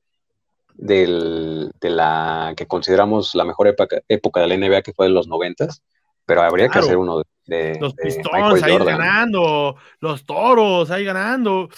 de 0.75 1.71
la 1.81 2.53
que 2.57 2.67
consideramos 2.67 3.35
la 3.35 3.45
mejor 3.45 3.67
época, 3.67 4.01
época 4.07 4.41
de 4.41 4.47
la 4.47 4.57
NBA, 4.57 4.81
que 4.81 4.93
fue 4.93 5.07
de 5.07 5.13
los 5.13 5.27
noventas 5.27 5.81
pero 6.25 6.41
habría 6.41 6.69
que 6.69 6.79
hacer 6.79 6.97
uno 6.97 7.23
de, 7.45 7.77
los 7.79 7.93
pistones 7.95 8.63
ahí 8.63 8.77
ganando, 8.77 9.75
los 9.99 10.25
toros 10.25 10.89
ahí 10.91 11.03
ganando. 11.03 11.69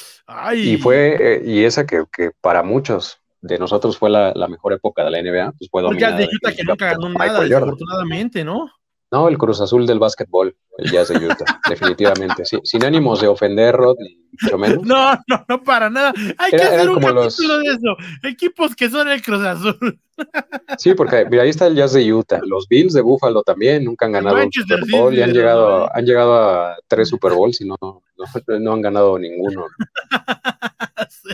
Y 0.56 0.78
fue, 0.78 1.18
eh, 1.20 1.42
y 1.46 1.64
esa 1.64 1.86
que, 1.86 2.04
para 2.42 2.64
muchos 2.64 3.20
de 3.42 3.58
nosotros 3.58 3.98
fue 3.98 4.10
la, 4.10 4.48
mejor 4.48 4.74
época 4.74 5.04
de 5.04 5.12
la 5.12 5.22
NBA, 5.22 5.54
pues 5.58 5.70
fue 5.70 5.84
Porque 5.84 6.06
de 6.06 6.28
Utah 6.32 6.56
que 6.56 6.64
nunca 6.64 6.86
ganó 6.92 7.10
nada, 7.10 7.42
desafortunadamente, 7.42 8.44
¿no? 8.44 8.70
No, 9.12 9.28
el 9.28 9.38
Cruz 9.38 9.62
Azul 9.62 9.86
del 9.86 10.00
básquetbol, 10.00 10.56
el 10.78 10.92
Jazz 10.92 11.10
de 11.10 11.26
Utah, 11.26 11.46
definitivamente. 11.70 12.44
Sí, 12.44 12.58
sin 12.64 12.84
ánimos 12.84 13.22
de 13.22 13.28
ofender, 13.28 13.76
Rod, 13.76 13.96
ni 14.00 14.18
mucho 14.42 14.58
menos. 14.58 14.84
No, 14.84 15.14
no, 15.28 15.46
no, 15.48 15.64
para 15.64 15.90
nada. 15.90 16.12
Hay 16.38 16.52
que 16.52 16.58
hacer 16.58 16.90
un 16.90 17.00
capítulo 17.00 17.60
de 17.60 17.68
eso. 17.68 17.96
Equipos 18.24 18.76
que 18.76 18.90
son 18.90 19.08
el 19.08 19.22
Cruz 19.22 19.44
Azul. 19.44 20.00
Sí, 20.78 20.94
porque 20.94 21.26
mira, 21.30 21.44
ahí 21.44 21.50
está 21.50 21.68
el 21.68 21.76
Jazz 21.76 21.92
de 21.92 22.14
Utah. 22.14 22.40
Los 22.46 22.70
Bills 22.70 22.94
de 22.94 23.02
Buffalo 23.02 23.44
también 23.44 23.84
nunca 23.84 24.06
han 24.06 24.14
ganado 24.14 24.38
un 24.38 24.50
Super 24.50 24.80
Bowl 24.90 25.14
y 25.14 25.22
han 25.22 25.34
llegado, 25.34 25.94
han 25.94 26.06
llegado 26.06 26.36
a 26.36 26.78
tres 26.88 27.10
Super 27.10 27.34
Bowls 27.34 27.60
y 27.60 27.68
no, 27.68 27.76
no, 27.82 28.74
han 28.74 28.82
ganado 28.82 29.20
ninguno. 29.20 29.66
sí, 31.10 31.34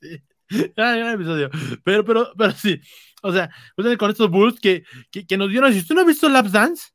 sí. 0.00 0.22
episodio. 0.48 1.50
Pero, 1.82 2.04
pero, 2.04 2.32
pero 2.38 2.52
sí. 2.52 2.80
O 3.22 3.32
sea, 3.32 3.50
con 3.98 4.10
estos 4.10 4.30
Bulls 4.30 4.60
que, 4.60 4.84
que, 5.10 5.26
que, 5.26 5.36
nos 5.36 5.50
dieron. 5.50 5.72
Si 5.72 5.80
usted 5.80 5.96
no 5.96 6.02
ha 6.02 6.04
visto 6.04 6.28
Lap 6.28 6.46
Dance, 6.46 6.92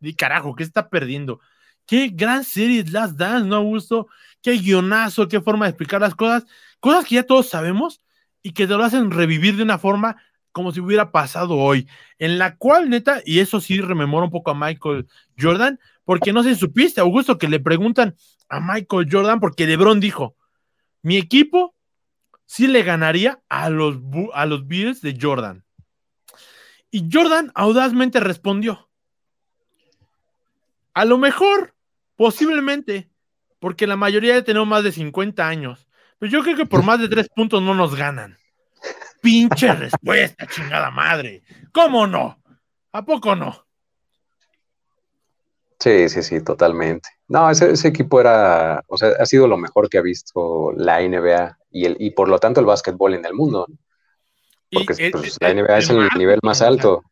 di 0.00 0.14
carajo, 0.14 0.54
¿qué 0.54 0.62
está 0.62 0.88
perdiendo? 0.88 1.40
Qué 1.86 2.08
gran 2.08 2.44
serie 2.44 2.84
Last 2.84 3.16
Dance, 3.16 3.46
¿no, 3.46 3.56
Augusto? 3.56 4.08
Qué 4.42 4.52
guionazo, 4.52 5.28
qué 5.28 5.40
forma 5.40 5.66
de 5.66 5.70
explicar 5.70 6.00
las 6.00 6.14
cosas. 6.14 6.46
Cosas 6.80 7.04
que 7.04 7.16
ya 7.16 7.22
todos 7.24 7.48
sabemos 7.48 8.00
y 8.42 8.52
que 8.52 8.66
te 8.66 8.74
lo 8.74 8.84
hacen 8.84 9.10
revivir 9.10 9.56
de 9.56 9.62
una 9.62 9.78
forma 9.78 10.16
como 10.52 10.72
si 10.72 10.80
hubiera 10.80 11.12
pasado 11.12 11.56
hoy, 11.56 11.88
en 12.18 12.38
la 12.38 12.56
cual, 12.56 12.90
neta, 12.90 13.22
y 13.24 13.38
eso 13.38 13.60
sí 13.60 13.80
rememora 13.80 14.24
un 14.24 14.32
poco 14.32 14.50
a 14.50 14.54
Michael 14.54 15.06
Jordan, 15.38 15.78
porque 16.04 16.32
no 16.32 16.42
si 16.42 16.54
supiste, 16.56 17.00
Augusto, 17.00 17.38
que 17.38 17.48
le 17.48 17.60
preguntan 17.60 18.16
a 18.48 18.58
Michael 18.60 19.08
Jordan, 19.10 19.38
porque 19.38 19.66
LeBron 19.66 20.00
dijo, 20.00 20.36
mi 21.02 21.16
equipo 21.16 21.76
sí 22.46 22.66
le 22.66 22.82
ganaría 22.82 23.40
a 23.48 23.70
los, 23.70 23.98
a 24.34 24.46
los 24.46 24.66
Bills 24.66 25.00
de 25.02 25.16
Jordan. 25.20 25.64
Y 26.90 27.08
Jordan 27.12 27.52
audazmente 27.54 28.18
respondió, 28.18 28.89
a 30.94 31.04
lo 31.04 31.18
mejor, 31.18 31.74
posiblemente, 32.16 33.10
porque 33.58 33.86
la 33.86 33.96
mayoría 33.96 34.42
tenemos 34.44 34.68
más 34.68 34.84
de 34.84 34.92
50 34.92 35.46
años, 35.46 35.86
pero 36.18 36.32
yo 36.32 36.42
creo 36.42 36.56
que 36.56 36.66
por 36.66 36.82
más 36.82 37.00
de 37.00 37.08
tres 37.08 37.28
puntos 37.28 37.62
no 37.62 37.74
nos 37.74 37.94
ganan. 37.94 38.36
Pinche 39.20 39.72
respuesta, 39.74 40.46
chingada 40.46 40.90
madre. 40.90 41.42
¿Cómo 41.72 42.06
no? 42.06 42.42
¿A 42.92 43.04
poco 43.04 43.36
no? 43.36 43.66
Sí, 45.78 46.10
sí, 46.10 46.22
sí, 46.22 46.42
totalmente. 46.42 47.08
No, 47.28 47.48
ese, 47.50 47.88
equipo 47.88 48.20
era, 48.20 48.84
o 48.86 48.98
sea, 48.98 49.12
ha 49.18 49.24
sido 49.24 49.46
lo 49.46 49.56
mejor 49.56 49.88
que 49.88 49.96
ha 49.96 50.02
visto 50.02 50.72
la 50.76 51.00
NBA 51.00 51.56
y, 51.70 51.86
el, 51.86 51.96
y 51.98 52.10
por 52.10 52.28
lo 52.28 52.38
tanto 52.38 52.60
el 52.60 52.66
básquetbol 52.66 53.14
en 53.14 53.24
el 53.24 53.32
mundo. 53.32 53.66
Porque 54.70 55.10
pues, 55.10 55.38
la 55.40 55.54
NBA 55.54 55.78
es 55.78 55.88
el 55.88 56.08
nivel 56.18 56.38
más 56.42 56.60
alto. 56.60 57.02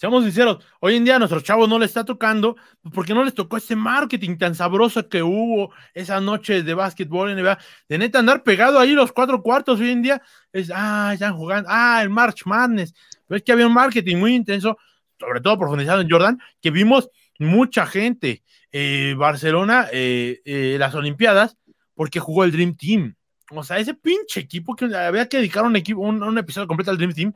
Seamos 0.00 0.24
sinceros, 0.24 0.64
hoy 0.80 0.96
en 0.96 1.04
día 1.04 1.16
a 1.16 1.18
nuestros 1.18 1.42
chavos 1.42 1.68
no 1.68 1.78
les 1.78 1.90
está 1.90 2.06
tocando 2.06 2.56
porque 2.94 3.12
no 3.12 3.22
les 3.22 3.34
tocó 3.34 3.58
ese 3.58 3.76
marketing 3.76 4.38
tan 4.38 4.54
sabroso 4.54 5.06
que 5.10 5.22
hubo 5.22 5.74
esa 5.92 6.22
noche 6.22 6.62
de 6.62 6.72
básquetbol 6.72 7.36
NBA. 7.36 7.58
De 7.86 7.98
neta 7.98 8.20
andar 8.20 8.42
pegado 8.42 8.78
ahí 8.78 8.92
los 8.92 9.12
cuatro 9.12 9.42
cuartos 9.42 9.78
hoy 9.78 9.90
en 9.90 10.00
día 10.00 10.22
es, 10.54 10.72
ah, 10.74 11.10
están 11.12 11.36
jugando, 11.36 11.68
ah, 11.70 12.00
el 12.02 12.08
March 12.08 12.46
Madness. 12.46 12.94
Pero 13.26 13.36
es 13.36 13.42
que 13.42 13.52
había 13.52 13.66
un 13.66 13.74
marketing 13.74 14.16
muy 14.16 14.34
intenso, 14.34 14.78
sobre 15.18 15.42
todo 15.42 15.58
profundizado 15.58 16.00
en 16.00 16.08
Jordan, 16.08 16.40
que 16.62 16.70
vimos 16.70 17.10
mucha 17.38 17.84
gente. 17.84 18.42
Eh, 18.72 19.14
Barcelona, 19.18 19.88
eh, 19.92 20.40
eh, 20.46 20.76
las 20.78 20.94
Olimpiadas, 20.94 21.58
porque 21.92 22.20
jugó 22.20 22.44
el 22.44 22.52
Dream 22.52 22.74
Team. 22.74 23.16
O 23.50 23.62
sea, 23.62 23.78
ese 23.78 23.92
pinche 23.92 24.40
equipo 24.40 24.74
que 24.74 24.86
había 24.96 25.28
que 25.28 25.36
dedicar 25.36 25.62
un, 25.64 25.76
equipo, 25.76 26.00
un, 26.00 26.38
episodio 26.38 26.66
completo 26.66 26.90
al 26.90 26.96
Dream 26.96 27.12
Team, 27.12 27.34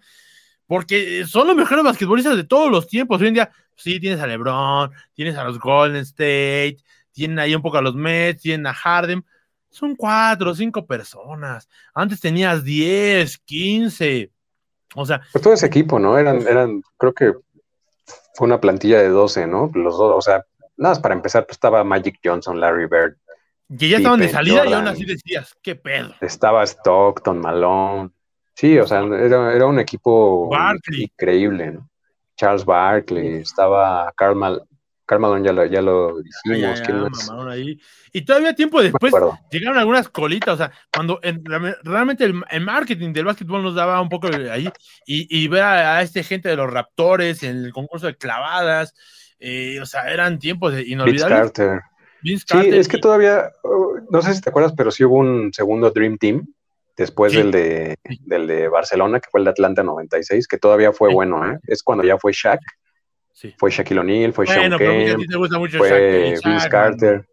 porque 0.66 1.24
son 1.26 1.46
los 1.46 1.56
mejores 1.56 1.84
basquetbolistas 1.84 2.36
de 2.36 2.44
todos 2.44 2.70
los 2.70 2.86
tiempos. 2.86 3.20
Hoy 3.20 3.28
en 3.28 3.34
día, 3.34 3.50
sí, 3.76 4.00
tienes 4.00 4.20
a 4.20 4.26
LeBron, 4.26 4.90
tienes 5.14 5.36
a 5.36 5.44
los 5.44 5.58
Golden 5.58 6.02
State, 6.02 6.78
tienen 7.12 7.38
ahí 7.38 7.54
un 7.54 7.62
poco 7.62 7.78
a 7.78 7.82
los 7.82 7.94
Mets, 7.94 8.42
tienen 8.42 8.66
a 8.66 8.74
Harden. 8.74 9.24
Son 9.70 9.96
cuatro 9.96 10.50
o 10.50 10.54
cinco 10.54 10.86
personas. 10.86 11.68
Antes 11.94 12.20
tenías 12.20 12.64
diez, 12.64 13.38
quince. 13.38 14.30
O 14.94 15.04
sea. 15.04 15.20
Pues 15.32 15.42
todo 15.42 15.54
ese 15.54 15.66
equipo, 15.66 15.98
¿no? 15.98 16.16
Eran, 16.18 16.46
eran, 16.46 16.82
creo 16.96 17.12
que 17.12 17.32
fue 18.34 18.46
una 18.46 18.60
plantilla 18.60 19.00
de 19.00 19.08
12, 19.08 19.46
¿no? 19.46 19.70
Los 19.74 19.96
dos, 19.96 20.14
o 20.16 20.20
sea, 20.20 20.44
nada 20.76 20.94
más 20.94 21.00
para 21.00 21.14
empezar, 21.14 21.46
pues 21.46 21.56
estaba 21.56 21.84
Magic 21.84 22.18
Johnson, 22.22 22.60
Larry 22.60 22.86
Bird. 22.86 23.16
Que 23.78 23.88
ya 23.88 23.96
estaban 23.96 24.20
de 24.20 24.28
salida 24.28 24.66
y 24.66 24.72
aún 24.72 24.86
así 24.86 25.04
decías, 25.04 25.56
qué 25.62 25.74
pedo. 25.74 26.14
Estaba 26.20 26.62
Stockton, 26.64 27.40
Malone. 27.40 28.10
Sí, 28.54 28.78
o 28.78 28.86
sea, 28.86 29.00
era, 29.02 29.66
un 29.66 29.80
equipo 29.80 30.48
increíble, 30.96 31.72
¿no? 31.72 31.88
Charles 32.36 32.64
Barkley, 32.64 33.36
estaba 33.36 34.12
Carl, 34.16 34.36
Mal 34.36 34.62
ya 35.42 35.52
lo, 35.52 35.66
ya 35.66 35.82
lo 35.82 36.22
dijimos. 36.22 36.80
Y 38.12 38.22
todavía 38.22 38.54
tiempo 38.54 38.82
después 38.82 39.12
llegaron 39.50 39.78
algunas 39.78 40.08
colitas, 40.08 40.54
o 40.54 40.56
sea, 40.56 40.72
cuando 40.94 41.20
realmente 41.82 42.24
el, 42.24 42.60
marketing 42.62 43.12
del 43.12 43.26
básquetbol 43.26 43.62
nos 43.62 43.74
daba 43.74 44.00
un 44.00 44.08
poco 44.08 44.28
ahí, 44.50 44.68
y, 45.06 45.48
ver 45.48 45.62
a, 45.62 46.02
esta 46.02 46.22
gente 46.22 46.48
de 46.48 46.56
los 46.56 46.72
Raptores 46.72 47.42
en 47.42 47.64
el 47.64 47.72
concurso 47.72 48.06
de 48.06 48.16
clavadas, 48.16 48.94
eh, 49.38 49.78
o 49.80 49.86
sea, 49.86 50.10
eran 50.12 50.38
tiempos 50.38 50.74
inolvidables. 50.86 51.52
Vince 52.22 52.46
Carter. 52.46 52.72
sí, 52.72 52.78
es 52.78 52.88
que 52.88 52.98
todavía, 52.98 53.50
uh, 53.64 53.98
no 54.08 54.22
sé 54.22 54.32
si 54.32 54.40
te 54.40 54.48
acuerdas, 54.48 54.72
pero 54.74 54.90
sí 54.90 55.04
hubo 55.04 55.18
un 55.18 55.52
segundo 55.52 55.90
Dream 55.90 56.16
Team 56.16 56.46
después 56.96 57.32
del, 57.32 57.50
de, 57.50 57.96
del 58.20 58.46
de 58.46 58.68
Barcelona, 58.68 59.20
que 59.20 59.28
fue 59.30 59.40
el 59.40 59.44
de 59.44 59.50
Atlanta 59.50 59.82
96, 59.82 60.46
que 60.46 60.58
todavía 60.58 60.92
fue 60.92 61.12
bueno, 61.12 61.50
¿eh? 61.50 61.58
Es 61.66 61.82
cuando 61.82 62.04
ya 62.04 62.18
fue 62.18 62.32
Shaq. 62.32 62.60
Fue 63.58 63.70
Shaquille 63.70 64.00
O'Neal, 64.00 64.32
fue 64.32 64.46
bueno, 64.46 64.78
Sean 64.78 65.68
fue 65.70 66.34
Vince 66.44 66.68
Carter. 66.68 67.26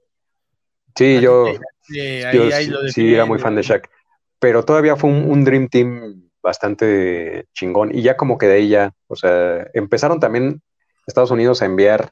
Sí, 0.95 1.21
yo, 1.21 1.45
sí, 1.87 3.13
era 3.13 3.25
muy 3.25 3.39
fan 3.39 3.55
de 3.55 3.61
Shaq. 3.61 3.89
Pero 4.39 4.65
todavía 4.65 4.95
fue 4.95 5.11
un, 5.11 5.43
Dream 5.43 5.67
Team 5.69 6.29
bastante 6.41 7.45
chingón. 7.53 7.93
Y 7.93 8.01
ya 8.01 8.17
como 8.17 8.37
que 8.37 8.47
de 8.47 8.55
ahí 8.55 8.69
ya, 8.69 8.91
o 9.07 9.15
sea, 9.15 9.67
empezaron 9.73 10.19
también 10.19 10.61
Estados 11.05 11.31
Unidos 11.31 11.61
a 11.61 11.65
enviar 11.65 12.11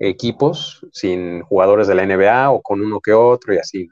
equipos 0.00 0.84
sin 0.92 1.42
jugadores 1.42 1.86
de 1.86 1.94
la 1.94 2.04
NBA 2.04 2.50
o 2.50 2.60
con 2.60 2.80
uno 2.80 3.00
que 3.00 3.12
otro 3.12 3.54
y 3.54 3.58
así. 3.58 3.88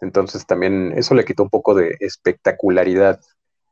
Entonces 0.00 0.46
también 0.46 0.92
eso 0.96 1.14
le 1.14 1.24
quitó 1.24 1.42
un 1.42 1.50
poco 1.50 1.74
de 1.74 1.96
espectacularidad 2.00 3.20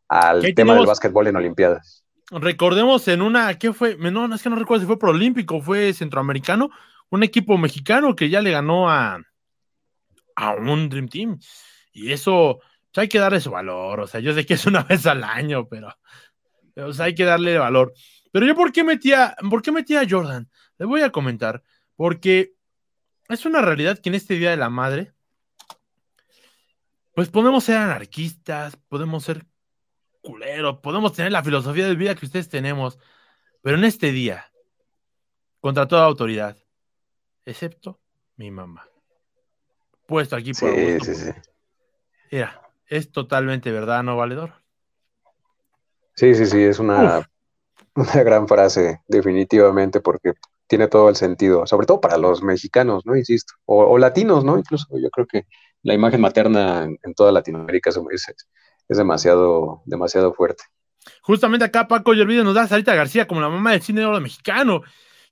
al 0.09 0.55
tema 0.55 0.74
del 0.74 0.87
básquetbol 0.87 1.26
en 1.26 1.37
Olimpiadas. 1.37 2.05
Recordemos 2.31 3.09
en 3.09 3.22
una, 3.22 3.59
¿qué 3.59 3.72
fue? 3.72 3.97
No, 3.97 4.35
es 4.35 4.43
que 4.43 4.51
no 4.51 4.57
recuerdo 4.57 4.83
si 4.83 4.87
fue 4.87 4.99
proolímpico, 4.99 5.62
fue 5.62 5.95
centroamericano, 5.95 6.70
un 7.11 7.22
equipo 7.22 7.57
mexicano 7.57 8.14
que 8.14 8.29
ya 8.29 8.43
le 8.43 8.51
ganó 8.51 8.91
a, 8.91 9.18
a 10.37 10.53
un 10.55 10.89
Dream 10.89 11.09
Team. 11.09 11.39
Y 11.93 12.12
eso, 12.12 12.61
pues, 12.93 13.03
hay 13.03 13.09
que 13.09 13.18
darle 13.18 13.41
su 13.41 13.51
valor. 13.51 14.01
O 14.01 14.07
sea, 14.07 14.20
yo 14.20 14.35
sé 14.35 14.45
que 14.45 14.55
es 14.55 14.66
una 14.66 14.83
vez 14.89 15.07
al 15.07 15.24
año, 15.24 15.68
pero, 15.68 15.95
hay 17.01 17.14
que 17.14 17.24
darle 17.24 17.59
valor. 17.59 17.95
Pero 18.31 18.47
yo, 18.47 18.55
¿por 18.55 18.72
qué 18.72 18.85
metía, 18.85 19.35
por 19.49 19.62
qué 19.62 19.72
metía 19.72 20.03
a 20.03 20.07
Jordan? 20.09 20.49
Le 20.79 20.87
voy 20.87 21.01
a 21.01 21.11
comentar. 21.11 21.62
Porque 21.97 22.53
es 23.29 23.45
una 23.47 23.62
realidad 23.62 23.99
que 23.99 24.11
en 24.11 24.14
este 24.14 24.35
Día 24.35 24.51
de 24.51 24.57
la 24.57 24.70
Madre, 24.70 25.12
pues 27.19 27.31
podemos 27.31 27.64
ser 27.64 27.79
anarquistas, 27.79 28.77
podemos 28.89 29.25
ser 29.25 29.45
culeros, 30.23 30.79
podemos 30.79 31.12
tener 31.12 31.33
la 31.33 31.43
filosofía 31.43 31.89
de 31.89 31.97
vida 31.97 32.14
que 32.14 32.25
ustedes 32.25 32.49
tenemos, 32.49 32.97
pero 33.61 33.77
en 33.77 33.83
este 33.83 34.12
día, 34.12 34.53
contra 35.59 35.89
toda 35.89 36.05
autoridad, 36.05 36.57
excepto 37.45 37.99
mi 38.37 38.53
mamá, 38.53 38.89
puesto 40.07 40.37
aquí 40.37 40.53
por 40.53 40.73
sí, 40.73 41.01
sí, 41.01 41.14
sí. 41.16 41.31
Mira, 42.31 42.62
es 42.87 43.11
totalmente 43.11 43.73
verdad, 43.73 44.05
¿no, 44.05 44.16
valedor? 44.16 44.53
Sí, 46.14 46.37
sí, 46.37 46.47
sí, 46.47 46.62
es 46.62 46.79
una, 46.79 47.29
una 47.97 48.23
gran 48.23 48.47
frase, 48.47 49.01
definitivamente, 49.09 50.01
porque 50.01 50.35
tiene 50.69 50.87
todo 50.87 51.09
el 51.09 51.16
sentido, 51.16 51.66
sobre 51.66 51.89
todo 51.89 52.01
para 52.01 52.16
los 52.16 52.45
mexicanos, 52.45 53.05
¿no? 53.07 53.16
Insisto, 53.16 53.55
o, 53.64 53.99
latinos, 53.99 54.45
¿no? 54.45 54.57
Incluso 54.57 54.87
yo 54.97 55.11
creo 55.11 55.27
que 55.27 55.47
la 55.83 55.95
imagen 55.95 56.20
materna 56.20 56.85
en, 56.85 57.14
toda 57.14 57.33
Latinoamérica 57.33 57.91
es, 57.91 57.99
es, 58.89 58.97
demasiado, 58.99 59.83
demasiado 59.87 60.33
fuerte. 60.33 60.64
Justamente 61.22 61.64
acá 61.64 61.89
Paco 61.89 62.14
Yervide 62.14 62.45
nos 62.45 62.55
da 62.55 62.62
a 62.62 62.68
Sarita 62.68 62.95
García 62.95 63.26
como 63.26 63.41
la 63.41 63.49
mamá 63.49 63.72
del 63.72 63.83
cine 63.83 64.01
de 64.01 64.07
oro 64.07 64.20
mexicano, 64.20 64.83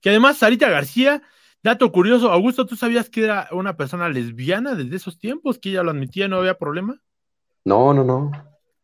que 0.01 0.11
además 0.11 0.39
Sarita 0.39 0.71
García, 0.71 1.23
dato 1.63 1.91
curioso, 1.93 2.31
Augusto, 2.31 2.67
¿tú 2.67 2.77
sabías 2.77 3.11
que 3.11 3.25
era 3.25 3.49
una 3.53 3.77
persona 3.77 4.09
lesbiana 4.09 4.75
desde 4.75 4.97
esos 4.97 5.19
tiempos, 5.19 5.59
que 5.59 5.71
ella 5.71 5.83
lo 5.83 5.91
admitía, 5.91 6.29
no 6.29 6.39
había 6.39 6.59
problema? 6.59 7.01
No, 7.65 7.93
no, 7.93 8.05
no. 8.05 8.31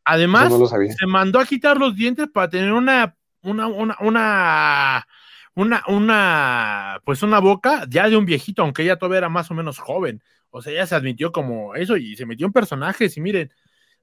Además, 0.04 0.52
se 0.98 1.06
mandó 1.06 1.38
a 1.38 1.46
quitar 1.46 1.78
los 1.78 1.94
dientes 1.94 2.28
para 2.32 2.50
tener 2.50 2.72
una, 2.72 3.16
una, 3.42 3.68
una, 3.68 3.96
una 4.00 5.06
una, 5.54 5.82
una, 5.88 7.00
pues 7.04 7.22
una 7.22 7.38
boca 7.38 7.84
ya 7.88 8.08
de 8.08 8.16
un 8.16 8.24
viejito, 8.24 8.62
aunque 8.62 8.82
ella 8.82 8.96
todavía 8.96 9.18
era 9.18 9.28
más 9.28 9.50
o 9.50 9.54
menos 9.54 9.78
joven. 9.78 10.22
O 10.52 10.62
sea, 10.62 10.72
ella 10.72 10.86
se 10.86 10.94
admitió 10.94 11.32
como 11.32 11.74
eso 11.74 11.96
y 11.96 12.14
se 12.14 12.26
metió 12.26 12.46
en 12.46 12.52
personajes. 12.52 13.16
Y 13.16 13.20
miren, 13.20 13.52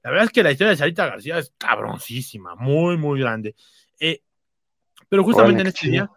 la 0.02 0.10
verdad 0.10 0.26
es 0.26 0.32
que 0.32 0.42
la 0.42 0.50
historia 0.50 0.70
de 0.70 0.76
Sarita 0.76 1.06
García 1.06 1.38
es 1.38 1.54
cabroncísima, 1.56 2.54
muy, 2.56 2.98
muy 2.98 3.20
grande. 3.20 3.54
Eh, 3.98 4.22
pero 5.08 5.24
justamente 5.24 5.62
en 5.62 5.68
este 5.68 5.88
día 5.88 6.10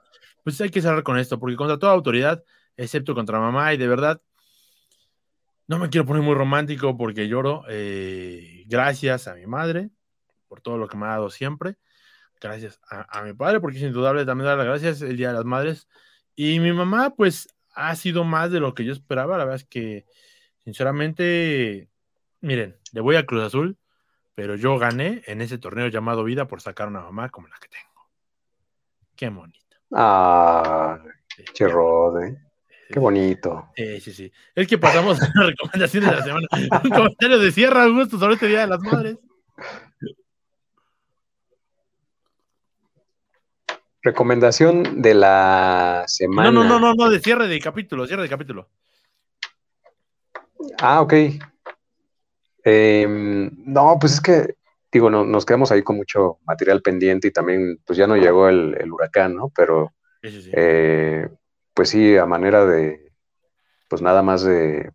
pues 0.44 0.60
hay 0.60 0.70
que 0.70 0.82
cerrar 0.82 1.04
con 1.04 1.18
esto, 1.18 1.40
porque 1.40 1.56
contra 1.56 1.80
toda 1.80 1.94
autoridad, 1.94 2.44
excepto 2.76 3.16
contra 3.16 3.40
mamá, 3.40 3.74
y 3.74 3.78
de 3.78 3.88
verdad, 3.88 4.22
no 5.68 5.80
me 5.80 5.90
quiero 5.90 6.06
poner 6.06 6.22
muy 6.22 6.36
romántico 6.36 6.98
porque 6.98 7.28
lloro. 7.28 7.64
Eh, 7.70 8.64
gracias 8.68 9.28
a 9.28 9.36
mi 9.36 9.46
madre 9.46 9.90
por 10.50 10.62
todo 10.62 10.78
lo 10.78 10.88
que 10.88 10.98
me 10.98 11.06
ha 11.06 11.10
dado 11.10 11.30
siempre. 11.30 11.78
Gracias 12.42 12.82
a, 12.90 13.24
mi 13.24 13.34
padre, 13.34 13.62
porque 13.62 13.78
es 13.78 13.84
indudable 13.84 14.26
también 14.26 14.48
dar 14.48 14.58
las 14.58 14.68
gracias 14.68 15.02
el 15.02 15.16
Día 15.16 15.30
de 15.30 15.36
las 15.36 15.46
Madres. 15.46 15.88
Y 16.36 16.60
mi 16.60 16.74
mamá, 16.74 17.16
pues, 17.16 17.48
ha 17.74 17.96
sido 17.96 18.24
más 18.24 18.52
de 18.52 18.60
lo 18.60 18.74
que 18.74 18.86
yo 18.86 18.94
esperaba. 18.94 19.38
La 19.38 19.46
verdad 19.46 19.62
es 19.62 19.68
que, 19.68 20.06
sinceramente, 20.64 21.90
miren, 22.42 22.78
le 22.92 23.02
voy 23.02 23.16
a 23.16 23.26
Cruz 23.26 23.44
Azul, 23.44 23.78
pero 24.36 24.56
yo 24.56 24.78
gané 24.78 25.24
en 25.26 25.42
ese 25.42 25.58
torneo 25.58 25.88
llamado 25.88 26.24
Vida 26.24 26.48
por 26.48 26.62
sacar 26.62 26.88
una 26.88 27.02
mamá 27.02 27.30
como 27.30 27.48
la 27.48 27.58
que 27.60 27.68
tengo. 27.68 28.10
Qué 29.16 29.30
bonito. 29.30 29.78
Ah, 29.92 31.00
qué 31.54 31.68
rode. 31.68 32.38
Qué 32.90 33.00
bonito. 33.00 33.70
Sí, 33.76 34.00
sí, 34.02 34.14
sí. 34.14 34.32
Es 34.54 34.68
que 34.68 34.78
pasamos 34.78 35.22
a 35.22 35.32
las 35.34 35.48
recomendaciones 35.48 36.10
de 36.10 36.16
la 36.16 36.24
semana. 36.24 36.48
Un 36.84 36.90
comentario 36.90 37.40
de 37.40 37.52
Sierra 37.52 37.84
Augusto 37.84 38.20
sobre 38.20 38.36
este 38.36 38.48
Día 38.48 38.62
de 38.62 38.68
las 38.68 38.82
Madres. 38.82 39.18
Recomendación 44.04 45.02
de 45.02 45.14
la 45.14 46.04
semana. 46.08 46.52
No, 46.52 46.64
no, 46.64 46.70
no, 46.70 46.80
no, 46.80 46.94
no, 46.94 47.10
de 47.10 47.20
cierre 47.22 47.48
de 47.48 47.60
capítulo, 47.60 48.06
cierre 48.06 48.24
de 48.24 48.30
capítulo. 48.30 48.68
Ah, 50.80 51.02
ok. 51.02 51.14
Em, 52.66 53.50
no, 53.66 53.98
pues 54.00 54.14
es 54.14 54.22
que, 54.22 54.56
digo, 54.92 55.10
no, 55.10 55.26
nos 55.26 55.46
quedamos 55.46 55.72
ahí 55.72 55.84
con 55.84 55.96
mucho 55.98 56.40
material 56.46 56.82
pendiente 56.82 57.30
y 57.30 57.32
también, 57.32 57.80
pues 57.86 57.98
ya 57.98 58.06
no 58.06 58.16
llegó 58.16 58.50
el, 58.50 58.92
huracán, 58.92 59.36
¿no? 59.36 59.50
Pero, 59.56 59.94
eh, 60.22 61.30
pues 61.74 61.90
sí, 61.90 62.18
a 62.18 62.26
manera 62.26 62.66
de, 62.66 63.12
pues 63.90 64.02
nada 64.02 64.22
más 64.22 64.44
de, 64.44 64.92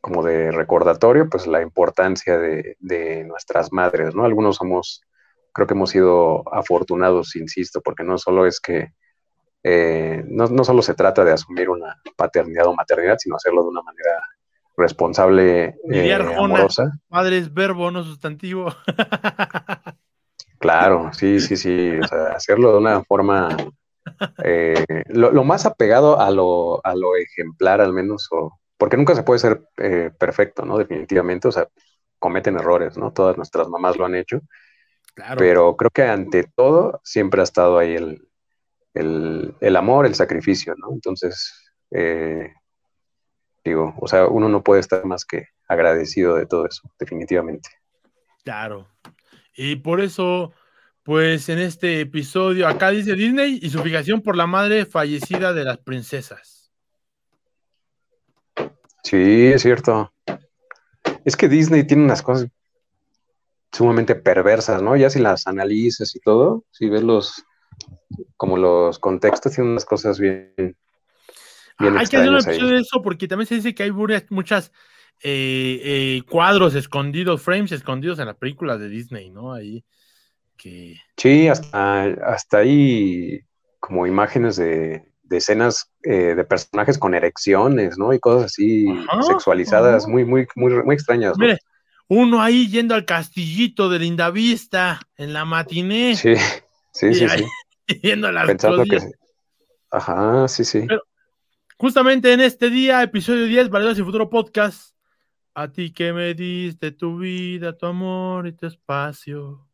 como 0.00 0.22
de 0.22 0.52
recordatorio, 0.52 1.28
pues 1.28 1.46
la 1.46 1.62
importancia 1.62 2.38
de, 2.38 2.76
de 2.80 3.24
nuestras 3.24 3.72
madres, 3.72 4.14
¿no? 4.14 4.24
Algunos 4.24 4.56
somos, 4.56 5.02
creo 5.52 5.66
que 5.66 5.74
hemos 5.74 5.90
sido 5.90 6.42
afortunados, 6.52 7.36
insisto, 7.36 7.80
porque 7.80 8.04
no 8.04 8.18
solo 8.18 8.46
es 8.46 8.60
que, 8.60 8.92
eh, 9.62 10.24
no, 10.26 10.46
no 10.46 10.64
solo 10.64 10.82
se 10.82 10.94
trata 10.94 11.24
de 11.24 11.32
asumir 11.32 11.68
una 11.68 12.00
paternidad 12.16 12.66
o 12.66 12.74
maternidad, 12.74 13.16
sino 13.18 13.36
hacerlo 13.36 13.62
de 13.62 13.68
una 13.68 13.82
manera 13.82 14.20
responsable, 14.76 15.76
eh, 15.90 16.14
amorosa. 16.14 16.92
Madre 17.08 17.38
es 17.38 17.52
verbo, 17.52 17.90
no 17.90 18.02
sustantivo. 18.02 18.74
claro, 20.58 21.12
sí, 21.12 21.40
sí, 21.40 21.56
sí. 21.56 21.98
O 22.02 22.08
sea, 22.08 22.32
hacerlo 22.32 22.72
de 22.72 22.78
una 22.78 23.04
forma 23.04 23.56
eh, 24.44 24.84
lo, 25.08 25.44
más 25.44 25.66
apegado 25.66 26.20
a 26.20 26.30
lo, 26.30 26.84
a 26.84 26.94
lo 26.94 27.16
ejemplar, 27.16 27.80
al 27.80 27.92
menos, 27.92 28.28
o, 28.30 28.58
porque 28.76 28.96
nunca 28.96 29.14
se 29.14 29.22
puede 29.22 29.38
ser 29.38 29.62
eh, 29.78 30.10
perfecto, 30.18 30.64
¿no? 30.64 30.78
Definitivamente, 30.78 31.48
o 31.48 31.52
sea, 31.52 31.68
cometen 32.18 32.56
errores, 32.56 32.96
¿no? 32.96 33.12
Todas 33.12 33.36
nuestras 33.36 33.68
mamás 33.68 33.96
lo 33.96 34.04
han 34.04 34.14
hecho. 34.14 34.40
Claro. 35.14 35.36
Pero 35.38 35.76
creo 35.76 35.90
que 35.90 36.02
ante 36.02 36.44
todo 36.44 37.00
siempre 37.04 37.40
ha 37.40 37.44
estado 37.44 37.78
ahí 37.78 37.94
el, 37.94 38.28
el, 38.94 39.54
el 39.60 39.76
amor, 39.76 40.06
el 40.06 40.14
sacrificio, 40.14 40.74
¿no? 40.76 40.92
Entonces, 40.92 41.72
eh, 41.90 42.52
digo, 43.64 43.94
o 44.00 44.08
sea, 44.08 44.26
uno 44.26 44.48
no 44.48 44.62
puede 44.62 44.80
estar 44.80 45.04
más 45.04 45.24
que 45.24 45.48
agradecido 45.68 46.36
de 46.36 46.46
todo 46.46 46.66
eso, 46.66 46.82
definitivamente. 46.98 47.68
Claro. 48.44 48.88
Y 49.54 49.76
por 49.76 50.00
eso, 50.00 50.52
pues 51.02 51.48
en 51.48 51.58
este 51.58 52.00
episodio, 52.00 52.66
acá 52.66 52.90
dice 52.90 53.14
Disney 53.14 53.58
y 53.62 53.70
su 53.70 53.82
fijación 53.82 54.22
por 54.22 54.36
la 54.36 54.46
madre 54.46 54.86
fallecida 54.86 55.52
de 55.52 55.64
las 55.64 55.78
princesas. 55.78 56.72
Sí, 59.02 59.46
es 59.46 59.62
cierto. 59.62 60.12
Es 61.24 61.36
que 61.36 61.48
Disney 61.48 61.84
tiene 61.84 62.04
unas 62.04 62.22
cosas 62.22 62.48
sumamente 63.72 64.14
perversas, 64.14 64.82
¿no? 64.82 64.96
Ya 64.96 65.10
si 65.10 65.18
las 65.18 65.46
analizas 65.46 66.14
y 66.14 66.20
todo, 66.20 66.64
si 66.70 66.88
ves 66.88 67.02
los, 67.02 67.44
como 68.36 68.56
los 68.56 68.98
contextos, 68.98 69.52
tienen 69.52 69.72
unas 69.72 69.84
cosas 69.84 70.20
bien, 70.20 70.76
hay 71.78 72.06
que 72.06 72.16
hacer 72.16 72.28
un 72.28 72.36
episodio 72.36 72.74
de 72.74 72.80
eso 72.80 73.02
porque 73.02 73.28
también 73.28 73.46
se 73.46 73.56
dice 73.56 73.74
que 73.74 73.82
hay 73.82 73.90
muchas 73.90 74.72
eh, 75.22 75.80
eh, 75.82 76.22
cuadros 76.28 76.74
escondidos, 76.74 77.42
frames 77.42 77.72
escondidos 77.72 78.18
en 78.18 78.26
las 78.26 78.36
películas 78.36 78.80
de 78.80 78.88
Disney, 78.88 79.30
¿no? 79.30 79.52
Ahí 79.52 79.84
que... 80.56 80.96
Sí, 81.16 81.48
hasta, 81.48 82.04
hasta 82.04 82.58
ahí 82.58 83.40
como 83.80 84.06
imágenes 84.06 84.56
de, 84.56 85.02
escenas 85.30 85.90
eh, 86.02 86.34
de 86.34 86.44
personajes 86.44 86.98
con 86.98 87.14
erecciones, 87.14 87.98
¿no? 87.98 88.12
Y 88.12 88.20
cosas 88.20 88.52
así 88.52 88.86
sexualizadas, 89.26 90.06
muy, 90.06 90.24
muy, 90.24 90.46
muy, 90.54 90.82
muy 90.82 90.94
extrañas. 90.94 91.38
Mire, 91.38 91.58
uno 92.14 92.42
ahí 92.42 92.68
yendo 92.68 92.94
al 92.94 93.06
castillito 93.06 93.88
de 93.88 94.00
Lindavista 94.00 95.00
en 95.16 95.32
la 95.32 95.46
matiné. 95.46 96.14
Sí, 96.14 96.34
sí, 96.92 97.14
sí, 97.14 97.26
sí. 97.26 97.44
Yendo 98.02 98.28
a 98.28 98.32
las 98.32 98.46
Pensando 98.46 98.84
que... 98.84 99.00
Ajá, 99.90 100.46
sí, 100.46 100.64
sí. 100.64 100.86
Justamente 101.78 102.32
en 102.32 102.40
este 102.40 102.68
día, 102.68 103.02
episodio 103.02 103.46
10, 103.46 103.70
Valedores 103.70 103.98
y 103.98 104.02
Futuro 104.02 104.28
Podcast. 104.28 104.94
A 105.54 105.68
ti 105.68 105.90
que 105.92 106.12
me 106.12 106.34
diste 106.34 106.92
tu 106.92 107.18
vida, 107.18 107.76
tu 107.76 107.86
amor 107.86 108.46
y 108.46 108.52
tu 108.52 108.66
espacio. 108.66 109.66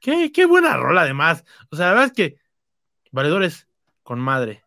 Qué, 0.00 0.32
qué 0.32 0.44
buena 0.44 0.76
rola, 0.76 1.02
además. 1.02 1.44
O 1.70 1.76
sea, 1.76 1.86
la 1.86 1.92
verdad 1.92 2.06
es 2.06 2.12
que 2.12 2.36
Valedores 3.10 3.68
con 4.02 4.20
madre. 4.20 4.64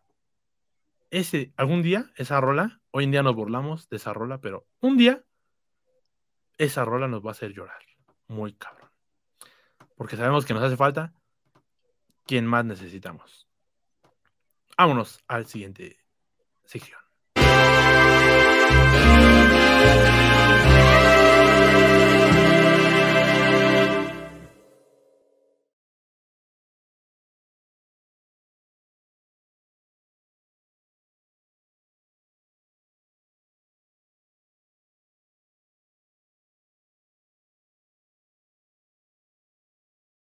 Ese, 1.10 1.52
algún 1.56 1.82
día, 1.82 2.10
esa 2.16 2.40
rola, 2.40 2.80
hoy 2.90 3.04
en 3.04 3.12
día 3.12 3.22
nos 3.22 3.36
burlamos 3.36 3.88
de 3.88 3.96
esa 3.98 4.12
rola, 4.12 4.38
pero 4.38 4.66
un 4.80 4.96
día, 4.96 5.24
esa 6.58 6.84
rola 6.84 7.08
nos 7.08 7.24
va 7.24 7.30
a 7.30 7.32
hacer 7.32 7.52
llorar. 7.52 7.80
Muy 8.28 8.54
cabrón. 8.54 8.90
Porque 9.96 10.16
sabemos 10.16 10.44
que 10.44 10.54
nos 10.54 10.62
hace 10.62 10.76
falta 10.76 11.12
quien 12.26 12.46
más 12.46 12.64
necesitamos. 12.64 13.48
Vámonos 14.76 15.22
al 15.28 15.46
siguiente 15.46 15.98
sección. 16.64 17.03